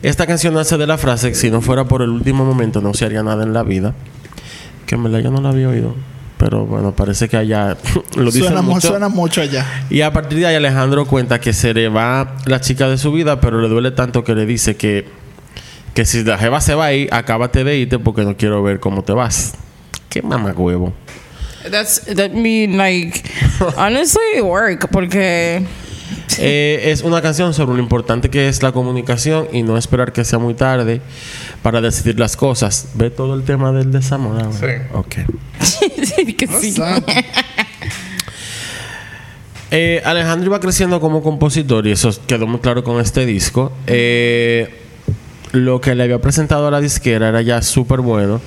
Esta 0.02 0.26
canción 0.26 0.54
nace 0.54 0.78
de 0.78 0.88
la 0.88 0.98
frase: 0.98 1.34
Si 1.36 1.52
no 1.52 1.60
fuera 1.62 1.86
por 1.86 2.02
el 2.02 2.10
último 2.10 2.46
momento, 2.46 2.80
no 2.82 2.94
se 2.94 3.04
haría 3.06 3.24
nada 3.24 3.44
en 3.44 3.52
la 3.54 3.64
vida. 3.64 3.94
Que 4.86 4.96
en 4.96 5.04
verdad 5.04 5.20
yo 5.20 5.32
no 5.32 5.42
la 5.42 5.50
había 5.50 5.68
oído. 5.68 5.96
Pero 6.38 6.65
bueno, 6.65 6.91
parece 6.93 7.30
que 7.30 7.38
allá 7.38 7.78
lo 8.15 8.26
dicen 8.26 8.43
Suena, 8.43 8.62
mu- 8.62 8.74
mucho. 8.74 8.88
suena 8.89 9.08
mucho 9.10 9.41
allá. 9.41 9.65
Y 9.89 10.02
a 10.02 10.12
partir 10.12 10.39
de 10.39 10.48
ahí 10.48 10.56
Alejandro 10.56 11.06
cuenta 11.06 11.39
que 11.39 11.54
se 11.54 11.74
le 11.74 11.88
va 11.89 12.36
la 12.45 12.60
chica 12.62 12.89
de 12.89 12.98
su 12.98 13.12
vida, 13.12 13.39
pero 13.39 13.62
le 13.62 13.69
duele 13.69 13.91
tanto 13.91 14.24
que 14.24 14.36
le 14.36 14.45
dice 14.45 14.76
que, 14.76 15.08
que 15.93 16.04
si 16.06 16.24
la 16.24 16.38
jeva 16.38 16.60
se 16.60 16.76
va 16.76 16.86
ahí, 16.88 17.08
acábate 17.12 17.63
de 17.63 17.78
irte 17.78 18.00
porque 18.00 18.24
no 18.24 18.36
quiero 18.36 18.62
ver 18.63 18.80
cómo 18.82 19.04
te 19.04 19.13
vas. 19.13 19.54
Qué 20.10 20.21
mamacuevo. 20.21 20.93
That's 21.71 22.02
that 22.15 22.32
mean 22.32 22.78
like 22.78 23.24
honestly 23.78 24.41
work 24.41 24.89
porque 24.91 25.63
Eh, 26.38 26.91
es 26.91 27.02
una 27.02 27.21
canción 27.21 27.54
sobre 27.54 27.78
lo 27.78 27.82
importante 27.82 28.30
que 28.30 28.48
es 28.50 28.62
la 28.62 28.71
comunicación 28.71 29.48
y 29.52 29.63
no 29.63 29.76
esperar 29.78 30.12
que 30.13 30.24
sea 30.26 30.38
muy 30.38 30.54
tarde 30.54 31.02
para 31.63 31.82
decidir 31.82 32.19
las 32.19 32.36
cosas. 32.38 32.89
¿Ve 32.93 33.10
todo 33.10 33.34
el 33.36 33.43
tema 33.43 33.71
del 33.71 33.91
desamor? 33.91 34.43
Sí. 34.54 34.65
Ok. 34.93 35.15
Eh, 39.72 40.02
Alejandro 40.06 40.46
iba 40.46 40.60
creciendo 40.60 41.02
como 41.02 41.22
compositor 41.24 41.86
y 41.88 41.92
eso 41.92 42.10
quedó 42.28 42.48
muy 42.48 42.60
claro 42.60 42.84
con 42.84 43.02
este 43.02 43.26
disco. 43.26 43.74
Eh, 43.88 44.74
lo 45.52 45.82
que 45.82 45.96
le 45.96 46.04
había 46.04 46.22
presentado 46.22 46.68
a 46.68 46.72
la 46.72 46.80
disquera 46.80 47.30
era 47.30 47.42
ya 47.42 47.62
súper 47.62 48.00
bueno. 48.02 48.40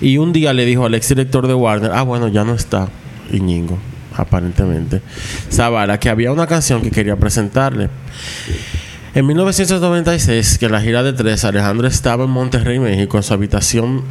Y 0.00 0.18
un 0.18 0.32
día 0.32 0.52
le 0.52 0.64
dijo 0.64 0.84
al 0.84 0.94
ex 0.94 1.08
director 1.08 1.46
de 1.46 1.54
Warner, 1.54 1.92
ah, 1.94 2.02
bueno, 2.02 2.28
ya 2.28 2.44
no 2.44 2.54
está 2.54 2.88
Iñigo, 3.32 3.78
aparentemente. 4.16 5.00
Zavala, 5.50 5.98
que 5.98 6.10
había 6.10 6.32
una 6.32 6.46
canción 6.46 6.82
que 6.82 6.90
quería 6.90 7.16
presentarle. 7.16 7.88
En 9.14 9.26
1996, 9.26 10.58
que 10.58 10.68
la 10.68 10.80
gira 10.80 11.02
de 11.02 11.14
tres, 11.14 11.44
Alejandro 11.44 11.88
estaba 11.88 12.24
en 12.24 12.30
Monterrey, 12.30 12.78
México, 12.78 13.16
en 13.16 13.22
su 13.22 13.32
habitación 13.32 14.02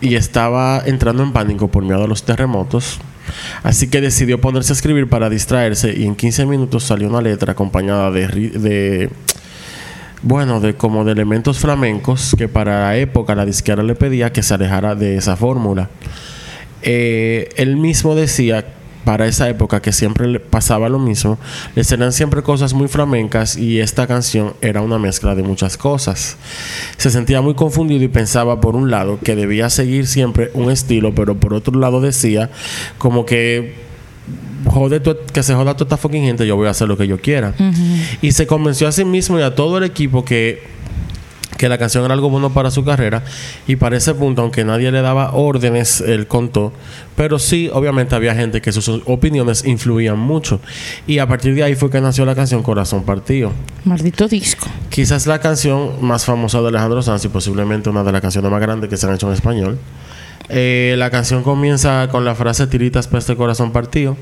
y 0.00 0.14
estaba 0.14 0.82
entrando 0.84 1.22
en 1.22 1.32
pánico 1.32 1.68
por 1.68 1.84
miedo 1.84 2.04
a 2.04 2.06
los 2.06 2.22
terremotos. 2.22 2.98
Así 3.62 3.88
que 3.88 4.00
decidió 4.00 4.40
ponerse 4.40 4.72
a 4.72 4.74
escribir 4.74 5.08
para 5.08 5.30
distraerse 5.30 5.94
y 5.96 6.04
en 6.04 6.16
15 6.16 6.46
minutos 6.46 6.84
salió 6.84 7.08
una 7.08 7.20
letra 7.20 7.52
acompañada 7.52 8.10
de, 8.10 9.10
bueno, 10.22 10.60
de 10.60 10.74
como 10.74 11.04
de 11.04 11.12
elementos 11.12 11.58
flamencos 11.58 12.34
que 12.36 12.48
para 12.48 12.80
la 12.80 12.96
época 12.96 13.34
la 13.34 13.46
disquera 13.46 13.82
le 13.82 13.94
pedía 13.94 14.32
que 14.32 14.42
se 14.42 14.54
alejara 14.54 14.94
de 14.94 15.16
esa 15.16 15.36
fórmula. 15.36 15.88
Eh, 16.82 17.50
él 17.56 17.76
mismo 17.76 18.14
decía 18.14 18.64
para 19.10 19.26
esa 19.26 19.48
época 19.48 19.82
que 19.82 19.90
siempre 19.90 20.28
le 20.28 20.38
pasaba 20.38 20.88
lo 20.88 21.00
mismo, 21.00 21.36
le 21.74 21.82
serán 21.82 22.12
siempre 22.12 22.42
cosas 22.44 22.74
muy 22.74 22.86
flamencas 22.86 23.56
y 23.56 23.80
esta 23.80 24.06
canción 24.06 24.52
era 24.60 24.82
una 24.82 25.00
mezcla 25.00 25.34
de 25.34 25.42
muchas 25.42 25.76
cosas. 25.76 26.36
Se 26.96 27.10
sentía 27.10 27.40
muy 27.40 27.54
confundido 27.54 28.04
y 28.04 28.08
pensaba 28.08 28.60
por 28.60 28.76
un 28.76 28.88
lado 28.88 29.18
que 29.18 29.34
debía 29.34 29.68
seguir 29.68 30.06
siempre 30.06 30.52
un 30.54 30.70
estilo, 30.70 31.12
pero 31.12 31.34
por 31.34 31.54
otro 31.54 31.76
lado 31.80 32.00
decía 32.00 32.50
como 32.98 33.26
que 33.26 33.74
jode 34.66 35.00
tu- 35.00 35.16
que 35.32 35.42
se 35.42 35.54
joda 35.54 35.74
toda 35.74 35.86
esta 35.86 35.96
fucking 35.96 36.22
gente, 36.22 36.46
yo 36.46 36.54
voy 36.54 36.68
a 36.68 36.70
hacer 36.70 36.86
lo 36.86 36.96
que 36.96 37.08
yo 37.08 37.18
quiera. 37.20 37.52
Y 38.22 38.30
se 38.30 38.46
convenció 38.46 38.86
a 38.86 38.92
sí 38.92 39.04
mismo 39.04 39.40
y 39.40 39.42
a 39.42 39.56
todo 39.56 39.78
el 39.78 39.82
equipo 39.82 40.24
que 40.24 40.62
que 41.60 41.68
la 41.68 41.76
canción 41.76 42.02
era 42.06 42.14
algo 42.14 42.30
bueno 42.30 42.54
para 42.54 42.70
su 42.70 42.86
carrera 42.86 43.22
y 43.66 43.76
para 43.76 43.98
ese 43.98 44.14
punto, 44.14 44.40
aunque 44.40 44.64
nadie 44.64 44.90
le 44.90 45.02
daba 45.02 45.32
órdenes, 45.34 46.00
él 46.00 46.26
contó, 46.26 46.72
pero 47.16 47.38
sí, 47.38 47.68
obviamente 47.70 48.14
había 48.14 48.34
gente 48.34 48.62
que 48.62 48.72
sus 48.72 48.88
opiniones 49.04 49.66
influían 49.66 50.18
mucho 50.18 50.58
y 51.06 51.18
a 51.18 51.28
partir 51.28 51.54
de 51.54 51.62
ahí 51.62 51.74
fue 51.74 51.90
que 51.90 52.00
nació 52.00 52.24
la 52.24 52.34
canción 52.34 52.62
Corazón 52.62 53.04
Partido. 53.04 53.52
Maldito 53.84 54.26
disco. 54.26 54.68
Quizás 54.88 55.26
la 55.26 55.38
canción 55.38 56.02
más 56.02 56.24
famosa 56.24 56.62
de 56.62 56.68
Alejandro 56.68 57.02
Sanz 57.02 57.26
y 57.26 57.28
posiblemente 57.28 57.90
una 57.90 58.04
de 58.04 58.12
las 58.12 58.22
canciones 58.22 58.50
más 58.50 58.60
grandes 58.62 58.88
que 58.88 58.96
se 58.96 59.06
han 59.06 59.12
hecho 59.12 59.28
en 59.28 59.34
español. 59.34 59.78
Eh, 60.48 60.94
la 60.96 61.10
canción 61.10 61.42
comienza 61.42 62.08
con 62.10 62.24
la 62.24 62.34
frase 62.34 62.68
tiritas 62.68 63.06
para 63.06 63.18
este 63.18 63.36
corazón 63.36 63.70
partido 63.70 64.16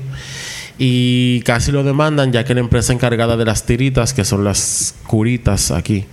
y 0.77 1.39
casi 1.43 1.71
lo 1.71 1.85
demandan 1.85 2.33
ya 2.33 2.43
que 2.43 2.53
la 2.53 2.59
empresa 2.59 2.91
encargada 2.91 3.37
de 3.37 3.45
las 3.45 3.65
tiritas, 3.65 4.13
que 4.13 4.25
son 4.25 4.43
las 4.43 4.93
curitas 5.07 5.71
aquí, 5.71 6.05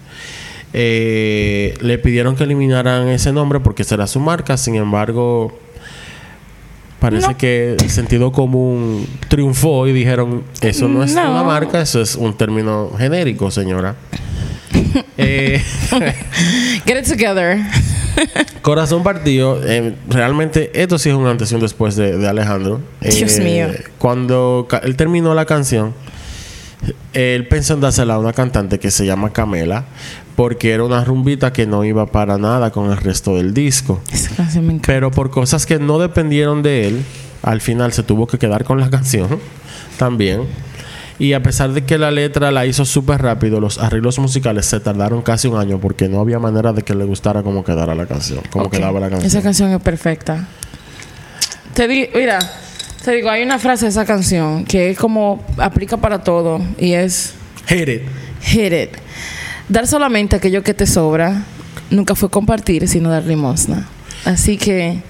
eh, 0.79 1.73
le 1.81 1.97
pidieron 1.97 2.37
que 2.37 2.45
eliminaran 2.45 3.09
ese 3.09 3.33
nombre 3.33 3.61
porque 3.61 3.83
será 3.83 4.07
su 4.07 4.21
marca. 4.21 4.59
Sin 4.59 4.75
embargo, 4.75 5.59
parece 7.01 7.35
que 7.35 7.77
el 7.81 7.91
sentido 7.91 8.31
común 8.31 9.07
triunfó 9.29 9.87
y 9.87 9.93
dijeron, 9.93 10.45
eso 10.61 10.87
no 10.87 11.03
es 11.03 11.15
No. 11.15 11.31
una 11.31 11.43
marca, 11.45 11.81
eso 11.81 12.03
es 12.03 12.15
un 12.15 12.37
término 12.37 12.91
genérico, 12.99 13.51
señora. 13.51 13.97
Eh, 15.19 15.63
Get 16.87 16.99
it 17.01 17.07
together. 17.09 17.59
Corazón 18.63 19.03
partido, 19.03 19.61
eh, 19.65 19.95
realmente 20.09 20.71
esto 20.75 20.99
sí 20.99 21.11
es 21.11 21.15
un 21.15 21.27
antes 21.27 21.53
y 21.53 21.55
un 21.55 21.61
después 21.61 21.97
de, 21.97 22.17
de 22.17 22.29
Alejandro. 22.29 22.81
Dios 23.01 23.39
mío. 23.41 23.69
Cuando 23.99 24.67
él 24.83 24.97
terminó 24.97 25.35
la 25.35 25.45
canción, 25.45 25.93
él 27.13 27.49
pensó 27.49 27.75
en 27.75 27.81
dársela 27.81 28.15
a 28.15 28.19
una 28.19 28.33
cantante 28.33 28.79
que 28.79 28.91
se 28.91 29.07
llama 29.07 29.33
Camela, 29.33 29.85
porque 30.37 30.73
era 30.73 30.85
una 30.85 31.03
rumbita 31.05 31.53
que 31.53 31.67
no 31.67 31.85
iba 31.85 32.07
para 32.07 32.39
nada 32.39 32.71
con 32.71 32.91
el 32.91 32.97
resto 32.97 33.37
del 33.37 33.55
disco. 33.55 34.01
Esa 34.13 34.35
canción 34.35 34.67
me 34.67 34.75
encanta. 34.75 34.87
Pero 34.87 35.11
por 35.11 35.31
cosas 35.31 35.67
que 35.67 35.79
no 35.79 35.99
dependieron 35.99 36.63
de 36.63 36.89
él, 36.89 37.05
al 37.43 37.61
final 37.61 37.93
se 37.93 38.03
tuvo 38.03 38.27
que 38.27 38.39
quedar 38.39 38.65
con 38.65 38.81
la 38.81 38.91
canción 38.97 39.41
también. 39.99 40.43
Y 41.19 41.33
a 41.33 41.43
pesar 41.43 41.73
de 41.73 41.85
que 41.85 41.97
la 41.97 42.11
letra 42.11 42.51
la 42.51 42.67
hizo 42.67 42.85
súper 42.85 43.23
rápido, 43.23 43.59
los 43.59 43.79
arreglos 43.79 44.19
musicales 44.19 44.67
se 44.67 44.81
tardaron 44.81 45.23
casi 45.23 45.49
un 45.49 45.59
año 45.59 45.79
porque 45.81 46.11
no 46.11 46.21
había 46.21 46.39
manera 46.39 46.75
de 46.75 46.83
que 46.83 46.95
le 46.95 47.07
gustara 47.07 47.43
cómo 47.43 47.65
quedara 47.65 47.95
la 47.95 48.05
canción, 48.05 48.41
cómo 48.51 48.69
quedaba 48.69 49.01
la 49.01 49.09
canción. 49.09 49.27
Esa 49.27 49.41
canción 49.41 49.71
es 49.71 49.81
perfecta. 49.81 50.47
Te 51.73 51.89
digo, 51.89 52.11
mira, 52.15 52.39
te 53.07 53.13
digo, 53.13 53.31
hay 53.31 53.45
una 53.45 53.61
frase 53.61 53.85
de 53.85 53.91
esa 53.91 54.05
canción 54.05 54.65
que 54.65 54.91
es 54.91 54.99
como 54.99 55.41
aplica 55.59 55.97
para 55.97 56.25
todo 56.25 56.61
y 56.77 56.95
es 56.95 57.35
Hit 57.69 57.89
it. 57.89 58.03
hit 58.43 58.73
it. 58.73 58.91
Dar 59.69 59.87
solamente 59.87 60.35
aquello 60.35 60.65
que 60.65 60.75
te 60.75 60.87
sobra 60.87 61.45
nunca 61.89 62.17
fue 62.17 62.29
compartir, 62.31 62.89
sino 62.89 63.09
dar 63.09 63.23
limosna. 63.25 63.87
Así 64.25 64.57
que, 64.57 65.03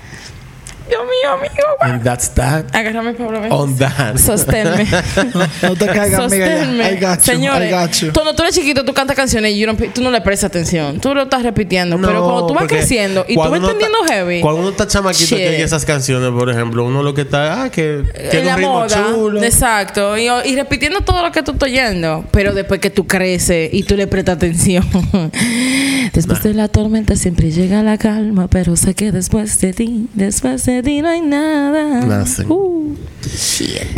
Dios 0.88 1.02
mío, 1.02 1.32
amigo, 1.32 1.54
And 1.80 2.02
that's 2.04 2.28
that. 2.34 2.64
agárrame 2.72 3.14
Pablo. 3.14 3.40
ven. 3.40 3.50
On 3.52 3.76
that. 3.76 4.16
Sosténme. 4.18 4.86
No 5.62 5.74
te 5.74 5.86
caigas, 5.86 6.20
amiga. 6.32 6.90
I 6.92 6.96
got 7.00 7.16
you. 7.18 7.22
Señores, 7.24 7.68
I 7.68 7.72
got 7.74 7.90
you. 7.92 8.12
cuando 8.12 8.34
tú 8.34 8.42
eres 8.42 8.54
chiquito, 8.54 8.84
tú 8.84 8.94
cantas 8.94 9.16
canciones 9.16 9.52
y 9.52 9.58
you 9.58 9.66
don't 9.66 9.78
pay- 9.78 9.88
tú 9.92 10.00
no 10.02 10.10
le 10.10 10.20
prestas 10.20 10.48
atención. 10.50 11.00
Tú 11.00 11.14
lo 11.14 11.22
estás 11.22 11.42
repitiendo. 11.42 11.96
pero 12.00 12.22
cuando 12.22 12.46
tú 12.46 12.54
vas 12.54 12.66
creciendo 12.66 13.24
y 13.28 13.34
tú 13.34 13.40
vas 13.40 13.52
entendiendo 13.60 13.98
está- 14.02 14.14
heavy. 14.14 14.40
Cuando 14.40 14.60
uno 14.60 14.70
está 14.70 14.86
chamaquito 14.86 15.24
Shit. 15.36 15.38
que 15.38 15.48
oye 15.48 15.62
esas 15.62 15.84
canciones, 15.84 16.30
por 16.30 16.48
ejemplo, 16.50 16.84
uno 16.84 17.02
lo 17.02 17.14
que 17.14 17.22
está, 17.22 17.64
ah, 17.64 17.70
que 17.70 18.04
en 18.14 18.30
tiene 18.30 18.46
la 18.46 18.52
un 18.54 18.58
ritmo 18.58 18.72
moda, 18.74 18.88
chulo. 19.14 19.42
exacto, 19.42 20.16
y, 20.16 20.28
y 20.44 20.56
repitiendo 20.56 21.00
todo 21.00 21.22
lo 21.22 21.32
que 21.32 21.42
tú 21.42 21.52
estás 21.52 21.68
oyendo, 21.68 22.24
pero 22.30 22.54
después 22.54 22.80
que 22.80 22.90
tú 22.90 23.06
creces 23.06 23.70
y 23.72 23.82
tú 23.82 23.96
le 23.96 24.06
prestas 24.06 24.36
atención. 24.36 24.84
después 26.12 26.42
de 26.42 26.54
la 26.54 26.68
tormenta 26.68 27.16
siempre 27.16 27.50
llega 27.50 27.82
la 27.82 27.98
calma, 27.98 28.48
pero 28.48 28.76
sé 28.76 28.94
que 28.94 29.12
después 29.12 29.60
de 29.60 29.72
ti, 29.72 30.08
después 30.14 30.64
de 30.66 30.75
ti 30.82 31.02
no 31.02 31.08
hay 31.08 31.20
nada. 31.20 32.00
Nacen. 32.04 32.46
Uh, 32.50 32.94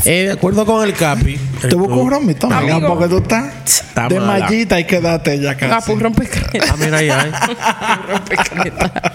Eh, 0.05 0.25
de 0.25 0.33
acuerdo 0.33 0.65
con 0.65 0.83
el 0.87 0.95
Capi. 0.95 1.39
el 1.63 1.69
Te 1.69 1.77
busco 1.77 1.97
un 1.97 2.11
romito, 2.11 2.49
porque 2.87 3.09
tú 3.09 3.19
estás 3.19 3.53
Está 3.67 4.09
de 4.09 4.19
mala. 4.21 4.45
mallita 4.45 4.81
y 4.81 4.85
quédate 4.85 5.39
ya 5.39 5.51
ah, 5.51 5.57
casi. 5.57 5.91
pues 5.91 6.03
rompe 6.03 6.27
creta. 6.29 6.67
Ah, 6.73 6.77
mira 6.79 6.99
ahí, 6.99 7.11
ahí. 7.11 7.31
rompe 8.09 8.37
creta. 8.37 9.13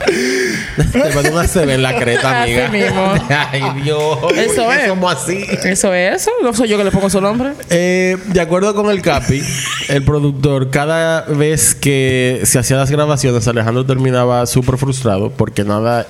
Te 0.76 1.16
mando 1.16 1.32
una 1.32 1.48
CB 1.48 1.70
en 1.72 1.82
la 1.84 1.96
creta, 1.98 2.44
Así 2.44 2.54
amiga. 2.60 2.70
mismo. 2.70 3.14
Ay, 3.52 3.64
Dios. 3.84 4.18
Eso 4.38 4.64
¿por 4.64 4.74
qué 4.76 4.82
es. 4.82 4.88
Somos 4.88 5.14
así. 5.16 5.46
Eso 5.64 5.94
es 5.94 6.16
eso, 6.22 6.32
no 6.44 6.54
soy 6.54 6.68
yo 6.70 6.78
que 6.78 6.84
le 6.84 6.92
pongo 6.92 7.10
su 7.10 7.20
nombre. 7.20 7.54
Eh, 7.70 8.18
de 8.28 8.42
acuerdo 8.42 8.76
con 8.76 8.90
el 8.92 9.02
Capi, 9.02 9.42
el 9.90 10.04
productor, 10.04 10.70
cada 10.70 11.22
vez 11.22 11.74
que 11.76 12.42
se 12.44 12.60
hacía 12.60 12.78
las 12.78 12.92
grabaciones, 12.92 13.48
Alejandro 13.48 13.86
terminaba 13.86 14.46
súper 14.46 14.78
frustrado 14.78 15.32
porque 15.32 15.64
nada, 15.64 16.06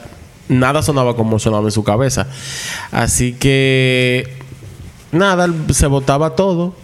nada 0.53 0.81
sonaba 0.81 1.15
como 1.15 1.39
sonaba 1.39 1.65
en 1.65 1.71
su 1.71 1.83
cabeza. 1.83 2.27
Así 2.91 3.33
que, 3.33 4.37
nada, 5.11 5.47
se 5.71 5.87
botaba 5.87 6.35
todo. 6.35 6.75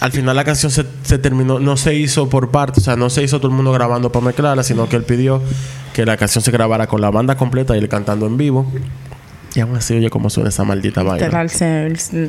Al 0.00 0.12
final 0.12 0.36
la 0.36 0.44
canción 0.44 0.70
se, 0.70 0.84
se 1.02 1.18
terminó, 1.18 1.58
no 1.58 1.76
se 1.76 1.94
hizo 1.94 2.28
por 2.28 2.50
partes, 2.50 2.82
o 2.82 2.84
sea, 2.84 2.96
no 2.96 3.10
se 3.10 3.22
hizo 3.24 3.38
todo 3.38 3.50
el 3.50 3.56
mundo 3.56 3.72
grabando 3.72 4.12
para 4.12 4.26
mezclarla, 4.26 4.62
sino 4.62 4.88
que 4.88 4.94
él 4.94 5.02
pidió 5.02 5.42
que 5.92 6.06
la 6.06 6.16
canción 6.16 6.44
se 6.44 6.52
grabara 6.52 6.86
con 6.86 7.00
la 7.00 7.10
banda 7.10 7.36
completa 7.36 7.74
y 7.74 7.80
él 7.80 7.88
cantando 7.88 8.26
en 8.26 8.36
vivo. 8.36 8.70
Y 9.54 9.60
aún 9.60 9.74
así, 9.74 9.94
oye, 9.94 10.10
cómo 10.10 10.30
suena 10.30 10.50
esa 10.50 10.62
maldita 10.62 11.02
vaina. 11.02 11.26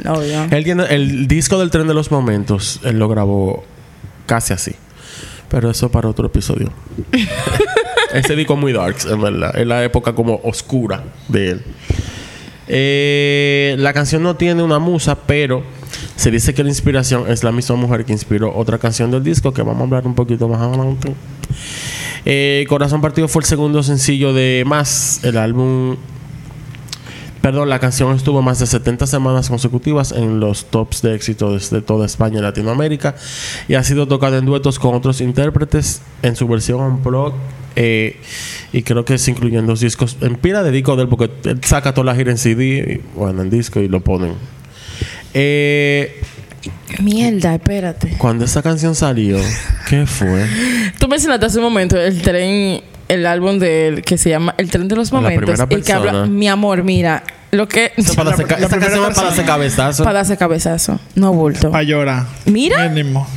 Obvio. 0.07 0.47
Él 0.49 0.63
tiene 0.63 0.85
el 0.85 1.27
disco 1.27 1.59
del 1.59 1.69
tren 1.69 1.87
de 1.87 1.93
los 1.93 2.09
momentos, 2.09 2.79
él 2.83 2.97
lo 2.97 3.07
grabó 3.07 3.63
casi 4.25 4.53
así. 4.53 4.73
Pero 5.49 5.69
eso 5.69 5.91
para 5.91 6.07
otro 6.07 6.25
episodio. 6.25 6.71
Ese 8.13 8.35
disco 8.35 8.53
es 8.53 8.59
muy 8.59 8.73
darks, 8.73 9.05
en 9.05 9.21
verdad. 9.21 9.57
Es 9.57 9.67
la 9.67 9.83
época 9.83 10.13
como 10.13 10.39
oscura 10.43 11.03
de 11.27 11.51
él. 11.51 11.63
Eh, 12.67 13.75
la 13.79 13.93
canción 13.93 14.21
no 14.23 14.35
tiene 14.35 14.61
una 14.63 14.79
musa, 14.79 15.15
pero 15.15 15.63
se 16.15 16.31
dice 16.31 16.53
que 16.53 16.63
la 16.63 16.69
inspiración 16.69 17.25
es 17.29 17.43
la 17.43 17.51
misma 17.51 17.75
mujer 17.75 18.05
que 18.05 18.13
inspiró 18.13 18.55
otra 18.55 18.77
canción 18.77 19.09
del 19.09 19.23
disco, 19.23 19.53
que 19.53 19.61
vamos 19.61 19.81
a 19.81 19.83
hablar 19.85 20.07
un 20.07 20.15
poquito 20.15 20.47
más 20.47 20.61
adelante. 20.61 21.13
Eh, 22.25 22.65
Corazón 22.67 23.01
Partido 23.01 23.27
fue 23.27 23.41
el 23.41 23.45
segundo 23.47 23.81
sencillo 23.81 24.33
de 24.33 24.63
Más, 24.65 25.21
el 25.23 25.37
álbum 25.37 25.95
Perdón, 27.41 27.69
la 27.69 27.79
canción 27.79 28.15
estuvo 28.15 28.41
más 28.41 28.59
de 28.59 28.67
70 28.67 29.07
semanas 29.07 29.49
consecutivas 29.49 30.11
en 30.11 30.41
los 30.41 30.65
tops 30.65 31.01
de 31.01 31.15
éxito 31.15 31.53
desde 31.53 31.81
toda 31.81 32.05
España 32.05 32.39
y 32.39 32.41
Latinoamérica 32.41 33.15
y 33.69 33.75
ha 33.75 33.83
sido 33.83 34.07
tocada 34.07 34.37
en 34.37 34.45
duetos 34.45 34.77
con 34.77 34.93
otros 34.93 35.21
intérpretes 35.21 36.01
en 36.21 36.35
su 36.35 36.47
versión 36.47 36.81
unplugged 36.81 37.37
eh, 37.77 38.17
y 38.73 38.81
creo 38.83 39.05
que 39.05 39.17
se 39.17 39.31
incluyen 39.31 39.65
dos 39.67 39.79
discos. 39.79 40.17
En 40.19 40.35
pila 40.35 40.63
de 40.63 40.71
discos 40.71 40.97
de 40.97 41.03
él 41.03 41.09
porque 41.09 41.31
él 41.45 41.61
saca 41.63 41.93
toda 41.93 42.05
la 42.05 42.15
gira 42.15 42.31
en 42.31 42.37
CD 42.37 43.01
y, 43.01 43.17
bueno 43.17 43.41
en 43.41 43.49
disco 43.49 43.79
y 43.79 43.87
lo 43.87 44.01
ponen. 44.01 44.33
Eh, 45.33 46.21
Mierda, 47.01 47.55
espérate. 47.55 48.15
cuando 48.17 48.45
esa 48.45 48.61
canción 48.61 48.93
salió 48.95 49.37
¿qué 49.87 50.05
fue? 50.05 50.45
Tú 50.99 51.07
mencionaste 51.07 51.45
hace 51.45 51.57
un 51.59 51.63
momento 51.63 51.97
el 51.97 52.21
tren, 52.21 52.81
el 53.07 53.25
álbum 53.25 53.59
de 53.59 53.87
él 53.87 54.01
que 54.01 54.17
se 54.17 54.29
llama 54.29 54.53
El 54.57 54.69
tren 54.69 54.87
de 54.87 54.95
los 54.95 55.11
la 55.11 55.21
momentos. 55.21 55.59
El 55.69 55.83
que 55.83 55.93
habla, 55.93 56.25
mi 56.25 56.47
amor, 56.47 56.83
mira, 56.83 57.23
lo 57.51 57.67
que. 57.67 57.93
Esa 57.95 58.13
para 58.15 58.35
ca- 58.35 58.59
la 58.59 58.67
esa 58.67 58.79
canción 58.79 59.09
es 59.09 59.15
para 59.15 59.27
darse 59.29 59.43
cabezazo 59.45 60.03
Para 60.03 60.19
darse 60.19 60.37
cabezazo, 60.37 60.99
no 61.15 61.33
bulto. 61.33 61.71
Para 61.71 61.83
llorar. 61.83 62.25
Mira. 62.45 62.89
Mínimo. 62.89 63.27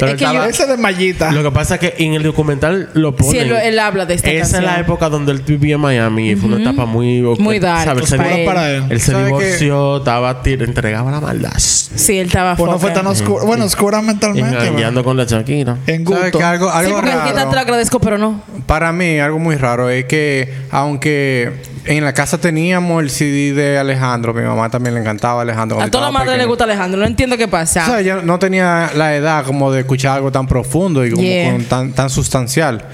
Pero 0.00 0.12
Es 0.12 0.18
que 0.18 0.24
yo- 0.24 0.30
estaba- 0.30 0.48
Ese 0.48 0.66
de 0.66 0.76
mallita. 0.76 1.32
Lo 1.32 1.42
que 1.42 1.50
pasa 1.50 1.74
es 1.74 1.80
que 1.80 1.94
en 2.04 2.14
el 2.14 2.22
documental 2.22 2.90
lo 2.94 3.14
pone. 3.16 3.30
Sí, 3.30 3.38
él, 3.38 3.52
él 3.52 3.78
habla 3.78 4.06
de 4.06 4.14
esta 4.14 4.30
Esa 4.30 4.40
canción. 4.40 4.64
es 4.64 4.70
la 4.70 4.80
época 4.80 5.08
donde 5.08 5.32
él 5.32 5.42
vivía 5.46 5.74
en 5.76 5.80
Miami 5.80 6.30
y 6.30 6.36
fue 6.36 6.48
una 6.48 6.60
etapa 6.60 6.84
muy... 6.86 7.20
Muy 7.38 7.58
dark. 7.58 7.96
Él 7.98 8.06
se, 8.06 8.16
para 8.16 8.28
divorció- 8.30 8.38
él. 8.40 8.44
para 8.46 8.70
él. 8.70 8.84
él 8.90 9.00
se 9.00 9.12
¿Sabe 9.12 9.24
divorció, 9.26 9.96
estaba 9.98 10.42
tir- 10.42 10.62
entregaba 10.62 11.10
la 11.10 11.20
maldad. 11.20 11.52
Sí, 11.56 12.18
él 12.18 12.26
estaba 12.26 12.56
Pues 12.56 12.66
no 12.70 12.78
fue 12.78 12.90
fuerte. 12.90 12.98
tan 13.00 13.06
oscuro. 13.06 13.46
Bueno, 13.46 13.64
oscura 13.64 14.02
mentalmente. 14.02 14.66
Engañando 14.68 15.02
con 15.02 15.16
la 15.16 15.24
Shakira. 15.24 15.76
En 15.86 16.06
¿Sabes 16.06 16.22
gusto. 16.22 16.38
que 16.38 16.44
algo, 16.44 16.70
Sí, 16.70 16.76
algo 16.78 16.94
porque 16.96 17.10
aquí 17.12 17.28
te 17.30 17.40
lo 17.40 17.44
raro? 17.46 17.60
agradezco, 17.60 18.00
pero 18.00 18.18
no. 18.18 18.42
Para 18.66 18.92
mí, 18.92 19.18
algo 19.18 19.38
muy 19.38 19.56
raro 19.56 19.88
es 19.88 20.04
que, 20.04 20.52
aunque 20.70 21.52
en 21.86 22.04
la 22.04 22.12
casa 22.12 22.38
teníamos 22.38 23.02
el 23.02 23.10
CD 23.10 23.52
de 23.54 23.78
Alejandro, 23.78 24.34
mi 24.34 24.42
mamá 24.42 24.68
también 24.70 24.94
le 24.94 25.00
encantaba 25.00 25.42
Alejandro. 25.42 25.80
A 25.80 25.90
toda 25.90 26.06
la 26.06 26.10
madre 26.10 26.36
le 26.36 26.44
gusta 26.44 26.64
Alejandro. 26.64 27.00
No 27.00 27.06
entiendo 27.06 27.36
qué 27.36 27.48
pasa. 27.48 27.84
O 27.84 27.86
sea, 27.86 28.00
yo 28.02 28.22
no 28.22 28.38
tenía 28.38 28.90
la 28.94 29.14
edad 29.14 29.44
como 29.44 29.70
de 29.72 29.80
escuchar 29.80 30.16
algo 30.16 30.30
tan 30.32 30.46
profundo 30.46 31.04
y 31.04 31.10
como 31.10 31.22
Yeah. 31.22 31.52
con 31.52 31.64
tan, 31.64 31.92
tan 31.92 32.10
sustancial. 32.10 32.84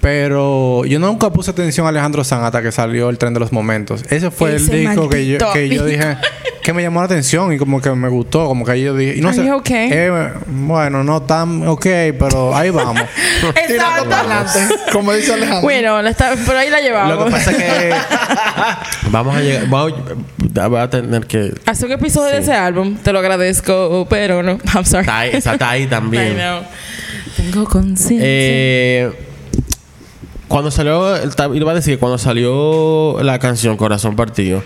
Pero 0.00 0.84
yo 0.84 0.98
nunca 0.98 1.30
puse 1.30 1.50
atención 1.50 1.86
a 1.86 1.88
Alejandro 1.90 2.22
Sanz 2.24 2.44
hasta 2.44 2.62
que 2.62 2.70
salió 2.70 3.10
el 3.10 3.18
tren 3.18 3.34
de 3.34 3.40
los 3.40 3.52
momentos. 3.52 4.04
Ese 4.10 4.30
fue 4.30 4.54
Ese 4.54 4.72
el 4.72 4.86
disco 4.88 5.08
que 5.08 5.26
yo, 5.26 5.38
que 5.52 5.68
yo 5.68 5.84
dije 5.84 6.16
que 6.68 6.74
me 6.74 6.82
llamó 6.82 7.00
la 7.00 7.06
atención 7.06 7.50
y 7.50 7.56
como 7.56 7.80
que 7.80 7.90
me 7.92 8.10
gustó, 8.10 8.46
como 8.46 8.62
que 8.62 8.78
yo 8.78 8.94
dije, 8.94 9.16
y 9.16 9.22
no 9.22 9.28
Are 9.28 9.36
sé, 9.38 9.52
okay? 9.52 9.88
eh, 9.90 10.32
bueno, 10.48 11.02
no 11.02 11.22
tan 11.22 11.66
ok, 11.66 11.86
pero 12.18 12.54
ahí 12.54 12.68
vamos. 12.68 13.04
Exacto. 13.68 14.14
adelante. 14.14 14.58
Como 14.92 15.14
dice 15.14 15.32
Alejandro. 15.32 15.62
Bueno, 15.62 16.02
la 16.02 16.10
está, 16.10 16.34
pero 16.46 16.58
ahí 16.58 16.68
la 16.68 16.80
llevamos. 16.80 17.16
Lo 17.16 17.24
que 17.24 17.30
pasa 17.30 17.52
es 17.52 17.56
que... 17.56 17.94
vamos 19.10 19.34
a 19.34 19.40
llegar... 19.40 19.66
Vamos 19.66 19.94
a, 20.58 20.68
voy 20.68 20.80
a 20.80 20.90
tener 20.90 21.26
que... 21.26 21.54
Hace 21.64 21.86
un 21.86 21.92
episodio 21.92 22.34
de 22.34 22.40
ese 22.40 22.52
álbum. 22.52 22.98
Te 22.98 23.14
lo 23.14 23.20
agradezco, 23.20 24.06
pero 24.10 24.42
no. 24.42 24.58
I'm 24.74 24.84
sorry. 24.84 25.00
Está 25.00 25.18
ahí, 25.20 25.30
esa 25.32 25.52
está 25.54 25.70
ahí 25.70 25.82
I 25.84 25.86
también. 25.86 26.34
know. 26.34 26.60
Tengo 27.34 27.64
conciencia. 27.64 28.18
Eh, 28.20 29.27
cuando 30.48 30.70
salió, 30.70 31.14
iba 31.54 31.70
a 31.72 31.74
decir 31.74 31.94
que 31.94 31.98
cuando 32.00 32.18
salió 32.18 33.22
la 33.22 33.38
canción 33.38 33.76
Corazón 33.76 34.16
Partido, 34.16 34.62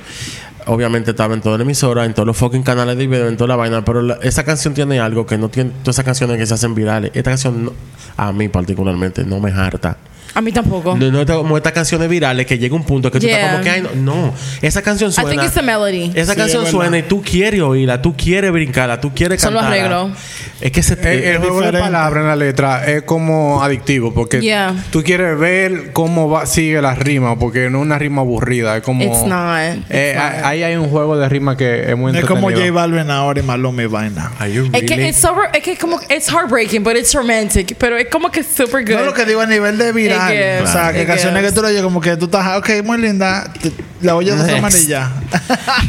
obviamente 0.67 1.11
estaba 1.11 1.35
en 1.35 1.41
toda 1.41 1.59
la 1.59 1.65
emisora, 1.65 2.05
en 2.05 2.15
todos 2.15 2.27
los 2.27 2.37
fucking 2.37 2.63
canales 2.63 2.97
de 2.97 3.07
video, 3.07 3.29
en 3.29 3.37
toda 3.37 3.49
la 3.49 3.57
vaina, 3.57 3.85
pero 3.85 4.01
la- 4.03 4.15
esa 4.23 4.45
canción 4.45 4.75
tiene 4.75 5.01
algo 5.01 5.27
que 5.27 5.37
no 5.39 5.49
tiene, 5.49 5.71
todas 5.83 5.97
esas 5.97 6.05
canciones 6.05 6.39
que 6.39 6.47
se 6.47 6.55
hacen 6.55 6.75
virales. 6.75 7.11
Esta 7.15 7.31
canción, 7.33 7.73
a 8.17 8.33
mí 8.33 8.49
particularmente, 8.49 9.25
no 9.25 9.41
me 9.41 9.51
harta. 9.51 9.97
A 10.35 10.41
mí 10.41 10.51
tampoco. 10.53 10.97
No, 10.97 11.11
no 11.11 11.21
es 11.21 11.27
como 11.31 11.57
estas 11.57 11.73
canciones 11.73 12.09
virales 12.09 12.47
que 12.47 12.59
llega 12.59 12.75
un 12.75 12.85
punto 12.85 13.11
que 13.11 13.21
tú 13.21 13.27
Yeah. 13.27 13.37
estás 13.37 13.51
como 13.53 13.65
que, 13.65 13.71
ay, 13.71 13.83
no, 13.83 14.15
no. 14.17 14.35
esa 14.63 14.83
canción 14.83 15.11
I 15.11 15.13
suena. 15.13 15.31
think 15.31 15.43
it's 15.45 15.55
the 15.55 15.63
melody. 15.63 16.11
Esa 16.15 16.33
Sí, 16.33 16.39
canción 16.39 16.65
es 16.65 16.71
suena 16.71 16.99
y 16.99 17.03
tú 17.03 17.23
quieres 17.23 17.61
oírla, 17.61 18.01
tú 18.01 18.17
quieres 18.17 18.51
brincarla, 18.53 19.01
tú 19.01 19.13
quieres 19.15 19.41
Son 19.41 19.53
los 19.55 19.63
cantarla. 19.63 20.01
arreglos. 20.01 20.19
Es 20.61 20.71
que 20.73 20.83
se 20.83 20.95
El, 20.95 21.07
el 21.07 21.25
es 21.35 21.39
juego 21.41 21.61
de 21.63 21.73
palabras 21.73 22.23
en 22.23 22.29
la 22.29 22.37
letra 22.37 22.87
es 22.87 23.03
como 23.03 23.63
adictivo 23.63 24.15
porque 24.15 24.41
Yeah. 24.41 24.75
tú 24.91 25.03
quieres 25.03 25.39
ver 25.39 25.93
cómo 25.93 26.29
va, 26.31 26.47
sigue 26.47 26.81
la 26.81 26.95
rima 26.95 27.39
porque 27.39 27.69
no 27.69 27.79
es 27.79 27.83
una 27.83 27.99
rima 27.99 28.23
aburrida 28.23 28.77
es 28.77 28.83
como 28.83 29.03
It's 29.03 29.25
not. 29.27 29.59
It's 29.77 29.87
Eh, 29.91 30.15
not. 30.17 30.45
ahí 30.47 30.63
hay 30.63 30.77
un 30.77 30.89
juego 30.89 31.17
de 31.19 31.29
rima 31.29 31.57
que 31.57 31.91
es 31.91 31.97
muy 31.97 32.17
Es 32.17 32.25
como 32.25 32.43
J 32.43 32.49
entretenido. 32.53 32.75
Balvin 32.75 33.11
ahora 33.11 33.41
y 33.41 33.43
Maluma 33.43 33.83
y 33.83 33.87
vaina. 33.87 34.31
You 34.53 34.67
Es 34.73 34.83
que 34.83 34.97
really- 34.97 35.09
it's 35.11 35.19
so, 35.19 35.35
es 35.53 35.63
que 35.63 35.77
como 35.77 36.01
it's 36.09 36.29
heartbreaking, 36.31 36.83
but 36.83 36.97
it's 36.97 37.13
romantic, 37.15 37.75
pero 37.79 37.97
es 37.99 38.07
como 38.09 38.31
que 38.31 38.43
super 38.43 38.85
good. 38.85 38.95
No 38.95 39.05
lo 39.05 39.15
que 39.15 39.25
digo 39.27 39.41
a 39.41 39.47
nivel 39.47 39.77
de 39.79 39.93
viral. 39.93 40.22
It 40.31 40.65
o 40.65 40.67
sea, 40.67 40.93
que 40.93 41.07
canciones 41.07 41.43
que 41.45 41.53
tú 41.53 41.63
le 41.63 41.69
oyes 41.69 41.83
como 41.83 42.01
que 42.01 42.17
tú 42.17 42.27
estás, 42.27 42.57
ok, 42.59 42.71
muy 42.85 42.99
linda, 42.99 43.53
te- 43.61 43.73
la 44.03 44.15
oyes 44.17 44.37
de 44.37 44.43
otra 44.43 44.61
manilla. 44.61 45.11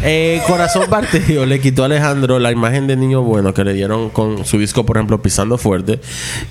Eh, 0.01 0.41
Corazón 0.47 0.89
Partido 0.89 1.45
le 1.45 1.59
quitó 1.59 1.83
a 1.83 1.85
Alejandro 1.85 2.39
la 2.39 2.51
imagen 2.51 2.87
de 2.87 2.95
niño 2.95 3.21
bueno 3.21 3.53
que 3.53 3.63
le 3.63 3.73
dieron 3.73 4.09
con 4.09 4.45
su 4.45 4.57
disco, 4.57 4.85
por 4.85 4.97
ejemplo, 4.97 5.21
Pisando 5.21 5.57
Fuerte. 5.57 5.99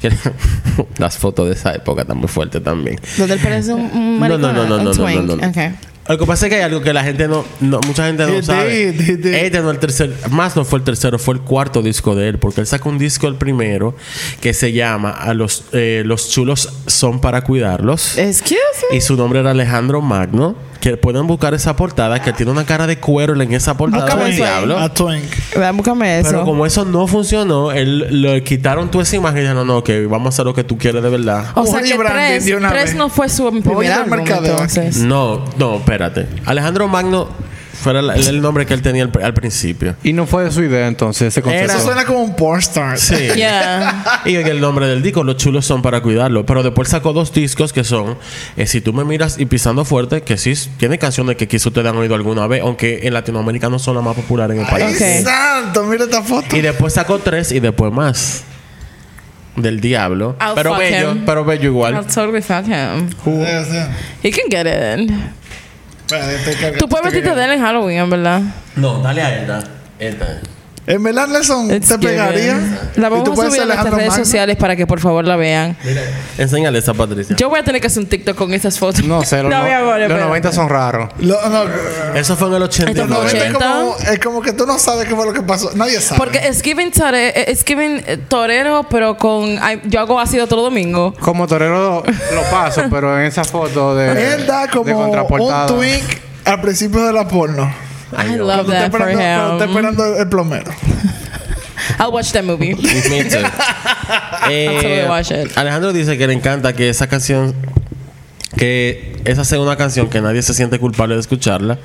Que 0.00 0.10
las 0.98 1.18
fotos 1.18 1.48
de 1.48 1.54
esa 1.54 1.74
época 1.74 2.02
están 2.02 2.18
muy 2.18 2.28
fuertes 2.28 2.62
también. 2.62 2.98
Donde 3.16 3.34
él 3.34 3.40
parece 3.42 3.72
un, 3.72 3.82
un 3.82 4.20
No, 4.20 4.28
no, 4.38 4.38
no, 4.38 4.52
no, 4.52 4.78
no, 4.78 4.92
no, 4.92 4.92
no, 4.92 5.36
no. 5.36 5.48
Okay. 5.48 5.74
Lo 6.08 6.18
que 6.18 6.26
pasa 6.26 6.46
es 6.46 6.50
que 6.50 6.56
hay 6.56 6.62
algo 6.62 6.80
que 6.80 6.92
la 6.92 7.04
gente 7.04 7.28
no, 7.28 7.44
no 7.60 7.80
mucha 7.86 8.06
gente 8.06 8.26
no 8.26 8.42
sabe. 8.42 8.88
Este 8.88 9.60
no 9.60 9.70
el 9.70 9.78
tercer, 9.78 10.12
más 10.30 10.56
no 10.56 10.64
fue 10.64 10.80
el 10.80 10.84
tercero, 10.84 11.18
fue 11.18 11.34
el 11.34 11.40
cuarto 11.40 11.80
disco 11.80 12.14
de 12.14 12.28
él, 12.28 12.38
porque 12.38 12.60
él 12.60 12.66
sacó 12.66 12.88
un 12.88 12.98
disco 12.98 13.28
el 13.28 13.36
primero 13.36 13.94
que 14.40 14.52
se 14.52 14.72
llama 14.72 15.10
a 15.10 15.32
los 15.32 15.64
eh, 15.72 16.02
los 16.04 16.30
chulos 16.30 16.68
son 16.86 17.20
para 17.20 17.42
cuidarlos. 17.42 18.18
Excuse 18.18 18.58
me. 18.90 18.96
Y 18.96 19.00
su 19.00 19.16
nombre 19.16 19.40
era 19.40 19.52
Alejandro 19.52 20.00
Magno. 20.00 20.56
Que 20.82 20.96
pueden 20.96 21.28
buscar 21.28 21.54
esa 21.54 21.76
portada, 21.76 22.20
que 22.20 22.32
tiene 22.32 22.50
una 22.50 22.66
cara 22.66 22.88
de 22.88 22.98
cuero 22.98 23.40
en 23.40 23.54
esa 23.54 23.76
portada 23.76 24.02
Búscame 24.02 24.24
del 24.24 24.34
diablo. 24.34 24.78
A 24.80 24.92
Twink. 24.92 25.22
Búscame 25.74 26.18
eso. 26.18 26.30
Pero 26.30 26.44
como 26.44 26.66
eso 26.66 26.84
no 26.84 27.06
funcionó, 27.06 27.70
él 27.70 28.20
le 28.20 28.42
quitaron 28.42 28.90
toda 28.90 29.04
esa 29.04 29.14
imagen 29.14 29.38
y 29.38 29.40
dijeron, 29.42 29.64
no, 29.64 29.84
que 29.84 30.06
vamos 30.06 30.26
a 30.26 30.28
hacer 30.30 30.44
lo 30.44 30.54
que 30.54 30.64
tú 30.64 30.76
quieres 30.76 31.00
de 31.04 31.08
verdad. 31.08 31.44
o 31.54 31.64
sea 31.66 31.78
Oye, 31.78 31.96
que 31.96 31.98
tres, 32.02 32.52
tres 32.68 32.94
no 32.96 33.08
fue 33.08 33.28
su 33.28 33.48
primer 33.62 33.92
álbum, 33.92 34.26
entonces. 34.26 34.96
No, 34.98 35.44
no, 35.56 35.76
espérate. 35.76 36.26
Alejandro 36.46 36.88
Magno 36.88 37.28
fuera 37.82 38.00
el, 38.00 38.10
el 38.10 38.40
nombre 38.40 38.64
que 38.64 38.72
él 38.72 38.80
tenía 38.80 39.02
al, 39.04 39.12
al 39.22 39.34
principio. 39.34 39.94
y 40.02 40.12
no 40.14 40.26
fue 40.26 40.44
de 40.44 40.50
su 40.50 40.62
idea 40.62 40.86
entonces 40.88 41.28
ese 41.28 41.42
concepto 41.42 41.64
Era- 41.64 41.74
Eso 41.74 41.84
suena 41.84 42.04
como 42.06 42.20
un 42.22 42.34
porn 42.36 42.60
star. 42.60 42.98
Sí. 42.98 43.14
Yeah. 43.36 44.22
Y 44.24 44.36
el 44.36 44.60
nombre 44.60 44.86
del 44.86 45.02
disco, 45.02 45.24
Los 45.24 45.36
chulos 45.36 45.66
son 45.66 45.82
para 45.82 46.00
cuidarlo. 46.00 46.46
Pero 46.46 46.62
después 46.62 46.88
sacó 46.88 47.12
dos 47.12 47.32
discos 47.32 47.72
que 47.72 47.82
son 47.84 48.16
eh, 48.56 48.66
Si 48.66 48.80
tú 48.80 48.92
me 48.92 49.04
miras 49.04 49.38
y 49.38 49.46
Pisando 49.46 49.84
Fuerte, 49.84 50.22
que 50.22 50.36
sí 50.38 50.54
tiene 50.78 50.98
canciones 50.98 51.36
que 51.36 51.48
quizás 51.48 51.66
ustedes 51.66 51.88
han 51.88 51.96
oído 51.96 52.14
alguna 52.14 52.46
vez, 52.46 52.62
aunque 52.62 53.00
en 53.06 53.12
Latinoamérica 53.14 53.68
no 53.68 53.78
son 53.78 53.96
las 53.96 54.04
más 54.04 54.14
populares 54.16 54.56
en 54.56 54.62
el 54.64 54.68
país. 54.70 54.96
Ok. 54.96 55.24
santo, 55.24 55.84
mira 55.84 56.04
esta 56.04 56.22
foto. 56.22 56.56
Y 56.56 56.60
después 56.60 56.92
sacó 56.92 57.18
tres 57.18 57.50
y 57.52 57.60
después 57.60 57.92
más. 57.92 58.44
Del 59.56 59.80
diablo. 59.80 60.36
I'll 60.40 60.54
pero 60.54 60.76
bello, 60.76 61.12
him. 61.12 61.24
pero 61.26 61.44
bello 61.44 61.64
igual. 61.68 61.94
I'll 61.94 62.06
totally 62.06 62.40
fuck 62.40 62.64
him. 62.66 63.10
He 64.22 64.30
can 64.30 64.48
get 64.50 64.66
it. 64.66 65.10
Tú 66.78 66.88
puedes 66.88 67.04
vestirte 67.04 67.34
de 67.34 67.44
él 67.44 67.50
en 67.52 67.60
Halloween, 67.60 67.98
en 67.98 68.10
verdad. 68.10 68.42
No, 68.76 69.00
dale 69.02 69.22
a 69.22 69.38
esta. 69.38 69.64
Esta. 69.98 70.40
En 70.84 71.00
verdad, 71.00 71.28
Nelson, 71.28 71.70
It's 71.72 71.86
te 71.88 71.94
given. 71.96 72.16
pegaría. 72.16 72.90
La 72.96 73.08
vamos 73.08 73.28
a 73.28 73.34
subir 73.48 73.60
a 73.62 73.64
nuestras 73.66 73.94
redes 73.94 74.08
Magno. 74.08 74.24
sociales 74.24 74.56
para 74.56 74.74
que 74.74 74.84
por 74.84 74.98
favor 74.98 75.24
la 75.24 75.36
vean. 75.36 75.76
Enséñale 76.38 76.80
esa 76.80 76.92
Patricia. 76.92 77.36
Yo 77.36 77.48
voy 77.48 77.60
a 77.60 77.62
tener 77.62 77.80
que 77.80 77.86
hacer 77.86 78.02
un 78.02 78.08
TikTok 78.08 78.36
con 78.36 78.52
esas 78.52 78.78
fotos. 78.80 79.04
no 79.04 79.22
sé 79.22 79.36
los, 79.44 79.50
no, 79.50 79.58
no- 79.58 79.64
mi 79.64 79.70
amor, 79.70 79.94
los 80.00 80.08
espera. 80.10 80.26
90 80.26 80.52
son 80.52 80.68
raros 80.68 81.08
Lo- 81.20 81.48
no, 81.48 81.64
Eso 82.16 82.34
fue 82.36 82.48
en 82.48 82.54
el 82.54 82.62
89. 82.64 83.08
los 83.08 83.18
90 83.32 83.38
es 83.38 83.54
80. 83.54 83.72
como, 83.74 83.96
es 84.12 84.18
como 84.18 84.42
que 84.42 84.52
tú 84.54 84.66
no 84.66 84.76
sabes 84.78 85.06
qué 85.06 85.14
fue 85.14 85.24
lo 85.24 85.32
que 85.32 85.42
pasó. 85.42 85.70
Nadie 85.76 86.00
sabe. 86.00 86.18
Porque 86.18 86.38
es 86.48 86.60
Giving, 86.62 86.90
tore, 86.90 87.50
es 87.50 87.64
giving 87.64 88.02
eh, 88.06 88.16
torero, 88.16 88.84
pero 88.90 89.16
con. 89.16 89.58
ay, 89.62 89.80
yo 89.84 90.00
hago 90.00 90.18
ácido 90.18 90.48
todo 90.48 90.62
domingo. 90.62 91.14
como 91.20 91.46
torero 91.46 92.02
lo 92.34 92.42
paso 92.50 92.82
pero 92.90 93.18
en 93.20 93.26
esa 93.26 93.44
foto 93.44 93.94
de 93.94 94.34
Él 94.34 94.46
da 94.46 94.68
como 94.68 95.06
un 95.08 95.66
twink 95.68 96.02
al 96.44 96.60
principio 96.60 97.04
de 97.06 97.12
la 97.12 97.28
porno. 97.28 97.72
I 98.16 98.36
love 98.36 98.66
that 98.68 98.90
for 98.90 99.08
him. 99.08 99.60
esperando 99.60 100.16
el 100.16 100.28
plomero. 100.28 100.72
I'll 101.98 102.12
watch 102.12 102.32
that 102.32 102.44
movie. 102.44 102.74
Me 103.10 103.28
too. 103.28 103.44
Eh, 104.48 104.80
totally 104.80 105.08
watch 105.08 105.30
it. 105.30 105.56
Alejandro 105.56 105.92
dice 105.92 106.16
que 106.16 106.26
le 106.26 106.32
encanta 106.32 106.72
que 106.74 106.88
esa 106.88 107.06
canción, 107.06 107.54
que 108.62 109.20
esa 109.24 109.44
segunda 109.44 109.74
canción 109.74 110.08
que 110.08 110.20
nadie 110.20 110.40
se 110.40 110.54
siente 110.54 110.78
culpable 110.78 111.16
de 111.16 111.20
escucharla, 111.20 111.80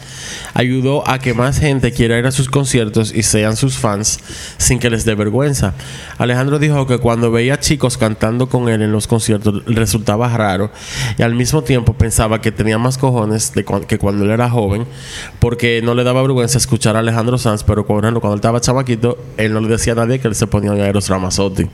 ayudó 0.54 1.10
a 1.10 1.18
que 1.18 1.34
más 1.34 1.58
gente 1.58 1.92
quiera 1.92 2.20
ir 2.20 2.28
a 2.28 2.32
sus 2.32 2.50
conciertos 2.50 3.12
y 3.16 3.24
sean 3.24 3.56
sus 3.56 3.80
fans 3.80 4.20
sin 4.60 4.78
que 4.78 4.92
les 4.92 5.04
dé 5.04 5.16
vergüenza. 5.16 5.74
Alejandro 6.20 6.60
dijo 6.60 6.86
que 6.86 7.00
cuando 7.00 7.32
veía 7.32 7.60
chicos 7.60 7.98
cantando 7.98 8.48
con 8.48 8.70
él 8.70 8.84
en 8.84 8.92
los 8.92 9.08
conciertos 9.08 9.66
resultaba 9.66 10.30
raro 10.38 10.70
y 11.18 11.24
al 11.24 11.34
mismo 11.34 11.64
tiempo 11.64 11.94
pensaba 11.94 12.42
que 12.42 12.52
tenía 12.52 12.78
más 12.78 13.00
cojones 13.00 13.56
de 13.56 13.66
que 13.88 13.98
cuando 13.98 14.26
él 14.26 14.30
era 14.30 14.48
joven 14.48 14.86
porque 15.40 15.82
no 15.84 15.96
le 15.96 16.04
daba 16.04 16.22
vergüenza 16.22 16.60
escuchar 16.60 16.96
a 16.96 17.00
Alejandro 17.00 17.40
Sanz, 17.40 17.64
pero 17.64 17.88
ejemplo, 17.88 18.22
cuando 18.22 18.36
él 18.36 18.38
estaba 18.38 18.62
chamaquito, 18.62 19.18
él 19.38 19.52
no 19.52 19.62
le 19.62 19.68
decía 19.68 19.94
a 19.94 19.96
nadie 19.96 20.20
que 20.20 20.28
él 20.28 20.36
se 20.36 20.46
ponía 20.46 20.74
a 20.74 20.88
Eros 20.88 21.10
Ramazzotti. 21.10 21.68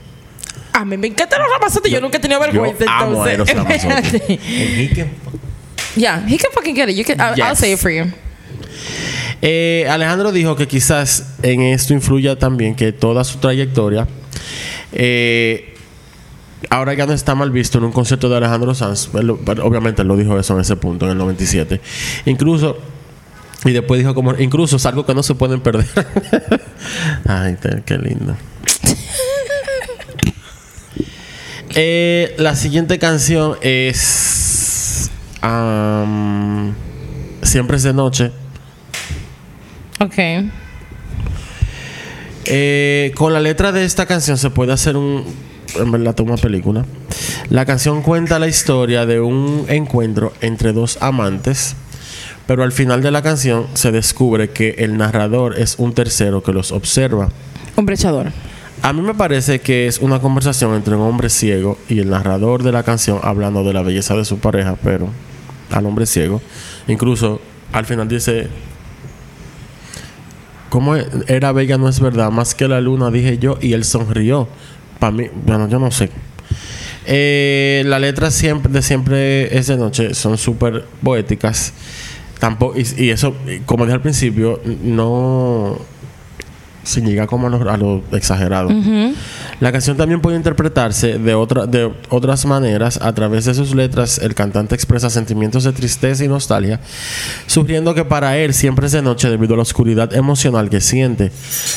A 0.74 0.84
mí 0.84 0.96
me 0.96 1.06
encantan 1.06 1.40
los 1.40 1.48
ramazotes. 1.50 1.90
Yo, 1.90 2.00
nunca 2.00 2.18
he 2.18 2.20
tenido 2.20 2.40
Yo 2.40 2.60
vergüenza. 2.62 2.84
amo 2.88 3.22
a 3.22 3.32
Eros 3.32 3.48
entonces. 3.50 3.84
And 3.84 4.40
he 4.40 4.90
can- 4.94 5.10
yeah, 5.96 6.20
he 6.26 6.36
can 6.36 6.50
fucking 6.52 6.74
get 6.74 6.88
it. 6.88 6.96
You 6.96 7.04
can, 7.04 7.20
I'll, 7.20 7.54
say 7.56 7.72
it 7.72 7.78
for 7.78 7.90
you. 7.90 8.04
Eh, 9.40 9.86
Alejandro 9.88 10.32
dijo 10.32 10.56
que 10.56 10.66
quizás 10.66 11.34
en 11.42 11.60
esto 11.62 11.94
influya 11.94 12.36
también 12.38 12.74
que 12.74 12.92
toda 12.92 13.24
su 13.24 13.38
trayectoria 13.38 14.08
eh, 14.92 15.74
ahora 16.70 16.94
ya 16.94 17.06
no 17.06 17.12
está 17.12 17.34
mal 17.34 17.50
visto 17.50 17.78
en 17.78 17.84
un 17.84 17.92
concierto 17.92 18.28
de 18.28 18.36
Alejandro 18.38 18.74
Sanz. 18.74 19.10
Él 19.14 19.30
obviamente 19.30 20.02
él 20.02 20.08
lo 20.08 20.16
dijo 20.16 20.38
eso 20.38 20.54
en 20.54 20.60
ese 20.62 20.76
punto, 20.76 21.04
en 21.04 21.12
el 21.12 21.18
97. 21.18 21.80
Incluso, 22.26 22.78
y 23.64 23.70
después 23.72 24.00
dijo 24.00 24.14
como, 24.14 24.34
incluso 24.38 24.76
es 24.76 24.86
algo 24.86 25.06
que 25.06 25.14
no 25.14 25.22
se 25.22 25.34
pueden 25.34 25.60
perder. 25.60 25.86
Ay, 27.28 27.56
qué 27.86 27.98
lindo. 27.98 28.36
Eh, 31.74 32.34
la 32.38 32.54
siguiente 32.54 32.98
canción 32.98 33.56
es 33.60 35.10
Siempre 37.42 37.76
es 37.76 37.82
de 37.82 37.92
noche. 37.92 38.32
Ok. 40.00 40.14
Eh, 42.46 43.12
con 43.14 43.32
la 43.32 43.40
letra 43.40 43.72
de 43.72 43.84
esta 43.84 44.06
canción 44.06 44.38
se 44.38 44.50
puede 44.50 44.72
hacer 44.72 44.96
un 44.96 45.24
en 45.76 45.90
verdad 45.90 46.18
una 46.20 46.36
película. 46.36 46.84
La 47.50 47.64
canción 47.66 48.02
cuenta 48.02 48.38
la 48.38 48.48
historia 48.48 49.06
de 49.06 49.20
un 49.20 49.66
encuentro 49.68 50.32
entre 50.40 50.72
dos 50.72 50.98
amantes, 51.00 51.74
pero 52.46 52.62
al 52.62 52.72
final 52.72 53.02
de 53.02 53.10
la 53.10 53.22
canción 53.22 53.66
se 53.74 53.92
descubre 53.92 54.50
que 54.50 54.76
el 54.78 54.96
narrador 54.96 55.58
es 55.58 55.76
un 55.78 55.94
tercero 55.94 56.42
que 56.42 56.52
los 56.52 56.72
observa. 56.72 57.28
Un 57.76 57.86
brechador. 57.86 58.32
A 58.84 58.92
mí 58.92 59.00
me 59.00 59.14
parece 59.14 59.62
que 59.62 59.86
es 59.86 59.98
una 59.98 60.20
conversación 60.20 60.74
entre 60.74 60.94
un 60.94 61.00
hombre 61.00 61.30
ciego 61.30 61.78
y 61.88 62.00
el 62.00 62.10
narrador 62.10 62.62
de 62.62 62.70
la 62.70 62.82
canción 62.82 63.18
hablando 63.22 63.64
de 63.64 63.72
la 63.72 63.80
belleza 63.80 64.14
de 64.14 64.26
su 64.26 64.40
pareja, 64.40 64.76
pero 64.84 65.08
al 65.70 65.86
hombre 65.86 66.04
ciego. 66.04 66.42
Incluso 66.86 67.40
al 67.72 67.86
final 67.86 68.08
dice, 68.08 68.48
¿cómo 70.68 70.96
e- 70.96 71.06
era 71.28 71.50
bella 71.52 71.78
no 71.78 71.88
es 71.88 71.98
verdad? 71.98 72.30
Más 72.30 72.54
que 72.54 72.68
la 72.68 72.82
luna, 72.82 73.10
dije 73.10 73.38
yo, 73.38 73.56
y 73.58 73.72
él 73.72 73.84
sonrió. 73.84 74.48
Para 74.98 75.12
mí, 75.12 75.28
bueno, 75.46 75.66
yo 75.66 75.78
no 75.78 75.90
sé. 75.90 76.10
Eh, 77.06 77.84
letras 77.86 78.34
siempre, 78.34 78.70
de 78.70 78.82
siempre 78.82 79.56
es 79.56 79.66
de 79.66 79.78
noche 79.78 80.12
son 80.12 80.36
súper 80.36 80.84
poéticas. 81.02 81.72
Tampoco, 82.38 82.78
y, 82.78 82.86
y 83.02 83.08
eso, 83.08 83.34
como 83.64 83.86
dije 83.86 83.94
al 83.94 84.02
principio, 84.02 84.60
no 84.82 85.78
se 86.84 87.00
llega 87.00 87.26
como 87.26 87.48
a 87.48 87.50
lo, 87.50 87.70
a 87.70 87.76
lo 87.76 88.02
exagerado. 88.12 88.70
La 89.60 89.72
canción 89.72 89.96
también 89.96 90.20
puede 90.20 90.36
interpretarse 90.36 91.18
de, 91.18 91.34
otra, 91.34 91.66
de 91.66 91.92
otras 92.10 92.46
maneras. 92.46 92.98
A 93.02 93.12
través 93.12 93.46
de 93.46 93.54
sus 93.54 93.74
letras, 93.74 94.18
el 94.18 94.34
cantante 94.34 94.74
expresa 94.74 95.10
sentimientos 95.10 95.64
de 95.64 95.72
tristeza 95.72 96.24
y 96.24 96.28
nostalgia, 96.28 96.80
sugiriendo 97.46 97.94
que 97.94 98.04
para 98.04 98.36
él 98.38 98.54
siempre 98.54 98.86
es 98.86 98.92
de 98.92 99.02
noche 99.02 99.28
debido 99.28 99.54
a 99.54 99.56
la 99.56 99.62
oscuridad 99.62 100.14
emocional 100.14 100.70
que 100.70 100.80
siente. 100.80 101.32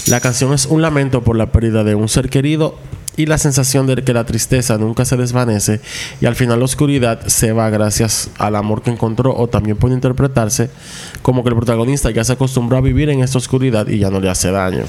La 0.08 0.20
canción 0.20 0.54
es 0.54 0.66
un 0.66 0.82
lamento 0.82 1.24
por 1.24 1.36
la 1.36 1.52
pérdida 1.52 1.84
de 1.84 1.96
un 1.96 2.10
ser 2.10 2.30
querido 2.30 2.76
y 3.18 3.26
la 3.26 3.38
sensación 3.38 3.88
de 3.88 4.04
que 4.04 4.14
la 4.14 4.26
tristeza 4.26 4.78
nunca 4.78 5.04
se 5.04 5.18
desvanece 5.18 5.82
y 6.22 6.28
al 6.28 6.36
final 6.36 6.60
la 6.60 6.66
oscuridad 6.66 7.20
se 7.28 7.52
va 7.52 7.70
gracias 7.70 8.30
al 8.38 8.56
amor 8.56 8.84
que 8.84 8.92
encontró 8.92 9.36
o 9.36 9.48
también 9.48 9.76
puede 9.76 9.96
interpretarse 9.96 10.70
como 11.24 11.44
que 11.44 11.50
el 11.50 11.56
protagonista 11.56 12.12
ya 12.12 12.24
se 12.24 12.34
acostumbró 12.34 12.78
a 12.78 12.82
vivir 12.82 13.10
en 13.10 13.22
esta 13.22 13.40
oscuridad 13.40 13.88
y 13.88 13.98
ya 13.98 14.10
no 14.10 14.22
le 14.22 14.30
hace 14.30 14.52
daño. 14.52 14.86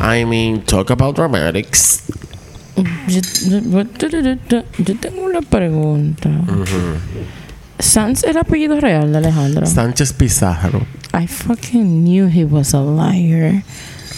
I 0.00 0.24
mean, 0.24 0.62
talk 0.62 0.90
about 0.90 1.14
dramatics. 1.14 2.00
Yo, 3.06 3.20
tengo 5.00 5.24
una 5.24 5.42
pregunta. 5.42 6.30
¿Sanz 7.78 8.24
el 8.24 8.38
apellido 8.38 8.80
real 8.80 9.12
de 9.12 9.18
Alejandro? 9.18 9.66
Sánchez 9.66 10.14
Pizarro. 10.14 10.86
I 11.12 11.26
fucking 11.26 12.02
knew 12.02 12.28
he 12.28 12.44
was 12.44 12.72
a 12.72 12.80
liar. 12.80 13.62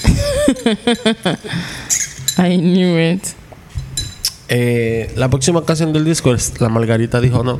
I 2.38 2.56
knew 2.58 2.98
it. 2.98 3.24
Eh, 4.48 5.12
la 5.16 5.28
próxima 5.28 5.64
canción 5.64 5.92
del 5.92 6.04
disco 6.04 6.34
es 6.34 6.60
La 6.60 6.68
Margarita 6.68 7.20
dijo 7.20 7.42
no. 7.42 7.58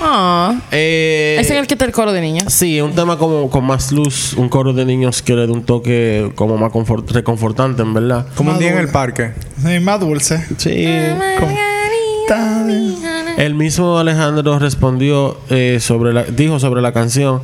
Ah. 0.00 0.60
Eh, 0.72 1.36
¿Es 1.40 1.50
en 1.50 1.58
el 1.58 1.66
que 1.68 1.74
está 1.74 1.84
el 1.84 1.92
coro 1.92 2.12
de 2.12 2.20
niños? 2.20 2.52
Sí, 2.52 2.80
un 2.80 2.92
tema 2.94 3.16
como 3.18 3.48
con 3.50 3.64
más 3.64 3.92
luz, 3.92 4.32
un 4.34 4.48
coro 4.48 4.72
de 4.72 4.84
niños 4.84 5.22
que 5.22 5.34
le 5.34 5.46
da 5.46 5.52
un 5.52 5.62
toque 5.64 6.32
como 6.34 6.56
más 6.58 6.72
confort- 6.72 7.08
reconfortante, 7.10 7.82
en 7.82 7.94
verdad. 7.94 8.26
Como 8.34 8.50
un 8.52 8.58
día 8.58 8.72
en 8.72 8.78
el 8.78 8.88
parque. 8.88 9.32
Sí, 9.64 9.78
más 9.80 10.00
dulce. 10.00 10.44
Sí. 10.58 10.86
El 13.36 13.54
mismo 13.54 13.98
Alejandro 13.98 14.58
respondió 14.58 15.38
eh, 15.50 15.78
sobre 15.80 16.12
la, 16.12 16.24
dijo 16.24 16.58
sobre 16.60 16.82
la 16.82 16.92
canción 16.92 17.40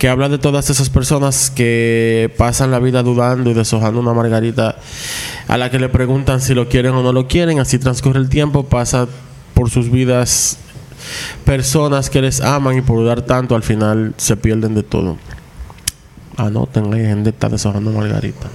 que 0.00 0.08
habla 0.08 0.30
de 0.30 0.38
todas 0.38 0.70
esas 0.70 0.88
personas 0.88 1.50
que 1.50 2.32
pasan 2.38 2.70
la 2.70 2.78
vida 2.78 3.02
dudando 3.02 3.50
y 3.50 3.52
deshojando 3.52 4.00
una 4.00 4.14
margarita 4.14 4.76
a 5.46 5.58
la 5.58 5.70
que 5.70 5.78
le 5.78 5.90
preguntan 5.90 6.40
si 6.40 6.54
lo 6.54 6.70
quieren 6.70 6.94
o 6.94 7.02
no 7.02 7.12
lo 7.12 7.28
quieren. 7.28 7.60
Así 7.60 7.78
transcurre 7.78 8.18
el 8.18 8.30
tiempo, 8.30 8.64
pasa 8.64 9.08
por 9.52 9.68
sus 9.68 9.90
vidas 9.90 10.56
personas 11.44 12.08
que 12.08 12.22
les 12.22 12.40
aman 12.40 12.78
y 12.78 12.80
por 12.80 12.96
dudar 12.96 13.20
tanto 13.20 13.54
al 13.54 13.62
final 13.62 14.14
se 14.16 14.38
pierden 14.38 14.74
de 14.74 14.84
todo. 14.84 15.18
Anoten, 16.38 16.94
hay 16.94 17.02
gente 17.02 17.24
que 17.32 17.36
está 17.36 17.50
deshojando 17.50 17.90
margarita. 17.90 18.48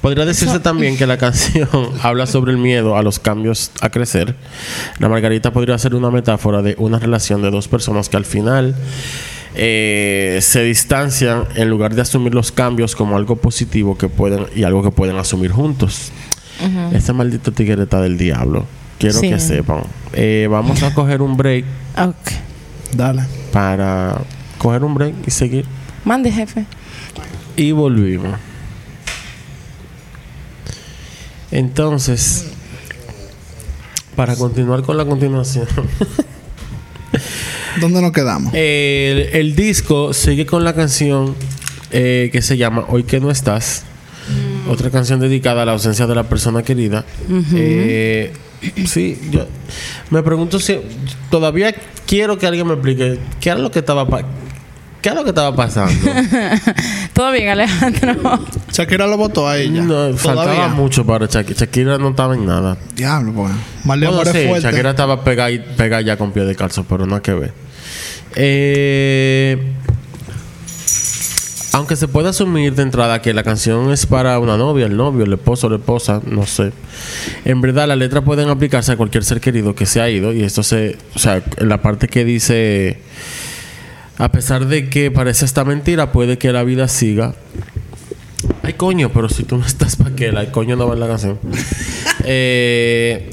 Podría 0.00 0.24
decirse 0.24 0.60
también 0.60 0.96
que 0.96 1.06
la 1.06 1.18
canción 1.18 1.68
habla 2.02 2.26
sobre 2.26 2.52
el 2.52 2.58
miedo 2.58 2.96
a 2.96 3.02
los 3.02 3.18
cambios 3.18 3.70
a 3.82 3.90
crecer. 3.90 4.34
La 4.98 5.08
margarita 5.08 5.52
podría 5.52 5.76
ser 5.78 5.94
una 5.94 6.10
metáfora 6.10 6.62
de 6.62 6.74
una 6.78 6.98
relación 6.98 7.42
de 7.42 7.50
dos 7.50 7.68
personas 7.68 8.08
que 8.08 8.16
al 8.16 8.24
final 8.24 8.74
eh, 9.54 10.38
se 10.42 10.62
distancian 10.64 11.44
en 11.54 11.68
lugar 11.68 11.94
de 11.94 12.00
asumir 12.02 12.34
los 12.34 12.50
cambios 12.50 12.96
como 12.96 13.16
algo 13.16 13.36
positivo 13.36 13.98
que 13.98 14.08
pueden 14.08 14.46
y 14.54 14.62
algo 14.64 14.82
que 14.82 14.90
pueden 14.90 15.16
asumir 15.16 15.50
juntos. 15.52 16.12
Este 16.92 17.12
maldito 17.12 17.52
tigre 17.52 17.82
está 17.82 18.00
del 18.02 18.16
diablo. 18.18 18.66
Quiero 18.98 19.18
Sí. 19.18 19.28
que 19.30 19.38
sepan. 19.38 19.82
Eh, 20.12 20.46
vamos 20.50 20.82
a 20.82 20.92
coger 20.94 21.22
un 21.22 21.36
break 21.36 21.64
Ok. 21.96 22.94
Dale. 22.94 23.22
para 23.52 24.18
coger 24.58 24.84
un 24.84 24.94
break 24.94 25.14
y 25.26 25.30
seguir. 25.30 25.64
Mande, 26.04 26.30
jefe. 26.30 26.64
Y 27.56 27.72
volvimos. 27.72 28.38
Entonces, 31.52 32.46
para 34.16 34.36
continuar 34.36 34.82
con 34.82 34.96
la 34.96 35.04
continuación, 35.04 35.66
¿Dónde 37.80 38.02
nos 38.02 38.12
quedamos? 38.12 38.52
el, 38.54 39.30
el 39.32 39.56
disco 39.56 40.12
sigue 40.12 40.46
con 40.46 40.64
la 40.64 40.74
canción 40.74 41.34
eh, 41.92 42.30
que 42.32 42.42
se 42.42 42.56
llama 42.56 42.84
Hoy 42.88 43.04
que 43.04 43.20
no 43.20 43.30
estás. 43.30 43.84
Otra 44.68 44.90
canción 44.90 45.18
dedicada 45.18 45.62
a 45.62 45.64
la 45.64 45.72
ausencia 45.72 46.06
de 46.06 46.14
la 46.14 46.24
persona 46.24 46.62
querida. 46.62 47.04
Eh, 47.52 48.32
sí, 48.86 49.18
yo 49.30 49.46
me 50.10 50.22
pregunto 50.22 50.60
si 50.60 50.78
todavía 51.30 51.74
quiero 52.06 52.38
que 52.38 52.46
alguien 52.46 52.68
me 52.68 52.74
explique 52.74 53.18
qué 53.40 53.50
era 53.50 53.58
lo 53.58 53.72
que 53.72 53.80
estaba 53.80 54.06
qué 55.00 55.08
era 55.08 55.16
lo 55.16 55.24
que 55.24 55.30
estaba 55.30 55.54
pasando. 55.54 55.92
Todo 57.12 57.32
bien, 57.32 57.48
Alejandro. 57.48 58.40
Shakira 58.72 59.06
lo 59.06 59.16
votó 59.16 59.48
a 59.48 59.58
ella. 59.58 59.82
No, 59.82 60.16
faltaba 60.16 60.52
Todavía. 60.52 60.68
mucho 60.68 61.04
para 61.04 61.26
Shakira. 61.26 61.58
Shakira 61.58 61.98
no 61.98 62.10
estaba 62.10 62.34
en 62.34 62.46
nada. 62.46 62.76
Diablo, 62.94 63.32
pues. 63.32 63.52
Marlene 63.84 64.14
Bueno, 64.14 64.30
es 64.30 64.36
sí, 64.36 64.48
fuerte. 64.48 64.68
Shakira 64.68 64.90
estaba 64.90 65.24
pegada, 65.24 65.50
pegada 65.76 66.02
ya 66.02 66.16
con 66.16 66.32
pie 66.32 66.44
de 66.44 66.54
calzo, 66.54 66.84
pero 66.84 67.06
nada 67.06 67.22
que 67.22 67.34
ver. 67.34 67.52
Eh, 68.36 69.72
aunque 71.72 71.94
se 71.94 72.08
puede 72.08 72.28
asumir 72.28 72.74
de 72.74 72.82
entrada 72.82 73.22
que 73.22 73.32
la 73.32 73.44
canción 73.44 73.92
es 73.92 74.04
para 74.06 74.38
una 74.40 74.56
novia, 74.56 74.86
el 74.86 74.96
novio, 74.96 75.24
el 75.24 75.32
esposo, 75.32 75.68
la 75.68 75.76
esposa, 75.76 76.20
no 76.26 76.44
sé. 76.44 76.72
En 77.44 77.60
verdad, 77.60 77.86
las 77.86 77.96
letras 77.96 78.24
pueden 78.24 78.48
aplicarse 78.48 78.92
a 78.92 78.96
cualquier 78.96 79.24
ser 79.24 79.40
querido 79.40 79.74
que 79.74 79.86
se 79.86 80.00
ha 80.00 80.10
ido. 80.10 80.32
Y 80.32 80.42
esto 80.42 80.62
se. 80.62 80.98
O 81.14 81.18
sea, 81.18 81.42
en 81.56 81.68
la 81.68 81.80
parte 81.80 82.08
que 82.08 82.24
dice. 82.24 82.98
A 84.20 84.30
pesar 84.30 84.66
de 84.66 84.90
que 84.90 85.10
parece 85.10 85.46
esta 85.46 85.64
mentira, 85.64 86.12
puede 86.12 86.36
que 86.36 86.52
la 86.52 86.62
vida 86.62 86.88
siga. 86.88 87.34
Ay, 88.62 88.74
coño, 88.74 89.10
pero 89.10 89.30
si 89.30 89.44
tú 89.44 89.56
no 89.56 89.64
estás 89.64 89.96
para 89.96 90.14
que 90.14 90.30
la 90.30 90.52
coño 90.52 90.76
no 90.76 90.86
va 90.86 90.92
en 90.92 91.00
la 91.00 91.08
canción. 91.08 91.38
Eh, 92.24 93.30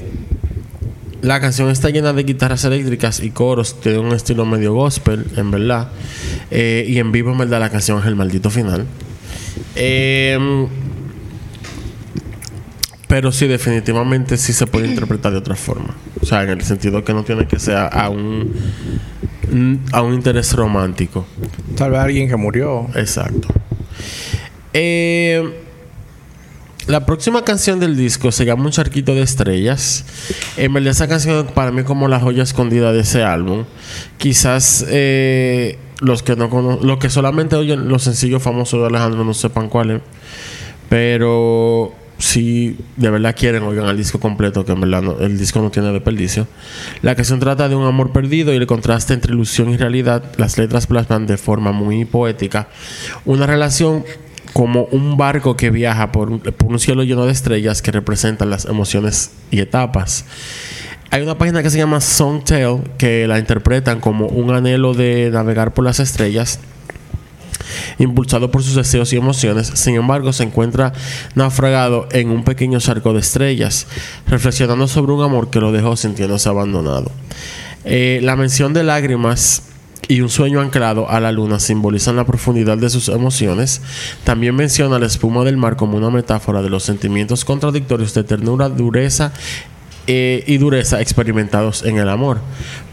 la 1.20 1.40
canción 1.40 1.68
está 1.68 1.90
llena 1.90 2.14
de 2.14 2.22
guitarras 2.22 2.64
eléctricas 2.64 3.20
y 3.20 3.30
coros, 3.30 3.78
tiene 3.82 3.98
un 3.98 4.14
estilo 4.14 4.46
medio 4.46 4.72
gospel, 4.72 5.26
en 5.36 5.50
verdad. 5.50 5.88
Eh, 6.50 6.86
y 6.88 6.98
en 6.98 7.12
vivo, 7.12 7.32
en 7.32 7.38
verdad, 7.38 7.60
la 7.60 7.68
canción 7.68 8.00
es 8.00 8.06
el 8.06 8.16
maldito 8.16 8.48
final. 8.48 8.86
Eh, 9.76 10.66
pero 13.08 13.30
sí, 13.30 13.46
definitivamente 13.46 14.38
sí 14.38 14.54
se 14.54 14.66
puede 14.66 14.88
interpretar 14.88 15.32
de 15.32 15.38
otra 15.38 15.54
forma. 15.54 15.94
O 16.22 16.24
sea, 16.24 16.44
en 16.44 16.48
el 16.48 16.62
sentido 16.62 17.04
que 17.04 17.12
no 17.12 17.24
tiene 17.24 17.46
que 17.46 17.58
ser 17.58 17.76
a 17.76 18.08
un, 18.08 18.54
a 19.92 20.02
un 20.02 20.14
interés 20.14 20.52
romántico. 20.54 21.26
Tal 21.76 21.90
vez 21.92 22.00
alguien 22.00 22.28
que 22.28 22.36
murió. 22.36 22.86
Exacto. 22.94 23.48
Eh, 24.72 25.64
la 26.86 27.04
próxima 27.04 27.42
canción 27.44 27.80
del 27.80 27.96
disco 27.96 28.32
se 28.32 28.44
llama 28.44 28.64
Un 28.64 28.70
charquito 28.70 29.14
de 29.14 29.22
estrellas. 29.22 30.04
En 30.56 30.72
verdad 30.72 30.90
esa 30.90 31.08
canción 31.08 31.46
para 31.54 31.70
mí 31.70 31.80
es 31.80 31.86
como 31.86 32.08
la 32.08 32.18
joya 32.20 32.42
escondida 32.42 32.92
de 32.92 33.00
ese 33.00 33.22
álbum. 33.22 33.64
Quizás 34.16 34.84
eh, 34.88 35.78
los 36.00 36.22
que 36.22 36.36
no 36.36 36.48
cono- 36.48 36.78
los 36.82 36.98
que 36.98 37.10
solamente 37.10 37.56
oyen 37.56 37.88
los 37.88 38.02
sencillos 38.04 38.42
famosos 38.42 38.80
de 38.80 38.86
Alejandro 38.86 39.24
no 39.24 39.34
sepan 39.34 39.68
cuáles. 39.68 40.00
Pero 40.88 41.92
si 42.18 42.76
de 42.96 43.10
verdad 43.10 43.34
quieren 43.38 43.62
oigan 43.62 43.86
el 43.86 43.96
disco 43.96 44.18
completo, 44.18 44.64
que 44.64 44.72
en 44.72 44.80
verdad 44.80 45.22
el 45.22 45.38
disco 45.38 45.60
no 45.60 45.70
tiene 45.70 45.92
desperdicio. 45.92 46.48
La 47.02 47.14
canción 47.14 47.38
trata 47.38 47.68
de 47.68 47.76
un 47.76 47.86
amor 47.86 48.12
perdido 48.12 48.52
y 48.52 48.56
el 48.56 48.66
contraste 48.66 49.14
entre 49.14 49.32
ilusión 49.32 49.70
y 49.70 49.76
realidad. 49.76 50.24
Las 50.36 50.58
letras 50.58 50.86
plasman 50.86 51.26
de 51.26 51.38
forma 51.38 51.72
muy 51.72 52.04
poética 52.04 52.68
una 53.24 53.46
relación 53.46 54.04
como 54.52 54.84
un 54.86 55.16
barco 55.16 55.56
que 55.56 55.70
viaja 55.70 56.10
por 56.10 56.30
un, 56.30 56.40
por 56.40 56.72
un 56.72 56.80
cielo 56.80 57.04
lleno 57.04 57.26
de 57.26 57.32
estrellas 57.32 57.82
que 57.82 57.92
representan 57.92 58.50
las 58.50 58.64
emociones 58.64 59.30
y 59.50 59.60
etapas. 59.60 60.24
Hay 61.10 61.22
una 61.22 61.38
página 61.38 61.62
que 61.62 61.70
se 61.70 61.78
llama 61.78 62.00
Songtale 62.00 62.80
que 62.98 63.26
la 63.26 63.38
interpretan 63.38 64.00
como 64.00 64.26
un 64.26 64.54
anhelo 64.54 64.92
de 64.92 65.30
navegar 65.32 65.72
por 65.72 65.84
las 65.84 66.00
estrellas. 66.00 66.60
Impulsado 67.98 68.50
por 68.50 68.62
sus 68.62 68.74
deseos 68.74 69.12
y 69.12 69.16
emociones, 69.16 69.70
sin 69.74 69.94
embargo 69.94 70.32
se 70.32 70.44
encuentra 70.44 70.92
naufragado 71.34 72.08
en 72.12 72.30
un 72.30 72.44
pequeño 72.44 72.78
charco 72.80 73.12
de 73.12 73.20
estrellas, 73.20 73.86
reflexionando 74.26 74.88
sobre 74.88 75.12
un 75.12 75.22
amor 75.22 75.50
que 75.50 75.60
lo 75.60 75.72
dejó 75.72 75.96
sintiéndose 75.96 76.48
abandonado. 76.48 77.10
Eh, 77.84 78.20
la 78.22 78.36
mención 78.36 78.72
de 78.74 78.82
lágrimas 78.82 79.62
y 80.08 80.22
un 80.22 80.30
sueño 80.30 80.60
anclado 80.60 81.08
a 81.10 81.20
la 81.20 81.32
luna 81.32 81.60
simbolizan 81.60 82.16
la 82.16 82.24
profundidad 82.24 82.78
de 82.78 82.90
sus 82.90 83.08
emociones. 83.08 83.82
También 84.24 84.54
menciona 84.54 84.98
la 84.98 85.06
espuma 85.06 85.44
del 85.44 85.58
mar 85.58 85.76
como 85.76 85.96
una 85.96 86.10
metáfora 86.10 86.62
de 86.62 86.70
los 86.70 86.82
sentimientos 86.82 87.44
contradictorios 87.44 88.14
de 88.14 88.24
ternura, 88.24 88.68
dureza 88.68 89.32
eh, 90.10 90.42
y 90.46 90.56
dureza 90.56 91.02
experimentados 91.02 91.84
en 91.84 91.98
el 91.98 92.08
amor. 92.08 92.40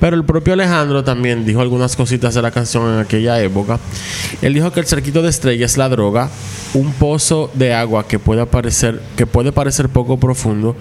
Pero 0.01 0.17
el 0.17 0.25
propio 0.25 0.51
Alejandro 0.51 1.01
también 1.01 1.45
dijo 1.45 1.61
algunas 1.61 1.95
cositas 1.95 2.33
de 2.33 2.41
la 2.41 2.51
canción 2.51 2.93
en 2.93 2.99
aquella 2.99 3.41
época. 3.41 3.79
Él 4.41 4.53
dijo 4.53 4.73
que 4.73 4.81
el 4.81 4.85
cerquito 4.85 5.21
de 5.21 5.29
estrella 5.29 5.65
es 5.65 5.77
la 5.77 5.87
droga, 5.87 6.29
un 6.73 6.91
pozo 6.91 7.49
de 7.53 7.73
agua 7.73 8.05
que 8.05 8.19
puede 8.19 8.45
parecer, 8.45 9.01
que 9.15 9.25
puede 9.25 9.53
parecer 9.53 9.87
poco 9.87 10.19
profundo, 10.19 10.75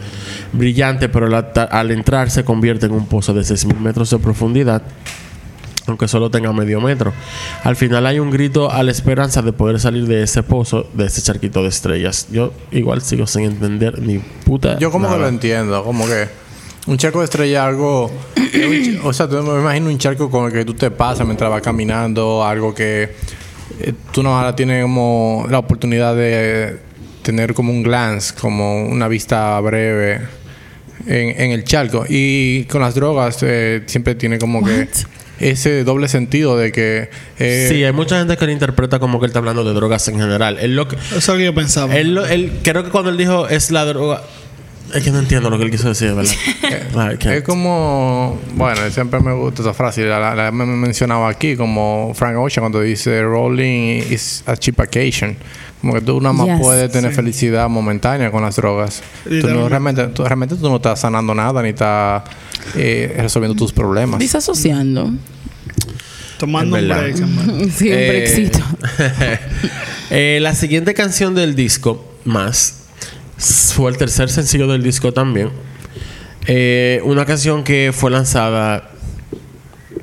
brillante, 0.53 1.09
pero 1.09 1.29
al 1.71 1.91
entrar 1.93 2.33
se 2.33 2.45
convierte 2.45 2.87
en 2.87 2.93
un 2.93 3.07
pozo 3.07 3.33
de 3.33 3.43
6.000 3.43 3.79
metros 3.79 4.11
de 4.11 4.19
profundidad 4.19 4.83
aunque 5.87 6.09
solo 6.09 6.31
tenga 6.31 6.53
medio 6.53 6.81
metro. 6.81 7.13
Al 7.63 7.77
final 7.77 8.07
hay 8.07 8.19
un 8.19 8.31
grito 8.31 8.71
a 8.71 8.83
la 8.83 8.91
esperanza 8.91 9.43
de 9.43 9.53
poder 9.53 9.81
salir 9.81 10.07
de 10.07 10.23
ese 10.23 10.43
pozo, 10.43 10.89
de 10.95 11.07
ese 11.07 11.23
charquito 11.23 11.63
de 11.63 11.69
estrellas. 11.69 12.29
Yo 12.31 12.53
igual 12.71 13.03
sigo 13.03 13.27
sin 13.27 13.45
entender 13.45 14.01
ni 14.01 14.19
puta. 14.19 14.79
Yo 14.79 14.91
como 14.91 15.05
nada. 15.05 15.17
que 15.17 15.23
lo 15.23 15.29
entiendo, 15.29 15.85
como 15.85 16.07
que 16.07 16.29
un 16.87 16.99
charco 16.99 17.21
de 17.21 17.25
estrella 17.25 17.67
algo, 17.67 18.11
o 19.05 19.13
sea, 19.13 19.29
tú 19.29 19.37
me 19.43 19.61
imagino 19.61 19.89
un 19.89 19.99
charco 19.99 20.31
con 20.31 20.47
el 20.47 20.53
que 20.53 20.65
tú 20.65 20.75
te 20.75 20.91
pasas 20.91 21.27
mientras 21.27 21.51
vas 21.51 21.63
caminando, 21.63 22.45
algo 22.45 22.75
que 22.75 23.11
eh, 23.81 23.93
tú 24.13 24.23
no 24.23 24.37
ahora 24.37 24.55
tienes 24.55 24.83
como 24.83 25.47
la 25.49 25.59
oportunidad 25.59 26.15
de 26.15 26.79
tener 27.23 27.55
como 27.55 27.73
un 27.73 27.83
glance, 27.83 28.35
como 28.39 28.85
una 28.85 29.09
vista 29.09 29.59
breve 29.61 30.21
en, 31.07 31.41
en 31.41 31.51
el 31.53 31.65
charco. 31.65 32.05
Y 32.09 32.65
con 32.65 32.83
las 32.83 32.95
drogas 32.95 33.39
eh, 33.43 33.83
siempre 33.87 34.15
tiene 34.15 34.39
como 34.39 34.63
que 34.63 34.89
ese 35.51 35.85
doble 35.85 36.09
sentido 36.09 36.57
de 36.57 36.73
que 36.73 37.11
eh, 37.39 37.67
Sí, 37.71 37.85
hay 37.85 37.93
mucha 37.93 38.19
gente 38.19 38.37
que 38.37 38.45
lo 38.47 38.53
interpreta 38.53 38.99
como 38.99 39.19
que 39.21 39.27
él 39.27 39.31
está 39.31 39.39
hablando 39.41 39.65
de 39.65 39.73
drogas 39.75 40.07
en 40.09 40.19
general. 40.19 40.59
Él 40.61 40.75
lo 40.77 40.89
que- 40.89 40.97
Eso 40.97 41.17
es 41.19 41.29
lo 41.29 41.37
que 41.37 41.45
yo 41.45 41.55
pensaba. 41.55 41.95
él, 41.97 42.15
lo- 42.15 42.27
él- 42.27 42.53
creo 42.63 42.83
que 42.85 42.91
cuando 42.91 43.11
él 43.11 43.17
dijo 43.17 43.49
es 43.49 43.71
la 43.71 43.85
droga. 43.85 44.23
Es 44.93 45.03
que 45.03 45.11
no 45.11 45.19
entiendo 45.19 45.49
lo 45.51 45.59
que 45.59 45.65
él 45.65 45.71
quiso 45.71 45.89
decir, 45.89 46.13
¿verdad? 46.15 46.33
Es 47.33 47.43
como, 47.43 48.39
bueno, 48.55 48.81
siempre 48.91 49.19
me 49.21 49.33
gusta 49.33 49.63
esa 49.63 49.73
frase, 49.75 50.05
la, 50.05 50.21
la, 50.21 50.35
la 50.35 50.49
he 50.49 50.53
mencionado 50.53 51.27
aquí, 51.27 51.57
como 51.57 52.13
Frank 52.15 52.37
Ocean 52.37 52.63
cuando 52.63 52.81
dice 52.81 53.23
rolling 53.23 54.03
is 54.11 54.45
a 54.47 54.57
cheap 54.57 54.79
occasion. 54.79 55.37
Como 55.81 55.95
que 55.95 56.01
tú 56.01 56.21
nada 56.21 56.33
más 56.33 56.47
Yes. 56.47 56.61
puedes 56.61 56.91
tener 56.93 57.13
felicidad 57.13 57.69
momentánea 57.69 58.31
con 58.31 58.43
las 58.43 58.57
drogas. 58.57 59.03
Tú 59.25 59.49
no, 59.49 59.69
realmente, 59.69 60.07
tú, 60.09 60.23
realmente 60.25 60.55
tú 60.57 60.69
no 60.69 60.77
estás 60.77 61.01
sanando 61.01 61.35
nada 61.35 61.63
ni 61.63 61.71
estás 61.71 62.23
eh, 62.77 63.15
resolviendo 63.19 63.55
tus 63.57 63.73
problemas. 63.73 64.19
Disasociando. 64.21 65.11
Tomando 66.45 66.77
un 66.77 66.89
break, 66.89 67.17
un 67.17 67.73
Eh, 67.81 68.09
brexito. 68.09 68.59
Eh, 70.11 70.39
la 70.41 70.55
siguiente 70.55 70.93
canción 70.93 71.35
del 71.35 71.55
disco, 71.55 72.15
Más, 72.25 72.85
fue 73.39 73.91
el 73.91 73.97
tercer 73.97 74.29
sencillo 74.29 74.67
del 74.67 74.83
disco 74.83 75.13
también. 75.13 75.51
Eh, 76.47 77.01
una 77.05 77.25
canción 77.25 77.65
que 77.65 77.91
fue 77.93 78.11
lanzada 78.11 78.91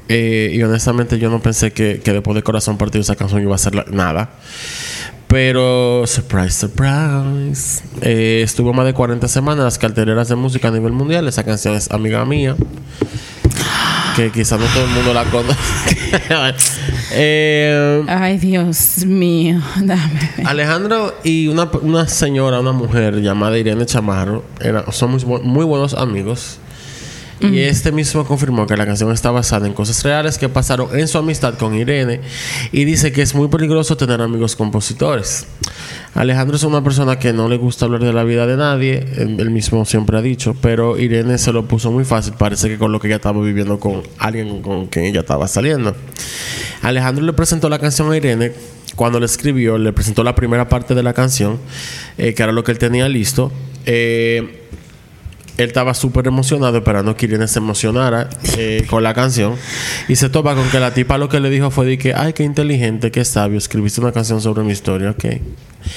eh, 0.10 0.52
y 0.54 0.62
honestamente 0.64 1.20
yo 1.20 1.30
no 1.30 1.40
pensé 1.40 1.72
que, 1.72 2.02
que 2.04 2.12
después 2.12 2.36
de 2.36 2.42
Corazón 2.44 2.78
Partido 2.78 3.02
esa 3.02 3.16
canción 3.16 3.42
iba 3.44 3.56
a 3.56 3.60
ser 3.60 3.94
nada. 3.94 4.32
Pero, 5.32 6.04
surprise, 6.08 6.52
surprise. 6.52 7.82
Eh, 8.02 8.42
estuvo 8.44 8.74
más 8.74 8.86
de 8.86 8.94
40 8.94 9.30
semanas 9.30 9.60
en 9.60 9.64
las 9.64 9.78
carteleras 9.78 10.28
de 10.28 10.36
música 10.36 10.68
a 10.68 10.72
nivel 10.72 10.92
mundial. 10.92 11.26
Esa 11.30 11.46
canción 11.46 11.74
es 11.76 11.90
amiga 11.90 12.26
mía. 12.26 12.58
Que 14.16 14.32
quizás 14.32 14.60
no 14.60 14.66
todo 14.68 14.84
el 14.86 14.90
mundo 14.92 15.14
la 15.14 15.24
conoce. 15.26 15.58
eh, 17.14 18.04
Ay, 18.08 18.38
Dios 18.38 19.06
mío. 19.06 19.62
Dame. 19.82 20.20
Alejandro 20.46 21.16
y 21.24 21.48
una, 21.48 21.70
una 21.82 22.08
señora, 22.08 22.60
una 22.60 22.72
mujer 22.72 23.22
llamada 23.22 23.58
Irene 23.58 23.86
Chamarro, 23.86 24.44
era- 24.60 24.92
son 24.92 25.12
muy, 25.12 25.24
muy 25.42 25.66
buenos 25.66 25.94
amigos. 25.94 26.60
Y 27.42 27.60
este 27.60 27.92
mismo 27.92 28.26
confirmó 28.26 28.68
que 28.68 28.78
la 28.78 28.86
canción 28.86 29.12
está 29.12 29.32
basada 29.32 29.68
en 29.68 29.74
cosas 29.74 30.04
reales 30.04 30.38
que 30.38 30.50
pasaron 30.50 30.98
en 30.98 31.08
su 31.08 31.18
amistad 31.18 31.56
con 31.56 31.74
Irene 31.76 32.22
y 32.72 32.86
dice 32.86 33.12
que 33.12 33.22
es 33.22 33.34
muy 33.34 33.48
peligroso 33.48 33.98
tener 33.98 34.22
amigos 34.22 34.56
compositores. 34.56 35.48
Alejandro 36.14 36.58
es 36.58 36.64
una 36.64 36.84
persona 36.84 37.18
que 37.18 37.34
no 37.34 37.48
le 37.48 37.58
gusta 37.58 37.86
hablar 37.86 38.04
de 38.04 38.14
la 38.14 38.24
vida 38.24 38.46
de 38.46 38.58
nadie, 38.58 39.06
él 39.18 39.40
él 39.40 39.50
mismo 39.50 39.86
siempre 39.86 40.18
ha 40.18 40.22
dicho, 40.22 40.56
pero 40.62 40.98
Irene 40.98 41.38
se 41.38 41.52
lo 41.52 41.68
puso 41.68 41.92
muy 41.92 42.04
fácil, 42.04 42.34
parece 42.34 42.68
que 42.70 42.78
con 42.78 42.92
lo 42.92 43.00
que 43.00 43.08
ella 43.08 43.16
estaba 43.16 43.42
viviendo 43.42 43.80
con 43.80 44.04
alguien 44.18 44.62
con 44.62 44.88
quien 44.88 45.06
ella 45.06 45.22
estaba 45.22 45.48
saliendo. 45.48 45.96
Alejandro 46.82 47.26
le 47.26 47.34
presentó 47.34 47.70
la 47.70 47.80
canción 47.80 48.12
a 48.12 48.18
Irene 48.18 48.52
cuando 48.96 49.20
le 49.20 49.26
escribió, 49.26 49.78
le 49.78 49.94
presentó 49.94 50.24
la 50.24 50.36
primera 50.36 50.68
parte 50.68 50.96
de 50.96 51.04
la 51.04 51.14
canción, 51.14 51.60
eh, 52.18 52.34
que 52.34 52.44
era 52.44 52.52
lo 52.52 52.64
que 52.64 52.72
él 52.72 52.78
tenía 52.78 53.08
listo. 53.08 53.52
Eh, 53.86 54.68
él 55.58 55.68
estaba 55.68 55.94
súper 55.94 56.28
emocionado 56.28 56.78
esperando 56.78 57.16
que 57.16 57.26
Irene 57.26 57.48
se 57.48 57.60
emocionara 57.60 58.30
eh, 58.58 58.86
con 58.90 59.04
la 59.04 59.14
canción 59.14 59.56
y 60.08 60.16
se 60.16 60.30
topa 60.30 60.56
con 60.56 60.70
que 60.70 60.80
la 60.80 60.94
tipa 60.94 61.18
lo 61.18 61.30
que 61.30 61.40
le 61.40 61.50
dijo 61.50 61.72
fue 61.72 61.86
de 61.86 61.98
que 61.98 62.14
ay 62.14 62.34
qué 62.34 62.44
inteligente 62.44 63.12
qué 63.12 63.26
sabio 63.26 63.58
escribiste 63.58 64.02
una 64.02 64.12
canción 64.12 64.42
sobre 64.42 64.64
mi 64.64 64.72
historia 64.72 65.12
ok 65.12 65.26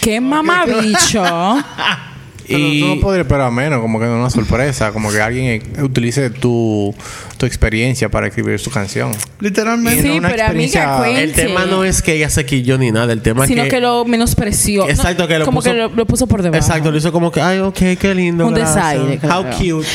¡Qué 0.00 0.20
mamabicho! 0.20 1.22
Pero 2.46 2.58
tú 2.58 2.64
y 2.66 2.94
no 2.96 3.00
podrías 3.00 3.24
esperar 3.24 3.50
menos, 3.50 3.80
como 3.80 3.98
que 3.98 4.06
una 4.06 4.28
sorpresa, 4.30 4.92
como 4.92 5.10
que 5.10 5.20
alguien 5.20 5.62
utilice 5.82 6.28
tu, 6.30 6.94
tu 7.38 7.46
experiencia 7.46 8.10
para 8.10 8.26
escribir 8.26 8.58
su 8.58 8.70
canción. 8.70 9.10
Literalmente. 9.40 10.02
Sí, 10.02 10.10
una 10.18 10.28
pero 10.28 10.44
amiga, 10.44 10.48
experiencia- 10.48 10.96
cuente. 10.98 11.22
el 11.22 11.32
tema 11.32 11.64
no 11.66 11.84
es 11.84 12.02
que 12.02 12.14
ella 12.14 12.28
se 12.28 12.44
quilló 12.44 12.76
ni 12.76 12.92
nada 12.92 13.12
el 13.12 13.22
tema 13.22 13.46
Sino 13.46 13.62
que, 13.64 13.68
que 13.70 13.80
lo 13.80 14.04
menospreció. 14.04 14.88
Exacto, 14.88 15.22
No, 15.22 15.28
que 15.28 15.38
lo 15.38 15.44
Como 15.46 15.60
puso- 15.60 15.70
que 15.70 15.76
lo, 15.76 15.88
lo 15.88 16.06
puso 16.06 16.26
por 16.26 16.42
debajo. 16.42 16.62
Exacto, 16.62 16.90
lo 16.90 16.98
hizo 16.98 17.12
como 17.12 17.32
que, 17.32 17.40
ay, 17.40 17.60
ok, 17.60 17.78
qué 17.98 18.14
lindo. 18.14 18.46
Un 18.46 18.54
desaire, 18.54 19.18
claro. 19.18 19.40
How 19.48 19.56
cute. 19.56 19.88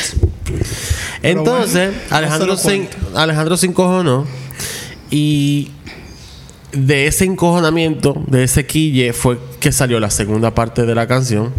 Entonces, 1.22 1.92
bueno, 1.92 2.02
Alejandro, 2.18 2.48
no 2.48 2.58
se, 2.58 2.88
Alejandro 3.16 3.58
se 3.58 3.66
encojonó 3.68 4.26
y 5.12 5.70
de 6.72 7.08
ese 7.08 7.26
encojonamiento, 7.26 8.22
de 8.28 8.44
ese 8.44 8.66
quille, 8.66 9.14
fue 9.14 9.40
que 9.60 9.72
salió 9.72 10.00
la 10.00 10.10
segunda 10.10 10.54
parte 10.54 10.86
de 10.86 10.96
la 10.96 11.08
canción, 11.08 11.52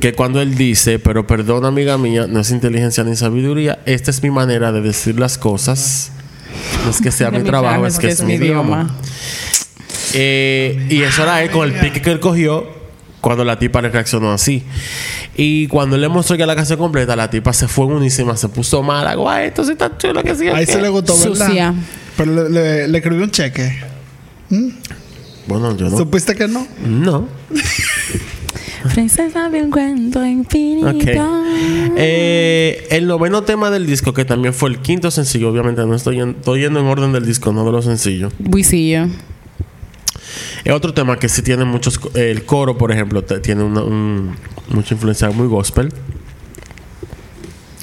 que 0.00 0.12
cuando 0.12 0.40
él 0.40 0.56
dice, 0.56 0.98
pero 0.98 1.26
perdona 1.26 1.68
amiga 1.68 1.96
mía, 1.98 2.26
no 2.28 2.40
es 2.40 2.50
inteligencia 2.50 3.04
ni 3.04 3.14
sabiduría, 3.14 3.78
esta 3.86 4.10
es 4.10 4.22
mi 4.22 4.30
manera 4.30 4.72
de 4.72 4.80
decir 4.80 5.18
las 5.18 5.38
cosas. 5.38 6.12
No 6.84 6.90
es 6.90 7.00
que 7.00 7.12
sea 7.12 7.30
mi 7.32 7.42
trabajo, 7.42 7.86
es 7.86 7.98
que 7.98 8.08
es 8.08 8.22
mi 8.22 8.34
idioma. 8.34 8.94
Eh, 10.14 10.86
y 10.88 11.02
eso 11.02 11.22
era 11.22 11.42
él 11.42 11.50
con 11.50 11.68
el 11.68 11.78
pique 11.78 12.00
que 12.00 12.10
él 12.10 12.18
cogió 12.18 12.66
cuando 13.20 13.44
la 13.44 13.58
tipa 13.58 13.82
le 13.82 13.90
reaccionó 13.90 14.32
así. 14.32 14.64
Y 15.36 15.68
cuando 15.68 15.96
él 15.96 16.02
le 16.02 16.08
mostró 16.08 16.34
ya 16.34 16.46
la 16.46 16.56
canción 16.56 16.78
completa, 16.78 17.14
la 17.14 17.30
tipa 17.30 17.52
se 17.52 17.68
fue 17.68 17.86
unísima, 17.86 18.36
se 18.36 18.48
puso 18.48 18.82
mala. 18.82 19.14
Guay, 19.14 19.48
esto 19.48 19.64
sí 19.64 19.72
está 19.72 19.96
chulo 19.96 20.22
que 20.22 20.34
sí. 20.34 20.48
Ahí 20.48 20.66
se 20.66 20.80
le 20.80 20.88
gustó, 20.88 21.16
¿verdad? 21.16 21.46
Sucia. 21.46 21.74
Pero 22.16 22.48
le, 22.48 22.50
le, 22.50 22.88
le 22.88 22.98
escribió 22.98 23.24
un 23.24 23.30
cheque. 23.30 23.87
Bueno, 25.46 25.76
yo 25.76 25.88
no. 25.88 25.96
¿Supiste 25.98 26.34
que 26.34 26.48
no? 26.48 26.66
No. 26.86 27.28
Princesa 28.94 29.48
de 29.50 29.62
un 29.62 29.70
cuento 29.70 30.24
infinito. 30.24 31.44
Eh, 31.96 32.86
el 32.90 33.06
noveno 33.06 33.42
tema 33.42 33.70
del 33.70 33.86
disco, 33.86 34.12
que 34.14 34.24
también 34.24 34.54
fue 34.54 34.70
el 34.70 34.78
quinto 34.78 35.10
sencillo, 35.10 35.50
obviamente 35.50 35.84
no 35.84 35.94
estoy, 35.94 36.20
en- 36.20 36.30
estoy 36.38 36.60
yendo 36.60 36.80
en 36.80 36.86
orden 36.86 37.12
del 37.12 37.26
disco, 37.26 37.52
no 37.52 37.64
de 37.64 37.72
los 37.72 37.84
sencillos. 37.84 38.32
Buisillo. 38.38 39.06
Es 40.64 40.72
otro 40.72 40.94
tema 40.94 41.18
que 41.18 41.28
sí 41.28 41.42
tiene 41.42 41.64
muchos. 41.64 41.98
El 42.14 42.44
coro, 42.44 42.78
por 42.78 42.92
ejemplo, 42.92 43.22
tiene 43.24 43.62
una, 43.64 43.82
un- 43.82 44.36
mucha 44.68 44.94
influencia 44.94 45.30
muy 45.30 45.48
gospel. 45.48 45.92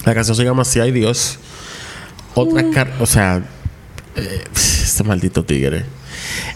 La 0.05 0.13
canción 0.13 0.35
se 0.35 0.43
llama 0.43 0.63
Si 0.65 0.79
hay 0.79 0.91
Dios. 0.91 1.39
Otra. 2.35 2.69
car- 2.71 2.93
o 2.99 3.05
sea. 3.05 3.43
eh, 4.15 4.43
este 4.55 5.03
maldito 5.03 5.43
tigre. 5.43 5.85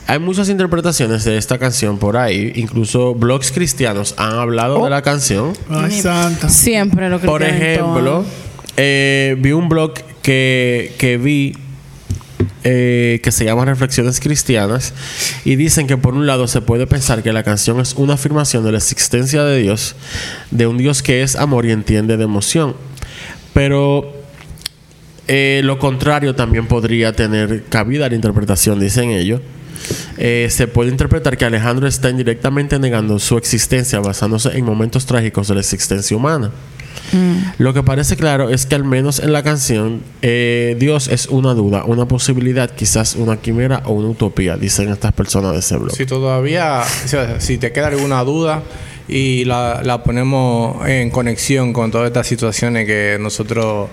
Hay 0.08 0.20
muchas 0.20 0.50
interpretaciones 0.50 1.24
de 1.24 1.38
esta 1.38 1.58
canción 1.58 1.98
por 1.98 2.18
ahí. 2.18 2.52
Incluso 2.56 3.14
blogs 3.16 3.52
cristianos 3.52 4.16
han 4.18 4.34
hablado 4.34 4.84
de 4.84 4.90
la 4.90 5.02
canción. 5.02 5.54
Ay, 5.70 6.02
santa. 6.02 6.50
Siempre 6.50 7.10
lo 7.10 7.20
que 7.20 7.28
Por 7.28 7.44
ejemplo, 7.44 8.26
eh, 8.78 9.36
vi 9.40 9.52
un 9.52 9.70
blog 9.70 9.94
que, 10.22 10.94
que 10.98 11.18
vi 11.18 11.54
eh, 12.66 13.22
que 13.24 13.32
se 13.32 13.46
llama 13.46 13.64
Reflexiones 13.64 14.20
Cristianas 14.20 14.94
y 15.46 15.56
dicen 15.56 15.88
que 15.88 15.96
por 15.96 16.14
un 16.14 16.28
lado 16.28 16.46
se 16.46 16.60
puede 16.60 16.88
pensar 16.88 17.24
que 17.24 17.32
la 17.32 17.44
canción 17.44 17.80
es 17.80 17.94
una 17.94 18.16
afirmación 18.16 18.66
de 18.66 18.74
la 18.74 18.78
existencia 18.80 19.46
de 19.46 19.60
Dios, 19.60 19.96
de 20.52 20.68
un 20.68 20.78
Dios 20.78 21.02
que 21.02 21.22
es 21.24 21.38
amor 21.38 21.66
y 21.66 21.72
entiende 21.72 22.18
de 22.18 22.26
emoción, 22.26 22.76
pero 23.54 24.14
eh, 25.30 25.62
lo 25.64 25.80
contrario 25.80 26.36
también 26.36 26.68
podría 26.68 27.14
tener 27.14 27.64
cabida 27.70 28.08
a 28.08 28.10
la 28.10 28.16
interpretación, 28.16 28.78
dicen 28.78 29.12
ellos, 29.12 29.40
eh, 30.18 30.48
se 30.50 30.68
puede 30.68 30.90
interpretar 30.90 31.38
que 31.38 31.46
Alejandro 31.46 31.88
está 31.88 32.10
indirectamente 32.10 32.80
negando 32.80 33.20
su 33.20 33.38
existencia 33.38 34.00
basándose 34.00 34.58
en 34.58 34.66
momentos 34.66 35.06
trágicos 35.06 35.48
de 35.48 35.56
la 35.56 35.62
existencia 35.62 36.16
humana. 36.16 36.52
Lo 37.58 37.74
que 37.74 37.82
parece 37.82 38.16
claro 38.16 38.50
es 38.50 38.66
que 38.66 38.76
al 38.76 38.84
menos 38.84 39.20
en 39.20 39.34
la 39.34 39.42
canción 39.42 40.02
eh, 40.22 40.76
Dios 40.80 41.08
es 41.08 41.28
una 41.28 41.54
duda, 41.54 41.84
una 41.86 42.08
posibilidad, 42.08 42.70
quizás 42.70 43.16
una 43.16 43.38
quimera 43.38 43.82
o 43.86 43.94
una 43.94 44.10
utopía, 44.10 44.58
dicen 44.58 44.90
estas 44.90 45.14
personas 45.14 45.54
de 45.54 45.60
ese 45.60 45.78
blog. 45.78 45.96
Si 45.96 46.06
todavía, 46.06 46.84
si 47.40 47.58
te 47.58 47.72
queda 47.72 47.88
alguna 47.88 48.24
duda 48.24 48.62
y 49.10 49.44
la, 49.46 49.82
la 49.84 50.04
ponemos 50.04 50.88
en 50.88 51.10
conexión 51.10 51.74
con 51.74 51.92
todas 51.92 52.08
estas 52.08 52.28
situaciones 52.28 52.86
que 52.86 53.18
nosotros 53.20 53.90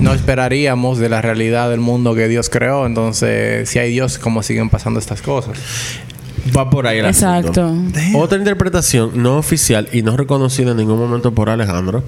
no 0.00 0.14
esperaríamos 0.14 0.98
de 0.98 1.08
la 1.08 1.22
realidad 1.22 1.70
del 1.70 1.80
mundo 1.80 2.14
que 2.14 2.26
Dios 2.28 2.48
creó, 2.48 2.86
entonces 2.86 3.68
si 3.68 3.78
hay 3.78 3.92
Dios, 3.92 4.18
¿cómo 4.18 4.42
siguen 4.42 4.70
pasando 4.70 4.98
estas 4.98 5.22
cosas? 5.22 5.58
Va 6.54 6.68
por 6.68 6.86
ahí 6.86 6.98
el 6.98 7.06
Exacto. 7.06 7.64
asunto. 7.64 7.98
Otra 8.14 8.36
interpretación 8.38 9.22
no 9.22 9.38
oficial 9.38 9.88
y 9.92 10.02
no 10.02 10.16
reconocida 10.16 10.72
en 10.72 10.76
ningún 10.76 10.98
momento 10.98 11.32
por 11.32 11.48
Alejandro, 11.48 12.04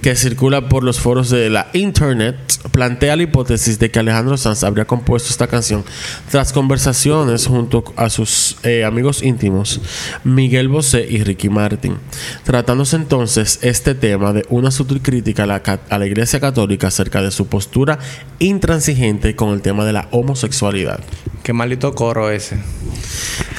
que 0.00 0.14
circula 0.16 0.68
por 0.68 0.84
los 0.84 1.00
foros 1.00 1.28
de 1.30 1.50
la 1.50 1.68
internet, 1.72 2.36
plantea 2.72 3.16
la 3.16 3.24
hipótesis 3.24 3.78
de 3.78 3.90
que 3.90 3.98
Alejandro 3.98 4.36
Sanz 4.36 4.64
habría 4.64 4.84
compuesto 4.86 5.30
esta 5.30 5.46
canción 5.46 5.84
tras 6.30 6.52
conversaciones 6.52 7.46
junto 7.46 7.84
a 7.96 8.08
sus 8.10 8.56
eh, 8.62 8.84
amigos 8.84 9.22
íntimos 9.22 9.80
Miguel 10.24 10.68
Bosé 10.68 11.06
y 11.08 11.22
Ricky 11.24 11.48
Martin, 11.48 11.96
tratándose 12.44 12.96
entonces 12.96 13.58
este 13.62 13.94
tema 13.94 14.32
de 14.32 14.44
una 14.48 14.70
sutil 14.70 15.02
crítica 15.02 15.44
a 15.44 15.46
la, 15.46 15.62
ca- 15.62 15.80
a 15.90 15.98
la 15.98 16.06
Iglesia 16.06 16.40
Católica 16.40 16.88
acerca 16.88 17.22
de 17.22 17.30
su 17.30 17.46
postura 17.46 17.98
intransigente 18.38 19.34
con 19.36 19.50
el 19.50 19.62
tema 19.62 19.84
de 19.84 19.92
la 19.92 20.08
homosexualidad. 20.10 21.00
Qué 21.42 21.52
maldito 21.52 21.94
coro 21.94 22.30
ese. 22.30 22.56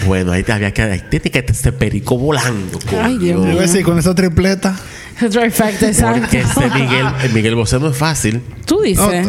Bueno, 0.06 0.32
ahí 0.32 0.44
te 0.44 0.52
había 0.52 0.72
que 0.72 0.82
ahí 0.82 1.02
te 1.10 1.20
que 1.20 1.40
este 1.48 1.72
perico 1.72 2.18
volando. 2.18 2.80
Ay, 3.02 3.18
Dios 3.18 3.38
coño. 3.38 3.48
Yo 3.48 3.54
iba 3.54 3.64
a 3.64 3.66
decir, 3.68 3.84
con 3.84 3.98
esa 3.98 4.16
tripleta. 4.16 4.80
Trifecta, 5.20 5.88
exacto. 5.88 6.22
Porque 6.22 6.40
este 6.40 6.70
Miguel, 6.70 7.06
el 7.24 7.34
Miguel 7.34 7.56
Bosé 7.56 7.80
no 7.80 7.90
es 7.90 7.98
fácil. 7.98 8.42
Tú 8.66 8.82
dices. 8.82 9.28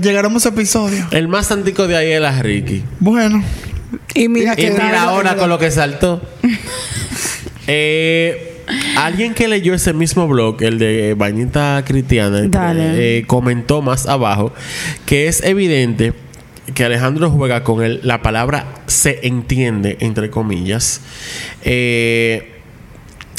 llegaremos 0.00 0.46
a 0.46 0.48
ese 0.48 0.56
episodio. 0.56 1.06
El 1.10 1.28
más 1.28 1.50
antico 1.50 1.88
de 1.88 1.96
ahí 1.96 2.12
es 2.12 2.20
la 2.20 2.40
Ricky. 2.40 2.84
Bueno. 3.00 3.42
y 4.14 4.28
mira 4.28 4.52
Y 4.52 4.56
que 4.56 4.70
mira 4.70 5.02
ahora 5.02 5.36
con 5.36 5.48
lo 5.48 5.58
que 5.58 5.70
saltó. 5.70 6.22
Eh, 7.68 8.62
alguien 8.96 9.34
que 9.34 9.48
leyó 9.48 9.74
ese 9.74 9.92
mismo 9.92 10.28
blog, 10.28 10.62
el 10.62 10.78
de 10.78 11.14
Bañita 11.14 11.82
Cristiana, 11.84 12.48
eh, 12.76 13.24
comentó 13.26 13.82
más 13.82 14.06
abajo 14.06 14.52
que 15.04 15.26
es 15.26 15.42
evidente 15.42 16.12
que 16.74 16.84
Alejandro 16.84 17.30
juega 17.30 17.62
con 17.62 17.82
él 17.82 18.00
la 18.02 18.22
palabra 18.22 18.82
se 18.86 19.26
entiende, 19.26 19.96
entre 20.00 20.30
comillas. 20.30 21.00
eh, 21.62 22.55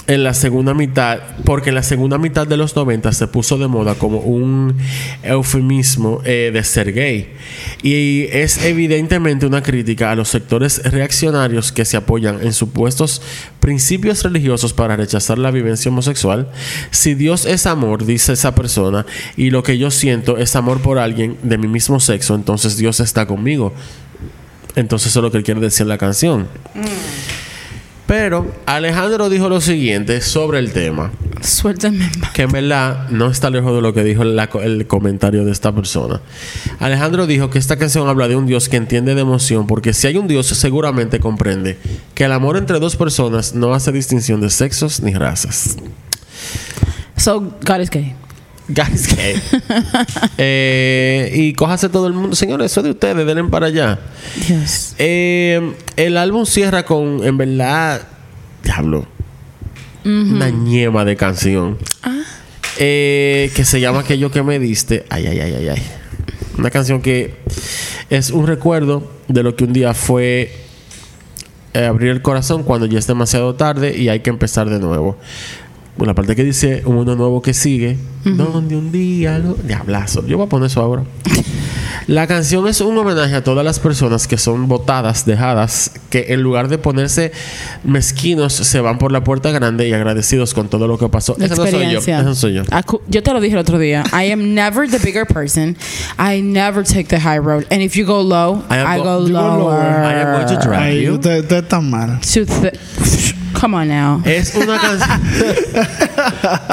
en 0.08 0.24
la 0.24 0.34
segunda 0.34 0.74
mitad, 0.74 1.20
porque 1.44 1.70
en 1.70 1.76
la 1.76 1.84
segunda 1.84 2.18
mitad 2.18 2.48
de 2.48 2.56
los 2.56 2.76
90 2.76 3.12
se 3.12 3.28
puso 3.28 3.58
de 3.58 3.68
moda 3.68 3.96
como 3.96 4.20
un 4.20 4.76
eufemismo 5.22 6.22
eh, 6.24 6.50
de 6.54 6.64
ser 6.64 6.94
gay. 6.94 7.34
Y 7.84 8.24
es 8.32 8.64
evidentemente 8.64 9.46
una 9.46 9.62
crítica 9.62 10.12
a 10.12 10.16
los 10.16 10.30
sectores 10.30 10.82
reaccionarios 10.84 11.72
que 11.74 11.84
se 11.84 11.98
apoyan 11.98 12.40
en 12.42 12.54
supuestos 12.54 13.22
principios 13.60 14.24
religiosos 14.24 14.74
para 14.74 14.96
rechazar 14.96 15.38
la 15.38 15.52
vivencia 15.52 15.92
homosexual. 15.92 16.50
Si 16.92 17.14
Dios 17.14 17.46
es 17.46 17.66
amor, 17.66 18.06
dice 18.06 18.34
esa 18.34 18.56
persona, 18.56 19.06
y 19.36 19.50
lo 19.50 19.62
que 19.62 19.78
yo 19.78 19.92
siento 19.92 20.38
es 20.38 20.56
amor 20.56 20.82
por 20.82 21.00
alguien 21.00 21.38
de 21.44 21.58
mi 21.58 21.68
mismo 21.68 22.00
sexo, 22.00 22.34
entonces 22.34 22.78
Dios 22.78 23.02
está 23.02 23.26
conmigo. 23.26 23.74
Entonces 24.76 25.10
eso 25.10 25.20
es 25.20 25.24
lo 25.24 25.32
que 25.32 25.44
quiere 25.44 25.60
decir 25.60 25.88
la 25.88 25.98
canción. 25.98 26.48
Pero 28.08 28.48
Alejandro 28.66 29.30
dijo 29.30 29.50
lo 29.50 29.60
siguiente 29.60 30.22
sobre 30.22 30.60
el 30.60 30.72
tema, 30.72 31.12
Suéltame. 31.42 32.10
que 32.34 32.44
en 32.44 32.52
verdad 32.52 33.10
no 33.10 33.30
está 33.30 33.50
lejos 33.50 33.76
de 33.76 33.82
lo 33.82 33.94
que 33.94 34.04
dijo 34.06 34.24
la- 34.24 34.50
el 34.64 34.88
comentario 34.88 35.44
de 35.44 35.52
esta 35.52 35.74
persona. 35.76 36.22
Alejandro 36.80 37.28
dijo 37.28 37.50
que 37.50 37.60
esta 37.60 37.76
canción 37.78 38.08
habla 38.08 38.30
de 38.30 38.38
un 38.38 38.46
Dios 38.46 38.70
que 38.70 38.78
entiende 38.78 39.14
de 39.14 39.22
emoción, 39.22 39.68
porque 39.68 39.92
si 39.94 40.08
hay 40.08 40.16
un 40.18 40.28
Dios 40.28 40.48
seguramente 40.48 41.20
comprende 41.20 41.78
que 42.16 42.24
el 42.24 42.32
amor 42.32 42.56
entre 42.56 42.80
dos 42.80 42.96
personas 42.96 43.54
no 43.56 43.74
hace 43.74 43.92
distinción 43.92 44.40
de 44.40 44.50
sexos 44.52 45.02
ni 45.02 45.14
razas. 45.14 45.76
So, 47.18 47.42
God 47.66 47.82
is 47.82 47.90
gay. 47.90 48.16
Guys, 48.68 49.08
¿qué? 49.08 49.36
Eh, 50.38 51.32
y 51.34 51.54
cójase 51.54 51.90
todo 51.90 52.08
el 52.08 52.14
mundo. 52.14 52.36
Señores, 52.36 52.72
eso 52.72 52.82
es 52.82 52.86
de 52.86 52.92
ustedes, 52.92 53.26
denle 53.26 53.44
para 53.46 53.68
allá. 53.68 54.00
Dios. 54.48 54.94
Eh, 54.98 55.74
el 55.96 56.18
álbum 56.18 56.46
cierra 56.46 56.84
con, 56.84 57.24
en 57.24 57.38
verdad, 57.38 58.02
diablo, 58.64 59.08
una 60.06 60.50
ñema 60.50 61.06
de 61.06 61.16
canción. 61.16 61.78
Eh, 62.80 63.52
que 63.56 63.66
se 63.66 63.80
llama 63.80 64.02
Aquello 64.02 64.30
que 64.30 64.44
me 64.44 64.60
diste. 64.60 65.06
Ay, 65.10 65.26
ay, 65.28 65.40
ay, 65.40 65.54
ay, 65.56 65.70
ay. 65.70 65.84
Una 66.58 66.70
canción 66.70 67.02
que 67.02 67.36
es 68.10 68.30
un 68.30 68.48
recuerdo 68.48 69.12
de 69.28 69.44
lo 69.44 69.56
que 69.56 69.64
un 69.64 69.74
día 69.74 69.94
fue 69.94 70.52
eh, 71.74 71.86
abrir 71.86 72.10
el 72.10 72.22
corazón 72.22 72.64
cuando 72.64 72.86
ya 72.86 73.00
es 73.00 73.08
demasiado 73.08 73.56
tarde 73.56 73.96
y 73.98 74.10
hay 74.10 74.22
que 74.22 74.30
empezar 74.30 74.70
de 74.70 74.80
nuevo. 74.80 75.18
La 76.00 76.14
parte 76.14 76.36
que 76.36 76.44
dice 76.44 76.84
un 76.86 76.96
mundo 76.96 77.16
nuevo 77.16 77.42
que 77.42 77.54
sigue, 77.54 77.98
donde 78.24 78.76
un 78.76 78.92
día 78.92 79.40
lo... 79.40 79.54
Diablazo. 79.56 80.26
Yo 80.28 80.38
voy 80.38 80.46
a 80.46 80.50
poner 80.50 80.68
eso 80.68 80.82
ahora. 80.82 81.04
La 82.08 82.26
canción 82.26 82.66
es 82.70 82.80
un 82.80 82.98
homenaje 82.98 83.36
a 83.36 83.44
todas 83.44 83.66
las 83.66 83.80
personas 83.80 84.28
que 84.28 84.38
son 84.38 84.70
votadas, 84.70 85.26
dejadas, 85.26 85.92
que 86.10 86.28
en 86.30 86.42
lugar 86.42 86.70
de 86.70 86.78
ponerse 86.78 87.34
mezquinos 87.84 88.54
se 88.54 88.80
van 88.80 88.98
por 88.98 89.12
la 89.12 89.26
puerta 89.26 89.52
grande 89.52 89.90
y 89.90 89.94
agradecidos 89.94 90.54
con 90.54 90.70
todo 90.70 90.88
lo 90.88 90.98
que 90.98 91.10
pasó. 91.10 91.36
Ese 91.38 91.50
no 91.50 91.56
soy 91.58 91.66
yo. 91.66 91.78
experiencia. 91.78 92.16
Ese 92.20 92.26
no 92.26 92.36
soy 92.36 92.54
yo. 92.54 92.64
Acu- 92.66 93.02
Yo 93.10 93.22
te 93.24 93.34
lo 93.34 93.42
dije 93.42 93.56
el 93.56 93.60
otro 93.60 93.78
día. 93.78 94.06
I 94.14 94.32
am 94.32 94.54
never 94.54 94.90
the 94.90 95.00
bigger 95.00 95.26
person. 95.26 95.76
I 96.18 96.42
never 96.42 96.82
take 96.86 97.06
the 97.10 97.20
high 97.20 97.40
road. 97.40 97.66
And 97.72 97.82
if 97.82 97.96
you 97.98 98.06
go 98.06 98.22
low, 98.22 98.64
I 98.70 98.96
I, 98.96 98.98
go- 99.00 99.04
go 99.04 99.18
lower. 99.20 99.58
lower. 99.60 99.74
I 100.06 100.14
am 100.22 100.34
going 100.34 100.48
to 100.58 100.66
drive. 100.66 100.82
Ay, 100.94 101.04
you? 101.04 101.16
usted 101.16 101.52
está 101.52 101.82
mal. 101.82 102.20
Come 103.60 103.78
on 103.78 103.88
now. 103.88 104.22
Es 104.26 104.54
una 104.56 104.78
canción. 104.82 105.22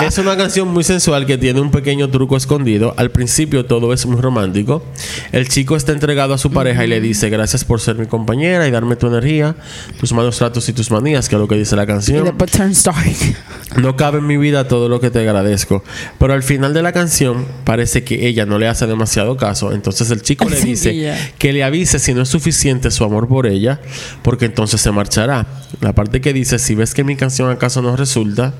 es 0.07 0.19
una 0.19 0.37
canción 0.37 0.69
muy 0.69 0.85
sensual 0.85 1.27
que 1.27 1.39
tiene 1.39 1.61
un 1.61 1.71
pequeño 1.71 2.09
truco 2.11 2.37
escondido. 2.37 2.95
Al 2.97 3.11
principio 3.11 3.65
todo 3.67 3.93
es 3.93 4.07
muy 4.07 4.21
romántico. 4.21 4.83
El 5.33 5.49
chico 5.49 5.77
está 5.77 5.93
entregado 5.93 6.35
a 6.35 6.39
su 6.39 6.51
pareja 6.53 6.85
y 6.85 6.89
le 6.89 7.01
dice: 7.01 7.31
Gracias 7.31 7.65
por 7.65 7.81
ser 7.81 7.97
mi 7.97 8.07
compañera 8.07 8.67
y 8.69 8.71
darme 8.71 8.97
tu 8.97 9.07
energía, 9.07 9.57
tus 9.99 10.13
malos 10.13 10.37
tratos 10.39 10.69
y 10.69 10.73
tus 10.73 10.91
manías, 10.91 11.29
que 11.29 11.37
es 11.37 11.41
lo 11.41 11.49
que 11.49 11.57
dice 11.57 11.77
la 11.77 11.85
Y 11.85 11.87
canción. 11.87 12.25
después 12.25 12.51
turns 12.51 12.83
dark. 12.83 13.17
No 13.77 13.97
cabe 13.97 14.19
en 14.19 14.27
mi 14.27 14.37
vida 14.37 14.69
todo 14.69 14.89
lo 14.89 15.01
que 15.01 15.11
te 15.11 15.21
agradezco. 15.21 15.83
Pero 16.19 16.33
al 16.35 16.43
final 16.43 16.75
de 16.75 16.83
la 16.83 16.93
canción 16.93 17.45
parece 17.65 18.05
que 18.05 18.27
ella 18.29 18.47
no 18.47 18.59
le 18.59 18.69
hace 18.69 18.87
demasiado 18.87 19.37
caso. 19.37 19.73
Entonces 19.73 20.11
el 20.11 20.23
chico 20.23 20.49
le 20.49 20.61
dice 20.61 20.97
ya. 20.97 21.19
que 21.39 21.53
le 21.53 21.65
avise 21.65 21.99
si 21.99 22.15
no 22.15 22.23
es 22.23 22.29
suficiente 22.29 22.91
su 22.91 23.05
amor 23.05 23.29
por 23.29 23.47
ella, 23.47 23.81
porque 24.23 24.45
entonces 24.47 24.81
se 24.81 24.91
marchará. 24.93 25.47
La 25.81 25.93
parte 25.93 26.21
que 26.21 26.33
dice, 26.33 26.59
si 26.59 26.75
ves 26.75 26.95
que 26.95 27.05
mi 27.05 27.17
canción 27.17 27.51
acaso 27.51 27.83
no 27.83 27.97
resulta, 27.97 28.55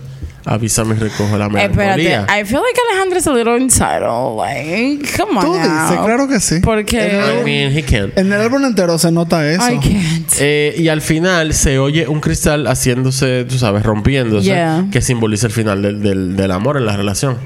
avísame 0.45 0.95
y 0.95 0.99
recojo 0.99 1.39
la 1.39 1.47
Espérate. 1.47 1.77
melancolía. 1.77 2.27
I 2.29 2.45
feel 2.45 2.61
like 2.61 2.79
Alejandro 2.91 3.19
is 3.19 3.27
a 3.27 3.33
little 3.33 3.57
entitled. 3.57 4.37
Like, 4.37 5.09
come 5.17 5.39
on 5.39 5.45
Tú 5.45 5.55
now. 5.55 5.63
dices, 5.63 6.05
claro 6.05 6.29
que 6.29 6.41
sí. 6.41 6.61
Porque... 6.63 6.97
I 7.41 7.45
mean, 7.45 7.77
he 7.77 7.83
can. 7.83 8.13
En 8.17 8.33
el 8.33 8.41
álbum 8.41 8.65
entero 8.65 8.99
se 8.99 9.11
nota 9.13 9.49
eso. 9.51 9.71
I 9.73 9.79
can't. 9.79 10.33
Eh, 10.41 10.75
y 10.77 10.89
al 10.89 11.01
final 11.01 11.55
se 11.55 11.79
oye 11.79 12.09
un 12.09 12.21
cristal 12.21 12.67
haciéndose, 12.67 13.45
tú 13.49 13.59
sabes, 13.59 13.83
rompiéndose, 13.85 14.47
Yeah. 14.47 14.87
que 14.93 15.01
simboliza 15.01 15.47
el 15.47 15.53
final 15.53 15.81
del, 15.83 16.03
del- 16.03 16.37
del 16.37 16.51
amor 16.51 16.77
en 16.77 16.87
la 16.87 16.97
relación. 16.97 17.39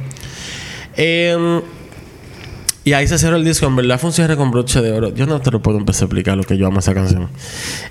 Em, 0.96 1.60
y 2.89 2.95
ahí 2.95 3.07
se 3.07 3.18
cerró 3.18 3.36
el 3.36 3.45
disco. 3.45 3.66
En 3.66 3.76
verdad 3.76 4.01
fue 4.01 4.09
un 4.09 4.14
cierre 4.14 4.34
con 4.34 4.51
broche 4.51 4.80
de 4.80 4.93
oro. 4.93 5.14
Yo 5.14 5.26
no 5.26 5.43
te 5.43 5.51
lo 5.51 5.61
puedo 5.61 5.76
empezar 5.76 6.05
a 6.05 6.07
explicar 6.07 6.39
lo 6.39 6.45
que 6.45 6.57
yo 6.57 6.66
amo 6.66 6.78
esa 6.78 6.95
canción. 6.95 7.28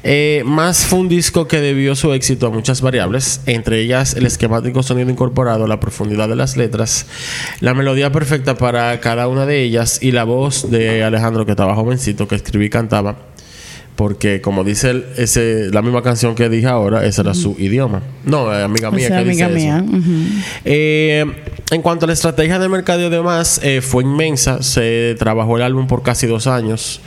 Eh, 0.03 0.41
más 0.43 0.87
fue 0.87 0.97
un 0.97 1.07
disco 1.07 1.47
que 1.47 1.61
debió 1.61 1.95
su 1.95 2.13
éxito 2.13 2.47
a 2.47 2.49
muchas 2.49 2.81
variables, 2.81 3.41
entre 3.45 3.79
ellas 3.79 4.15
el 4.15 4.25
esquemático 4.25 4.81
sonido 4.81 5.11
incorporado, 5.11 5.67
la 5.67 5.79
profundidad 5.79 6.27
de 6.27 6.35
las 6.35 6.57
letras, 6.57 7.05
la 7.59 7.75
melodía 7.75 8.11
perfecta 8.11 8.57
para 8.57 8.99
cada 8.99 9.27
una 9.27 9.45
de 9.45 9.61
ellas 9.61 9.99
y 10.01 10.13
la 10.13 10.23
voz 10.23 10.71
de 10.71 11.03
Alejandro, 11.03 11.45
que 11.45 11.51
estaba 11.51 11.75
jovencito, 11.75 12.27
que 12.27 12.33
escribía 12.33 12.65
y 12.65 12.71
cantaba. 12.71 13.17
Porque, 13.97 14.39
como 14.41 14.63
dice 14.63 14.91
él, 14.91 15.05
ese, 15.17 15.69
la 15.73 15.81
misma 15.81 16.03
canción 16.03 16.35
que 16.35 16.47
dije 16.49 16.67
ahora, 16.67 17.03
ese 17.03 17.21
era 17.21 17.33
su 17.33 17.55
idioma. 17.57 18.01
No, 18.23 18.53
eh, 18.53 18.61
amiga 18.63 18.89
O 18.89 18.91
mía, 18.91 19.07
sea, 19.07 19.23
que 19.23 19.29
dice 19.31 19.43
amiga 19.43 19.77
eso. 19.79 19.85
mía. 19.85 19.99
ujú. 19.99 20.23
Eh, 20.65 21.25
en 21.71 21.81
cuanto 21.81 22.05
a 22.05 22.07
la 22.07 22.13
estrategia 22.13 22.59
de 22.59 22.69
mercadeo 22.69 23.07
y 23.07 23.09
demás, 23.09 23.59
eh, 23.63 23.81
fue 23.81 24.03
inmensa. 24.03 24.61
Se 24.61 25.15
trabajó 25.17 25.57
el 25.57 25.63
álbum 25.63 25.87
por 25.87 26.03
casi 26.03 26.27
dos 26.27 26.45
años. 26.47 27.01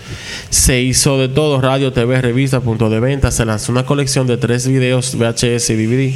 Se 0.51 0.81
hizo 0.83 1.17
de 1.17 1.29
todo: 1.29 1.61
radio, 1.61 1.93
TV, 1.93 2.21
revista, 2.21 2.61
punto 2.61 2.91
de 2.91 2.99
venta. 3.01 3.31
Se 3.31 3.45
lanzó 3.45 3.71
una 3.73 3.87
colección 3.87 4.27
de 4.27 4.37
tres 4.37 4.67
videos 4.67 5.15
VHS 5.17 5.71
y 5.71 5.77
DVD. 5.77 6.13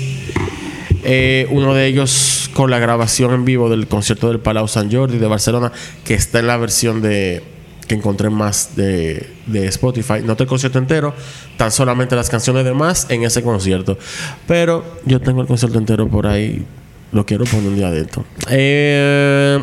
Eh, 1.04 1.46
uno 1.50 1.72
de 1.74 1.86
ellos 1.86 2.50
con 2.52 2.70
la 2.70 2.78
grabación 2.80 3.32
en 3.32 3.44
vivo 3.44 3.68
del 3.70 3.86
concierto 3.86 4.28
del 4.28 4.40
Palau 4.40 4.66
San 4.66 4.90
Jordi 4.90 5.18
de 5.18 5.26
Barcelona, 5.28 5.70
que 6.04 6.14
está 6.14 6.40
en 6.40 6.46
la 6.48 6.56
versión 6.56 7.00
de 7.00 7.42
que 7.86 7.94
encontré 7.94 8.30
más 8.30 8.76
de, 8.76 9.34
de 9.46 9.66
Spotify. 9.66 10.20
No 10.24 10.36
el 10.38 10.46
concierto 10.46 10.78
entero, 10.78 11.14
tan 11.56 11.70
solamente 11.70 12.16
las 12.16 12.30
canciones 12.30 12.64
de 12.64 12.74
más 12.74 13.06
en 13.10 13.24
ese 13.24 13.42
concierto. 13.42 13.98
Pero 14.46 14.84
yo 15.04 15.20
tengo 15.20 15.40
el 15.40 15.46
concierto 15.46 15.78
entero 15.78 16.08
por 16.08 16.26
ahí. 16.26 16.64
Lo 17.12 17.24
quiero 17.24 17.44
poner 17.44 17.68
un 17.68 17.76
día 17.76 17.90
de 17.90 18.00
esto. 18.00 18.24
Eh, 18.50 19.62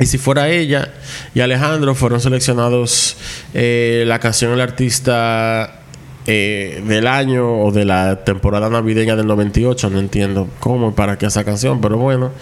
y 0.00 0.06
si 0.06 0.18
fuera 0.18 0.48
ella 0.48 0.94
y 1.34 1.40
Alejandro 1.40 1.94
fueron 1.94 2.20
seleccionados 2.20 3.16
eh, 3.52 4.04
la 4.06 4.20
canción 4.20 4.52
del 4.52 4.60
artista 4.60 5.77
eh, 6.30 6.82
del 6.86 7.06
año 7.06 7.58
o 7.58 7.72
de 7.72 7.86
la 7.86 8.22
temporada 8.22 8.68
navideña 8.68 9.16
del 9.16 9.26
98, 9.26 9.88
no 9.88 9.98
entiendo 9.98 10.46
cómo 10.60 10.90
y 10.90 10.92
para 10.92 11.16
qué 11.16 11.24
esa 11.24 11.42
canción, 11.42 11.80
pero 11.80 11.96
bueno. 11.96 12.32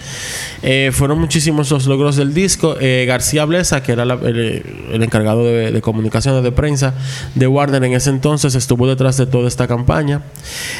Eh, 0.61 0.91
fueron 0.91 1.19
muchísimos 1.19 1.71
los 1.71 1.85
logros 1.85 2.17
del 2.17 2.33
disco. 2.33 2.75
Eh, 2.81 3.05
García 3.07 3.45
Blesa, 3.45 3.81
que 3.81 3.93
era 3.93 4.03
el, 4.03 5.01
encargado 5.01 5.45
de, 5.45 5.71
de 5.71 5.81
comunicaciones 5.81 6.43
de 6.43 6.51
prensa 6.51 6.95
de 7.33 7.47
Warner 7.47 7.81
en 7.85 7.93
ese 7.93 8.09
entonces, 8.09 8.55
estuvo 8.55 8.87
detrás 8.87 9.15
de 9.15 9.25
toda 9.25 9.47
esta 9.47 9.67
campaña. 9.67 10.21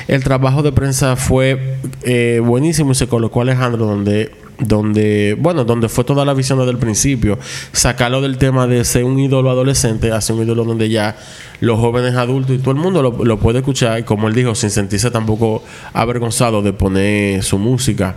El 0.09 0.21
trabajo 0.25 0.61
de 0.61 0.73
prensa 0.73 1.15
fue 1.15 1.77
eh, 2.03 2.41
buenísimo 2.43 2.91
y 2.91 2.95
se 2.95 3.07
colocó 3.07 3.41
Alejandro 3.41 3.85
donde 3.85 4.31
donde, 4.59 5.35
bueno, 5.39 5.65
donde 5.65 5.89
fue 5.89 6.03
toda 6.03 6.25
la 6.25 6.33
visión 6.33 6.57
desde 6.57 6.71
el 6.71 6.77
principio, 6.77 7.37
sacarlo 7.71 8.21
del 8.21 8.37
tema 8.37 8.67
de 8.67 8.83
ser 8.85 9.03
un 9.03 9.19
ídolo 9.19 9.49
adolescente 9.49 10.11
hacia 10.11 10.33
un 10.33 10.43
ídolo 10.43 10.63
donde 10.63 10.89
ya 10.89 11.15
los 11.59 11.79
jóvenes 11.79 12.15
adultos 12.15 12.55
y 12.55 12.59
todo 12.59 12.71
el 12.71 12.77
mundo 12.77 13.01
lo, 13.01 13.39
puede 13.39 13.59
escuchar, 13.59 13.99
y 13.99 14.03
como 14.03 14.27
él 14.27 14.33
dijo, 14.33 14.55
sin 14.55 14.69
sentirse 14.69 15.11
tampoco 15.11 15.63
avergonzado 15.93 16.61
de 16.61 16.73
poner 16.73 17.43
su 17.43 17.57
música. 17.57 18.15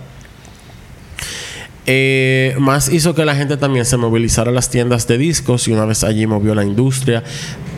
Eh, 1.87 2.55
más 2.59 2.93
hizo 2.93 3.15
que 3.15 3.25
la 3.25 3.35
gente 3.35 3.57
también 3.57 3.85
se 3.85 3.97
movilizara 3.97 4.51
a 4.51 4.55
las 4.55 4.71
tiendas 4.71 5.09
de 5.09 5.19
discos 5.19 5.67
y 5.67 5.73
una 5.73 5.87
vez 5.87 6.05
allí 6.05 6.27
movió 6.27 6.55
la 6.55 6.65
industria, 6.65 7.25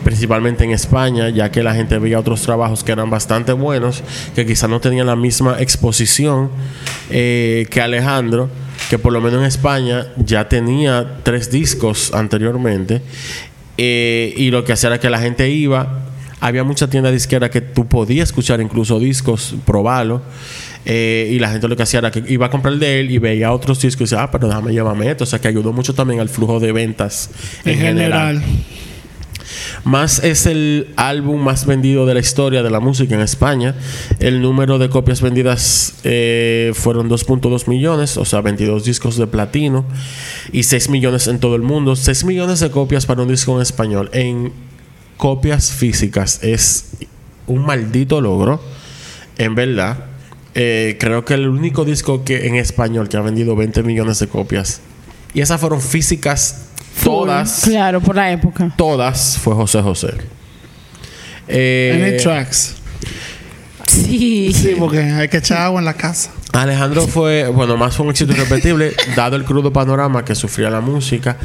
principalmente 0.02 0.64
en 0.64 0.70
España, 0.70 1.30
ya 1.30 1.50
que 1.50 1.62
la 1.62 1.74
gente 1.74 1.98
veía 1.98 2.18
otros 2.18 2.42
trabajos 2.42 2.84
que 2.84 2.92
eran 2.92 3.10
bastante 3.10 3.52
buenos, 3.52 4.02
que 4.34 4.46
quizás 4.46 4.68
no 4.68 4.80
tenían 4.80 5.06
la 5.06 5.16
misma 5.16 5.56
exposición 5.60 6.50
eh, 7.10 7.66
que 7.70 7.80
Alejandro, 7.80 8.48
que 8.90 8.98
por 8.98 9.12
lo 9.12 9.20
menos 9.20 9.40
en 9.40 9.46
España 9.46 10.06
ya 10.16 10.48
tenía 10.48 11.18
tres 11.22 11.50
discos 11.50 12.12
anteriormente, 12.14 13.02
eh, 13.78 14.34
y 14.36 14.50
lo 14.50 14.64
que 14.64 14.72
hacía 14.72 14.88
era 14.88 15.00
que 15.00 15.10
la 15.10 15.18
gente 15.18 15.48
iba, 15.48 16.02
había 16.40 16.64
mucha 16.64 16.88
tienda 16.88 17.10
disquera 17.10 17.50
que 17.50 17.60
tú 17.60 17.86
podías 17.86 18.28
escuchar 18.28 18.60
incluso 18.60 18.98
discos, 18.98 19.54
probarlo. 19.64 20.22
Eh, 20.84 21.30
y 21.30 21.38
la 21.38 21.50
gente 21.50 21.68
lo 21.68 21.76
que 21.76 21.84
hacía 21.84 22.00
era 22.00 22.10
que 22.10 22.24
iba 22.26 22.46
a 22.46 22.50
comprar 22.50 22.74
el 22.74 22.80
de 22.80 22.98
él 22.98 23.10
y 23.12 23.18
veía 23.18 23.52
otros 23.52 23.80
discos 23.80 24.00
y 24.00 24.04
decía, 24.16 24.24
ah, 24.24 24.30
pero 24.32 24.48
déjame 24.48 24.72
llevarme 24.72 25.08
esto. 25.08 25.24
O 25.24 25.26
sea, 25.26 25.40
que 25.40 25.48
ayudó 25.48 25.72
mucho 25.72 25.94
también 25.94 26.18
al 26.20 26.28
flujo 26.28 26.58
de 26.58 26.72
ventas 26.72 27.30
en, 27.64 27.74
En 27.74 27.78
general. 27.78 28.40
general. 28.40 28.42
Más 29.84 30.22
es 30.22 30.46
el 30.46 30.88
álbum 30.96 31.42
más 31.42 31.66
vendido 31.66 32.06
de 32.06 32.14
la 32.14 32.20
historia 32.20 32.62
de 32.62 32.70
la 32.70 32.80
música 32.80 33.14
en 33.14 33.20
España. 33.20 33.74
El 34.20 34.42
número 34.42 34.78
de 34.78 34.88
copias 34.88 35.20
vendidas 35.20 35.94
eh, 36.04 36.72
fueron 36.74 37.08
2.2 37.08 37.68
millones, 37.68 38.16
o 38.16 38.24
sea, 38.24 38.40
22 38.40 38.84
discos 38.84 39.16
de 39.16 39.26
platino 39.26 39.84
y 40.52 40.62
6 40.62 40.88
millones 40.88 41.26
en 41.26 41.40
todo 41.40 41.56
el 41.56 41.62
mundo. 41.62 41.96
6 41.96 42.24
millones 42.24 42.60
de 42.60 42.70
copias 42.70 43.06
para 43.06 43.22
un 43.22 43.28
disco 43.28 43.56
en 43.56 43.62
español. 43.62 44.10
En 44.12 44.52
copias 45.16 45.72
físicas 45.72 46.42
es 46.42 46.90
un 47.46 47.64
maldito 47.64 48.20
logro, 48.20 48.60
en 49.38 49.54
verdad. 49.54 50.06
Eh, 50.54 50.96
creo 51.00 51.24
que 51.24 51.34
el 51.34 51.48
único 51.48 51.84
disco 51.84 52.24
que 52.24 52.46
en 52.46 52.56
español 52.56 53.08
que 53.08 53.16
ha 53.16 53.22
vendido 53.22 53.56
20 53.56 53.82
millones 53.82 54.18
de 54.18 54.28
copias. 54.28 54.80
Y 55.34 55.40
esas 55.40 55.60
fueron 55.60 55.80
físicas 55.80 56.56
todas 57.02 57.62
Claro, 57.64 58.00
por 58.00 58.14
la 58.16 58.30
época. 58.32 58.72
todas 58.76 59.38
fue 59.42 59.54
José 59.54 59.80
José. 59.82 60.14
Eh, 61.48 62.08
Any 62.12 62.22
tracks. 62.22 62.74
Sí. 63.88 64.52
Sí, 64.54 64.74
porque 64.78 64.98
hay 65.00 65.28
que 65.28 65.38
echar 65.38 65.58
agua 65.62 65.80
en 65.80 65.84
la 65.84 65.94
casa. 65.94 66.30
Alejandro 66.52 67.06
fue, 67.06 67.48
bueno, 67.48 67.78
más 67.78 67.98
un 67.98 68.10
éxito 68.10 68.32
irrepetible, 68.32 68.94
dado 69.16 69.36
el 69.36 69.44
crudo 69.44 69.72
panorama 69.72 70.24
que 70.24 70.34
sufría 70.34 70.68
la 70.68 70.82
música. 70.82 71.38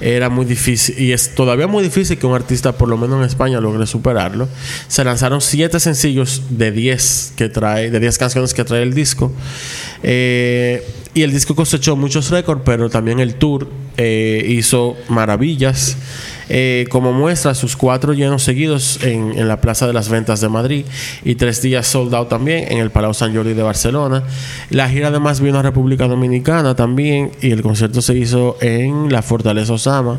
Era 0.00 0.28
muy 0.28 0.44
difícil, 0.44 0.98
y 0.98 1.12
es 1.12 1.34
todavía 1.34 1.66
muy 1.66 1.82
difícil 1.82 2.16
que 2.16 2.26
un 2.26 2.34
artista, 2.34 2.72
por 2.72 2.88
lo 2.88 2.96
menos 2.96 3.18
en 3.18 3.24
España, 3.24 3.60
logre 3.60 3.86
superarlo. 3.86 4.48
Se 4.86 5.02
lanzaron 5.02 5.40
siete 5.40 5.80
sencillos 5.80 6.42
de 6.50 6.70
10 6.70 7.32
que 7.36 7.48
trae, 7.48 7.90
de 7.90 7.98
10 7.98 8.18
canciones 8.18 8.54
que 8.54 8.64
trae 8.64 8.82
el 8.82 8.94
disco. 8.94 9.32
Eh, 10.04 10.86
y 11.14 11.22
el 11.22 11.32
disco 11.32 11.54
cosechó 11.54 11.96
muchos 11.96 12.30
récords, 12.30 12.62
pero 12.64 12.88
también 12.88 13.20
el 13.20 13.34
tour 13.34 13.68
eh, 13.96 14.46
hizo 14.48 14.96
maravillas. 15.08 15.96
Eh, 16.54 16.86
como 16.90 17.14
muestra 17.14 17.54
sus 17.54 17.76
cuatro 17.78 18.12
llenos 18.12 18.42
seguidos 18.42 19.02
en, 19.02 19.32
en 19.38 19.48
la 19.48 19.62
Plaza 19.62 19.86
de 19.86 19.94
las 19.94 20.10
Ventas 20.10 20.42
de 20.42 20.50
Madrid 20.50 20.84
y 21.24 21.36
tres 21.36 21.62
días 21.62 21.86
sold 21.86 22.14
out 22.14 22.28
también 22.28 22.70
en 22.70 22.76
el 22.76 22.90
Palau 22.90 23.14
San 23.14 23.34
Jordi 23.34 23.54
de 23.54 23.62
Barcelona. 23.62 24.24
La 24.68 24.86
gira 24.90 25.08
además 25.08 25.40
vino 25.40 25.58
a 25.58 25.62
República 25.62 26.08
Dominicana 26.08 26.76
también 26.76 27.30
y 27.40 27.52
el 27.52 27.62
concierto 27.62 28.02
se 28.02 28.18
hizo 28.18 28.58
en 28.60 29.10
la 29.10 29.22
Fortaleza 29.22 29.72
Osama. 29.72 30.18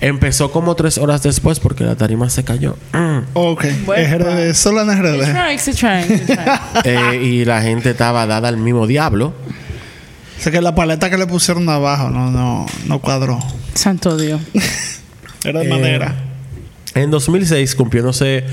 Empezó 0.00 0.52
como 0.52 0.76
tres 0.76 0.96
horas 0.96 1.24
después 1.24 1.58
porque 1.58 1.82
la 1.82 1.96
tarima 1.96 2.30
se 2.30 2.44
cayó. 2.44 2.76
Ok. 3.34 3.64
Bueno, 3.84 4.26
solo 4.54 4.82
en. 4.82 4.90
Eh, 6.84 7.20
y 7.22 7.44
la 7.44 7.62
gente 7.62 7.90
estaba 7.90 8.26
dada 8.26 8.48
al 8.48 8.58
mismo 8.58 8.86
diablo. 8.86 9.32
O 10.38 10.42
sea 10.42 10.52
que 10.52 10.60
la 10.60 10.74
paleta 10.74 11.10
que 11.10 11.16
le 11.16 11.26
pusieron 11.26 11.68
abajo 11.68 12.10
no, 12.10 12.30
no, 12.30 12.66
no 12.86 12.98
cuadró. 13.00 13.38
Santo 13.74 14.16
Dios. 14.16 14.40
Era 15.44 15.60
de 15.60 15.66
Eh, 15.66 15.70
madera. 15.70 16.14
En 16.94 17.10
2006, 17.10 17.74
cumpliéndose 17.74 18.44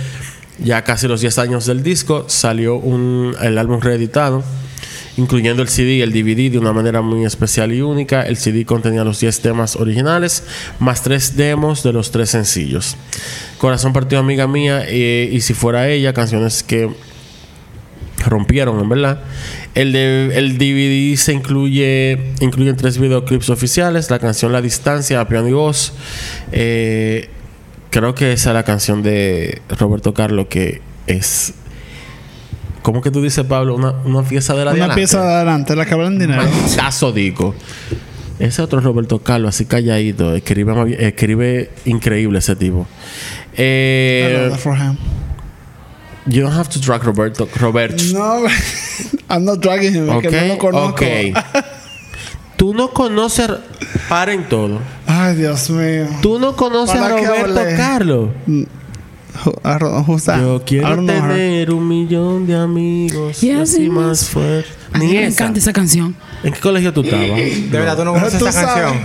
ya 0.64 0.84
casi 0.84 1.08
los 1.08 1.22
10 1.22 1.38
años 1.39 1.66
del 1.66 1.84
disco, 1.84 2.26
salió 2.28 2.76
un, 2.76 3.36
el 3.42 3.58
álbum 3.58 3.80
reeditado, 3.80 4.44
incluyendo 5.18 5.62
el 5.62 5.70
CD 5.70 5.96
y 5.96 6.02
el 6.02 6.12
DVD 6.12 6.52
de 6.52 6.58
una 6.58 6.74
manera 6.74 7.02
muy 7.02 7.26
especial 7.26 7.72
y 7.72 7.82
única. 7.82 8.24
El 8.24 8.38
CD 8.38 8.66
contenía 8.66 9.04
los 9.04 9.20
10 9.20 9.39
temas 9.42 9.76
originales, 9.76 10.44
más 10.80 11.04
tres 11.04 11.36
demos 11.36 11.84
de 11.84 11.94
los 11.94 12.12
tres 12.12 12.30
sencillos. 12.30 12.96
Corazón 13.58 13.94
partido 13.94 14.20
amiga 14.20 14.48
mía 14.48 14.84
eh, 14.88 15.30
y 15.32 15.42
si 15.42 15.54
fuera 15.54 15.88
ella, 15.89 16.14
canciones 16.14 16.64
que 16.64 16.89
rompieron, 18.30 18.80
en 18.80 18.90
verdad. 18.90 19.22
El, 19.76 19.94
de, 19.94 20.32
el 20.38 20.58
DVD 20.58 21.16
se 21.18 21.34
incluye 21.34 22.34
incluyen 22.40 22.76
tres 22.76 22.98
videoclips 22.98 23.50
oficiales, 23.50 24.10
la 24.10 24.20
canción 24.20 24.52
La 24.52 24.62
Distancia, 24.62 25.20
a 25.20 25.28
piano 25.28 25.48
y 25.48 25.54
voz. 25.54 25.94
Eh, 26.52 27.30
creo 27.90 28.14
que 28.16 28.34
esa 28.34 28.50
es 28.52 28.54
la 28.54 28.64
canción 28.64 29.04
de 29.04 29.62
Roberto 29.78 30.14
Carlos 30.14 30.48
que 30.50 30.82
es 31.08 31.54
¿Cómo 32.82 33.02
que 33.02 33.12
tú 33.12 33.22
dices, 33.22 33.46
Pablo? 33.46 33.76
Una, 33.76 33.92
una 34.06 34.24
pieza 34.24 34.54
de 34.56 34.66
la 34.66 34.72
de 34.72 34.78
Una 34.78 34.86
adelante. 34.86 35.00
pieza 35.02 35.22
de 35.22 35.34
adelante, 35.34 35.76
la 35.76 35.86
que 35.86 35.94
habla 35.94 36.08
en 36.08 36.18
dinero. 36.20 36.44
Digo. 37.14 37.56
Ese 38.40 38.62
otro 38.64 38.80
Roberto 38.80 39.20
Carlos, 39.20 39.50
así 39.50 39.66
calladito, 39.66 40.36
escribe, 40.36 40.96
escribe 41.06 41.70
increíble 41.86 42.40
ese 42.40 42.56
tipo. 42.56 42.88
Eh, 43.56 44.48
love 44.50 44.52
that 44.54 44.60
for 44.60 44.76
him. 44.76 44.98
You 46.28 46.42
don't 46.42 46.54
have 46.54 46.70
to 46.70 46.80
drag 46.80 47.04
Roberto. 47.04 47.48
Roberto. 47.60 48.04
No, 48.14 48.46
I'm 49.30 49.46
not 49.46 49.60
dragging 49.62 49.94
him. 49.94 50.10
Ok, 50.10 50.22
Que 50.24 50.32
no 50.42 50.48
lo 50.48 50.58
conozco. 50.58 51.06
ok. 51.06 51.38
Tú 52.58 52.74
no 52.76 52.90
conoces. 52.92 53.50
Paren 54.08 54.48
todo. 54.48 54.80
Ay, 55.08 55.36
Dios 55.36 55.70
mío. 55.72 56.06
Tú 56.22 56.38
no 56.40 56.56
conoces 56.56 56.96
a 56.96 57.00
¿Para 57.10 57.16
qué 57.16 57.26
Roberto? 57.28 57.62
Carlos. 57.76 58.30
Yo 60.40 60.62
quiero 60.66 61.06
tener 61.06 61.72
un 61.72 61.88
millón 61.88 62.46
de 62.46 62.56
amigos. 62.56 63.42
Y 63.44 63.52
así 63.52 63.90
más 63.90 64.28
fuerte. 64.30 64.70
A 64.94 64.98
mí 65.00 65.08
me 65.08 65.20
esa. 65.26 65.28
encanta 65.44 65.60
esa 65.60 65.74
canción. 65.74 66.16
¿En 66.44 66.54
qué 66.54 66.60
colegio 66.60 66.94
tú 66.94 67.02
estabas? 67.02 67.28
De 67.28 67.68
verdad, 67.72 67.98
tú 67.98 68.06
no 68.06 68.14
conoces 68.14 68.40
sabes. 68.40 68.56
canción. 68.56 69.02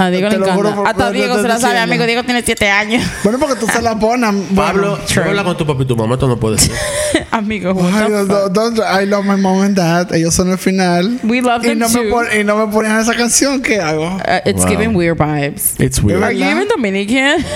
A 0.00 0.10
Diego 0.10 0.28
Te 0.28 0.38
le 0.38 0.44
encanta. 0.44 0.74
por- 0.76 0.86
Hasta 0.86 1.10
Diego 1.10 1.42
se 1.42 1.48
la 1.48 1.58
sabe, 1.58 1.78
amigo. 1.80 2.06
Diego 2.06 2.22
tiene 2.22 2.42
siete 2.44 2.70
años. 2.70 3.02
Bueno, 3.24 3.38
porque 3.40 3.56
tú 3.56 3.66
se 3.66 3.82
la 3.82 3.98
pones. 3.98 4.32
Pablo, 4.54 4.96
bueno. 5.14 5.30
habla 5.30 5.42
con 5.44 5.56
tu 5.56 5.66
papá 5.66 5.82
y 5.82 5.86
tu 5.86 5.96
mamá, 5.96 6.14
esto 6.14 6.28
no 6.28 6.38
puede 6.38 6.56
ser. 6.58 6.72
amigo, 7.32 7.70
Ay, 7.92 8.08
don't- 8.12 8.52
don't- 8.52 9.02
I 9.02 9.06
love 9.06 9.24
my 9.24 9.36
mom 9.36 9.60
and 9.62 9.76
dad. 9.76 10.14
Ellos 10.14 10.32
son 10.34 10.50
el 10.52 10.58
final. 10.58 11.18
We 11.24 11.42
love 11.42 11.64
y 11.64 11.68
them 11.70 11.78
no, 11.80 11.88
me 11.88 11.94
too. 12.04 12.10
pon- 12.10 12.26
y 12.40 12.44
no 12.44 12.64
me 12.64 12.72
ponían 12.72 13.00
esa 13.00 13.14
canción. 13.14 13.60
¿Qué 13.60 13.80
hago? 13.80 14.06
Uh, 14.18 14.48
it's 14.48 14.60
Wow. 14.60 14.68
giving 14.68 14.94
weird 14.94 15.18
vibes. 15.18 15.74
It's 15.80 16.00
weird. 16.00 16.22
Are 16.22 16.32
you 16.32 16.44
even 16.44 16.68
Dominican? 16.68 17.44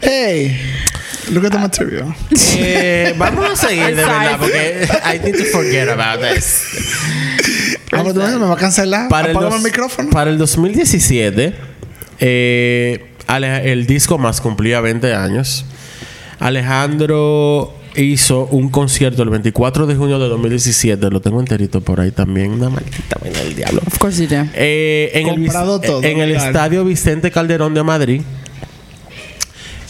Hey, 0.00 0.60
look 1.30 1.44
at 1.44 1.52
the 1.52 1.58
material. 1.58 2.14
Eh, 2.58 3.14
vamos 3.16 3.50
a 3.50 3.56
seguir 3.56 3.86
de 3.96 4.04
verdad 4.04 4.36
porque 4.38 4.86
I 5.02 5.18
need 5.18 5.36
to 5.38 5.44
forget 5.46 5.88
about 5.88 6.20
this. 6.20 6.62
Ah, 7.92 8.02
pero 8.02 8.14
tú 8.14 8.20
me 8.20 8.46
va 8.46 8.54
a 8.54 8.56
cancelar. 8.56 9.08
Para 9.08 9.28
el, 9.28 9.34
dos- 9.34 9.54
el 9.56 9.62
micrófono. 9.62 10.10
para 10.10 10.30
el 10.30 10.38
2017, 10.38 11.54
eh, 12.20 13.06
el 13.28 13.86
disco 13.86 14.18
más 14.18 14.40
cumplía 14.40 14.80
20 14.80 15.14
años. 15.14 15.64
Alejandro 16.40 17.72
hizo 17.96 18.46
un 18.46 18.68
concierto 18.70 19.22
el 19.22 19.30
24 19.30 19.86
de 19.86 19.94
junio 19.94 20.18
de 20.18 20.28
2017. 20.28 21.10
Lo 21.10 21.20
tengo 21.20 21.40
enterito 21.40 21.80
por 21.80 22.00
ahí 22.00 22.10
también. 22.10 22.52
Una 22.52 22.68
maldita 22.70 23.16
vaina 23.20 23.38
del 23.40 23.54
diablo. 23.54 23.82
Of 23.86 23.98
course 23.98 24.22
you 24.22 24.28
do. 24.28 24.44
Eh, 24.54 25.10
en 25.14 25.28
el, 25.28 25.48
todo, 25.50 26.02
en 26.02 26.18
el 26.20 26.32
estadio 26.32 26.84
Vicente 26.84 27.30
Calderón 27.30 27.74
de 27.74 27.82
Madrid. 27.82 28.22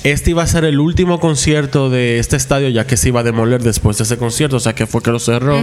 Este 0.04 0.30
iba 0.30 0.42
a 0.42 0.46
ser 0.46 0.64
el 0.64 0.80
último 0.80 1.18
concierto 1.18 1.88
de 1.90 2.18
este 2.18 2.36
estadio, 2.36 2.68
ya 2.68 2.86
que 2.86 2.96
se 2.96 3.08
iba 3.08 3.20
a 3.20 3.22
demoler 3.22 3.62
después 3.62 3.96
de 3.98 4.04
ese 4.04 4.18
concierto, 4.18 4.56
o 4.56 4.60
sea 4.60 4.74
que 4.74 4.86
fue 4.86 5.02
que 5.02 5.10
lo 5.10 5.18
cerró. 5.18 5.62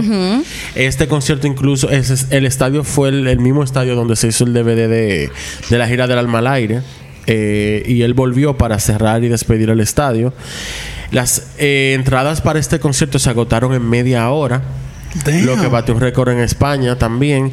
Este 0.74 1.06
concierto, 1.08 1.46
incluso, 1.46 1.88
es- 1.90 2.26
el 2.30 2.44
estadio 2.44 2.82
fue 2.82 3.10
el, 3.10 3.28
el 3.28 3.38
mismo 3.38 3.62
estadio 3.62 3.94
donde 3.94 4.16
se 4.16 4.26
hizo 4.28 4.42
el 4.44 4.52
DVD 4.52 4.88
de, 4.88 5.30
de 5.70 5.78
la 5.78 5.86
gira 5.88 6.06
del 6.08 6.18
Alma 6.18 6.38
al 6.40 6.48
Aire. 6.48 6.82
eh, 7.28 7.84
y 7.86 8.02
él 8.02 8.14
volvió 8.14 8.56
para 8.58 8.80
cerrar 8.80 9.22
y 9.22 9.28
despedir 9.28 9.70
el 9.70 9.78
estadio. 9.78 10.34
Las 11.12 11.52
eh, 11.58 11.92
entradas 11.96 12.40
para 12.40 12.58
este 12.58 12.80
concierto 12.80 13.20
se 13.20 13.30
agotaron 13.30 13.74
en 13.74 13.88
media 13.88 14.28
hora. 14.30 14.62
Damn. 15.24 15.44
Lo 15.46 15.56
que 15.60 15.66
batió 15.68 15.94
un 15.94 16.00
récord 16.00 16.30
en 16.30 16.40
España 16.40 16.96
también. 16.96 17.52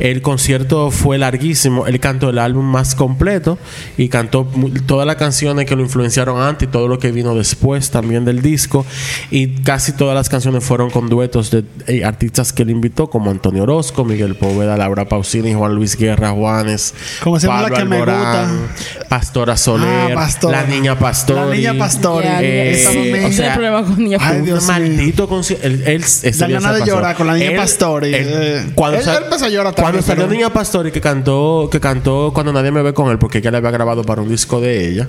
El 0.00 0.22
concierto 0.22 0.90
fue 0.90 1.18
larguísimo. 1.18 1.86
Él 1.86 2.00
cantó 2.00 2.30
el 2.30 2.38
álbum 2.38 2.64
más 2.64 2.94
completo 2.94 3.58
y 3.96 4.08
cantó 4.08 4.50
todas 4.86 5.06
las 5.06 5.16
canciones 5.16 5.66
que 5.66 5.76
lo 5.76 5.82
influenciaron 5.82 6.40
antes 6.40 6.68
y 6.68 6.70
todo 6.72 6.88
lo 6.88 6.98
que 6.98 7.12
vino 7.12 7.34
después 7.34 7.90
también 7.90 8.24
del 8.24 8.42
disco. 8.42 8.84
Y 9.30 9.48
casi 9.62 9.92
todas 9.92 10.14
las 10.14 10.28
canciones 10.28 10.64
fueron 10.64 10.90
con 10.90 11.08
duetos 11.08 11.50
de 11.50 11.64
eh, 11.86 12.04
artistas 12.04 12.52
que 12.52 12.62
él 12.62 12.70
invitó, 12.70 13.08
como 13.08 13.30
Antonio 13.30 13.62
Orozco, 13.64 14.04
Miguel 14.04 14.34
Poveda, 14.34 14.76
Laura 14.76 15.04
Pausini, 15.08 15.52
Juan 15.54 15.74
Luis 15.74 15.96
Guerra, 15.96 16.30
Juanes, 16.30 16.94
¿Cómo 17.22 17.38
se 17.38 17.46
llama 17.46 17.62
la 17.68 17.70
que 17.70 17.84
me 17.84 17.96
Alborán, 17.96 18.68
Pastora 19.08 19.56
Soler, 19.56 20.12
Ah, 20.12 20.14
Pastor. 20.14 20.50
la 20.52 20.64
niña 20.64 20.98
Pastori. 20.98 21.40
La 21.40 21.54
niña 21.54 21.74
Pastori. 21.78 22.26
Eh, 22.40 22.72
Eso 22.72 22.90
sí, 22.92 23.10
me- 23.12 23.26
o 23.26 23.32
sea, 23.32 23.54
problema 23.54 23.84
con 23.84 23.98
niña 23.98 24.18
Ay, 24.20 24.40
Dios 24.40 24.62
mío. 24.64 24.72
maldito 24.72 25.28
concierto. 25.28 25.66
Él, 25.66 25.82
él, 25.86 26.02
ese 26.02 26.30
Dan 26.32 26.50
llorar 26.94 27.16
con 27.16 27.26
la 27.26 27.34
niña 27.34 27.50
Él- 27.50 27.56
Pastori, 27.56 28.14
él- 28.14 28.26
eh. 28.30 28.66
cuando 28.74 28.98
Él- 28.98 29.04
sal- 29.04 29.16
él 29.18 29.22
empezó 29.24 29.44
a 29.44 29.48
llorar 29.48 29.72
Cuando 29.74 29.82
también, 29.84 30.02
salió 30.04 30.24
pero- 30.24 30.34
Niña 30.34 30.52
Pastori 30.52 30.90
que 30.90 31.00
cantó, 31.00 31.68
que 31.70 31.80
cantó 31.80 32.30
cuando 32.34 32.52
nadie 32.52 32.70
me 32.70 32.82
ve 32.82 32.92
con 32.94 33.10
él, 33.10 33.18
porque 33.18 33.38
ella 33.38 33.50
le 33.50 33.56
había 33.58 33.70
grabado 33.70 34.02
para 34.04 34.22
un 34.22 34.28
disco 34.28 34.60
de 34.60 34.88
ella. 34.88 35.08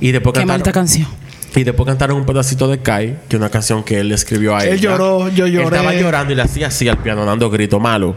Y 0.00 0.12
después 0.12 0.32
Qué 0.34 0.40
cantaron, 0.46 0.72
canción. 0.72 1.08
y 1.54 1.64
después 1.64 1.86
cantaron 1.86 2.16
un 2.16 2.24
pedacito 2.26 2.68
de 2.68 2.78
Kai, 2.80 3.18
que 3.28 3.36
es 3.36 3.40
una 3.40 3.50
canción 3.50 3.82
que 3.82 4.00
él 4.00 4.08
le 4.08 4.14
escribió 4.14 4.54
a 4.56 4.64
Él 4.64 4.74
ella. 4.74 4.90
lloró, 4.92 5.28
yo 5.28 5.46
Él 5.46 5.52
lloré. 5.52 5.76
estaba 5.76 5.94
llorando 5.94 6.32
y 6.32 6.36
le 6.36 6.42
hacía 6.42 6.68
así 6.68 6.88
al 6.88 6.98
piano, 6.98 7.24
dando 7.24 7.50
grito 7.50 7.78
malo. 7.80 8.16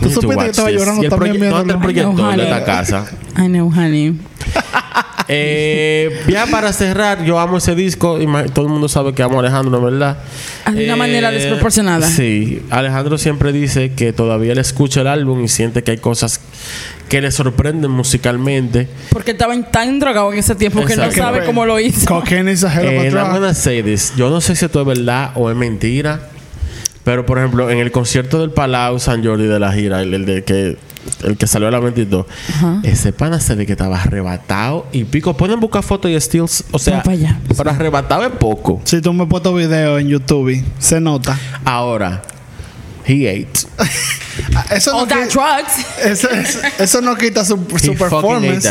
¿Tú 0.00 0.06
Need 0.06 0.14
to 0.14 0.20
supiste 0.22 0.44
que 0.44 0.50
estaba 0.50 0.68
this. 0.68 0.78
llorando 0.78 1.02
Y 1.02 1.04
el 1.06 1.10
también 1.10 1.50
no, 1.50 1.60
el 1.60 1.78
proyector 1.78 2.30
Ay, 2.32 2.36
de 2.38 2.42
esta 2.44 2.64
casa. 2.64 3.06
I 3.38 3.46
know, 3.48 3.68
honey. 3.68 4.18
Eh, 5.28 6.20
ya 6.28 6.46
para 6.46 6.72
cerrar, 6.72 7.24
yo 7.24 7.38
amo 7.38 7.58
ese 7.58 7.74
disco. 7.74 8.20
y 8.20 8.26
todo 8.52 8.66
el 8.66 8.72
mundo 8.72 8.88
sabe 8.88 9.14
que 9.14 9.22
amo 9.22 9.38
a 9.38 9.40
Alejandro, 9.40 9.80
¿verdad? 9.80 10.18
Eh, 10.68 10.72
De 10.72 10.84
una 10.84 10.96
manera 10.96 11.30
desproporcionada. 11.30 12.06
Sí. 12.06 12.62
Alejandro 12.70 13.18
siempre 13.18 13.52
dice 13.52 13.92
que 13.92 14.12
todavía 14.12 14.54
le 14.54 14.60
escucha 14.60 15.00
el 15.02 15.06
álbum 15.06 15.44
y 15.44 15.48
siente 15.48 15.82
que 15.82 15.92
hay 15.92 15.98
cosas 15.98 16.40
que 17.08 17.20
le 17.20 17.30
sorprenden 17.30 17.90
musicalmente. 17.90 18.88
Porque 19.10 19.32
estaba 19.32 19.54
tan 19.70 19.98
drogado 20.00 20.32
en 20.32 20.38
ese 20.38 20.54
tiempo 20.54 20.80
que 20.84 20.96
no 20.96 21.04
Exacto. 21.04 21.22
sabe 21.22 21.44
cómo 21.44 21.66
lo 21.66 21.78
hizo. 21.78 22.06
Cocaine 22.06 22.50
is 22.52 22.64
a 22.64 22.72
hell 22.72 22.86
of 22.88 23.02
a 23.02 23.06
Eh, 23.06 23.10
drug. 23.10 23.54
say 23.54 23.82
this. 23.82 24.14
Yo 24.16 24.30
no 24.30 24.40
sé 24.40 24.56
si 24.56 24.64
esto 24.64 24.80
es 24.80 24.86
verdad 24.86 25.32
o 25.34 25.50
es 25.50 25.56
mentira. 25.56 26.28
Pero, 27.04 27.26
por 27.26 27.38
ejemplo, 27.38 27.68
en 27.68 27.78
el 27.78 27.90
concierto 27.90 28.40
del 28.40 28.50
Palau 28.50 29.00
San 29.00 29.24
Jordi 29.24 29.46
de 29.46 29.58
la 29.58 29.72
gira, 29.72 30.02
el, 30.02 30.14
el 30.14 30.24
de 30.24 30.44
que 30.44 30.76
el 31.24 31.36
que 31.36 31.46
salió 31.46 31.68
a 31.68 31.70
la 31.70 31.78
22, 31.80 32.26
ese 32.82 33.12
pana 33.12 33.40
se 33.40 33.54
ve 33.54 33.66
que 33.66 33.72
estaba 33.72 34.00
arrebatado 34.00 34.86
y 34.92 35.04
pico. 35.04 35.36
Pueden 35.36 35.60
buscar 35.60 35.82
fotos 35.82 36.10
y 36.10 36.20
steals. 36.20 36.64
O 36.72 36.78
sea, 36.78 37.02
para 37.02 37.16
allá. 37.16 37.40
pero 37.56 37.70
arrebatado 37.70 38.24
es 38.24 38.30
poco. 38.32 38.80
Si 38.84 39.00
tú 39.00 39.12
me 39.12 39.26
puesto 39.26 39.54
video 39.54 39.98
en 39.98 40.08
YouTube, 40.08 40.62
se 40.78 41.00
nota. 41.00 41.38
Ahora, 41.64 42.22
he 43.06 43.28
ate. 43.28 43.66
Eso 44.74 44.92
no, 44.92 44.98
All 45.00 45.08
that 45.08 45.28
qui- 45.28 45.32
drugs. 45.32 45.86
eso, 46.04 46.30
eso- 46.30 46.58
eso 46.78 47.00
no 47.02 47.16
quita 47.16 47.44
su, 47.44 47.54
He 47.74 47.78
su 47.78 47.94
performance. 47.94 48.68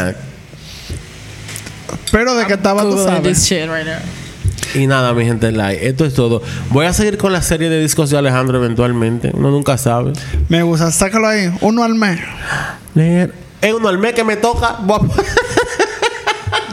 Pero 2.12 2.36
de 2.36 2.46
que 2.46 2.54
estaba, 2.54 2.82
tú 2.82 2.90
Googling 2.92 3.06
sabes. 3.08 3.38
this 3.38 3.48
shit 3.48 3.68
right 3.70 3.86
now. 3.86 3.96
Y 4.76 4.88
nada, 4.88 5.14
mi 5.14 5.26
gente, 5.26 5.52
like, 5.52 5.86
esto 5.88 6.06
es 6.06 6.14
todo. 6.14 6.42
Voy 6.70 6.86
a 6.86 6.94
seguir 6.94 7.18
con 7.18 7.32
la 7.34 7.42
serie 7.42 7.70
de 7.70 7.82
discos 7.82 8.10
de 8.10 8.18
Alejandro 8.18 8.58
eventualmente. 8.58 9.32
Uno 9.34 9.52
nunca 9.52 9.78
sabe. 9.78 10.14
Me 10.50 10.64
gusta, 10.64 10.92
sácalo 10.92 11.28
ahí. 11.28 11.52
Uno 11.62 11.84
al 11.84 11.96
mes. 11.96 12.20
Leer. 12.96 13.34
Es 13.62 13.74
uno 13.74 13.90
al 13.90 13.98
mes 14.00 14.14
que 14.14 14.24
me 14.24 14.38
toca. 14.38 14.78
voy 14.82 15.00
a- 15.00 15.02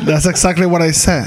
That's 0.08 0.26
exactly 0.26 0.64
what 0.66 0.80
I 0.82 0.92
said. 0.92 1.24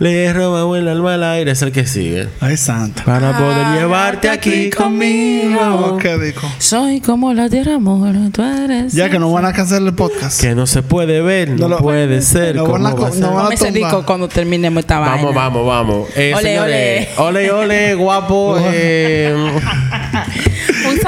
Le 0.00 0.32
roba 0.32 0.76
el 0.76 0.88
alma 0.88 1.14
al 1.14 1.22
aire. 1.24 1.52
Es 1.52 1.62
el 1.62 1.70
que 1.72 1.86
sigue. 1.86 2.28
Ay, 2.40 2.56
santa. 2.56 3.04
Para 3.04 3.36
poder 3.38 3.78
llevarte 3.78 4.28
aquí 4.28 4.70
conmigo. 4.70 5.96
¿Qué 5.98 6.18
dijo? 6.18 6.46
Soy 6.58 7.00
como 7.00 7.32
la 7.32 7.48
tierra, 7.48 7.76
amor. 7.76 8.12
Tú 8.32 8.42
eres. 8.42 8.92
Ya 8.92 9.08
que 9.08 9.18
no 9.18 9.32
van 9.32 9.44
a 9.44 9.52
cancelar 9.52 9.82
el 9.88 9.94
podcast. 9.94 10.40
Que 10.40 10.54
no 10.54 10.66
se 10.66 10.82
puede 10.82 11.22
ver, 11.22 11.50
no, 11.50 11.56
No 11.56 11.68
lo- 11.68 11.78
puede 11.78 12.20
ser. 12.22 12.56
no 12.56 12.62
¿cómo 12.64 12.72
van 12.74 12.86
a 12.86 12.90
va 12.90 13.06
a 13.06 13.08
co- 13.08 13.12
ser? 13.12 13.22
no 13.22 13.34
van 13.34 13.52
a 13.52 13.54
ese 13.54 13.70
disco 13.70 14.04
cuando 14.04 14.28
terminemos 14.28 14.80
esta 14.80 14.98
Vamos, 14.98 15.22
vaina. 15.26 15.40
vamos, 15.40 15.66
vamos. 15.66 16.08
Eh, 16.16 16.32
Ole, 16.34 16.42
señores, 16.42 17.08
ole, 17.18 17.50
ole, 17.52 17.94
guapo. 17.94 18.58
eh, 18.72 19.34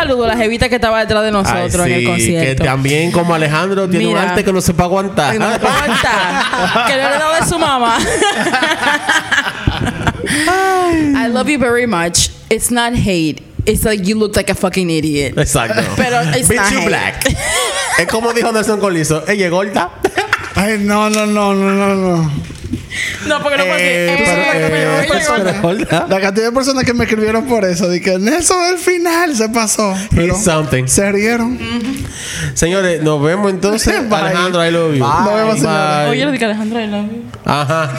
saludo 0.01 0.25
a 0.25 0.29
la 0.29 0.37
jevita 0.37 0.69
que 0.69 0.77
estaba 0.77 1.01
detrás 1.01 1.23
de 1.23 1.29
ay, 1.29 1.33
nosotros 1.33 1.87
en 1.87 1.93
el 1.93 2.05
concierto. 2.05 2.63
Que 2.63 2.69
también, 2.69 3.13
como 3.13 3.35
Alejandro, 3.35 3.89
tiene 3.89 4.07
un 4.07 4.17
arte 4.17 4.45
que 4.45 4.53
no 4.53 4.61
se 4.61 4.73
puede 4.75 4.87
aguantar. 4.89 5.35
No 5.39 5.49
puedo 5.59 5.73
aguantar. 5.73 6.87
que 6.87 6.97
le 6.97 7.03
de 7.03 7.47
su 7.49 7.59
mamá. 7.59 7.99
I 11.15 11.29
love 11.29 11.49
you 11.49 11.59
very 11.59 11.87
much. 11.87 12.31
It's 12.51 12.71
not 12.71 12.95
hate. 12.95 13.43
It's 13.67 13.85
like 13.85 14.05
you 14.05 14.19
look 14.19 14.37
like 14.37 14.51
a 14.51 14.55
fucking 14.55 14.91
idiot. 14.91 15.37
Exacto. 15.37 15.83
Pero 15.97 16.23
it's 16.35 16.49
Bitch, 16.49 16.57
not 16.57 16.73
you 16.73 16.79
hate. 16.81 16.89
black. 16.89 17.25
es 17.99 18.07
como 18.07 18.33
dijo 18.33 18.51
Nelson 18.53 18.81
Colizo. 18.81 19.23
Ella 19.29 19.47
es 19.47 19.51
gorda. 19.51 19.91
Ay, 20.55 20.79
no, 20.79 21.11
no, 21.11 21.27
no, 21.27 21.55
no, 21.55 21.71
no, 21.71 21.95
no. 21.95 22.31
No, 23.27 23.43
porque 23.43 23.59
no 23.59 23.65
puedo 23.65 23.79
Eh, 23.79 24.15
eh, 24.15 25.07
eh, 25.11 25.59
gorda. 25.61 26.07
La 26.09 26.21
cantidad 26.21 26.47
de 26.47 26.53
personas 26.53 26.85
que 26.85 26.95
me 26.95 27.05
escribieron 27.05 27.47
por 27.47 27.65
eso. 27.65 27.89
De 27.89 28.01
que 28.01 28.19
Nelson 28.19 28.63
al 28.63 28.79
final 28.79 29.35
se 29.35 29.49
pasó. 29.49 29.95
Pero 30.15 30.37
something. 30.37 30.87
se 30.87 31.11
rieron. 31.13 31.59
Señores, 32.55 33.03
nos 33.03 33.23
vemos 33.23 33.51
entonces. 33.51 34.09
Bye. 34.09 34.19
Alejandro, 34.21 34.67
I 34.67 34.71
love 34.71 34.95
you. 34.95 35.05
Nos 35.05 35.35
vemos, 35.35 35.59
señores. 35.59 35.97
Bye. 35.99 36.11
Oye, 36.11 36.25
lo 36.25 36.33
dije 36.33 36.45
Alejandro, 36.45 36.81
I 36.81 36.87
love 36.87 37.11
you. 37.11 37.23
Ajá. 37.45 37.93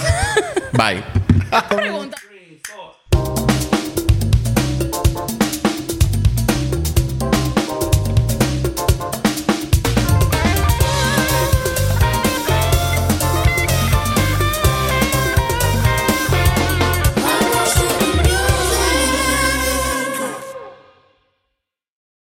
Bye. 0.73 1.03
Pregunta. 1.75 2.17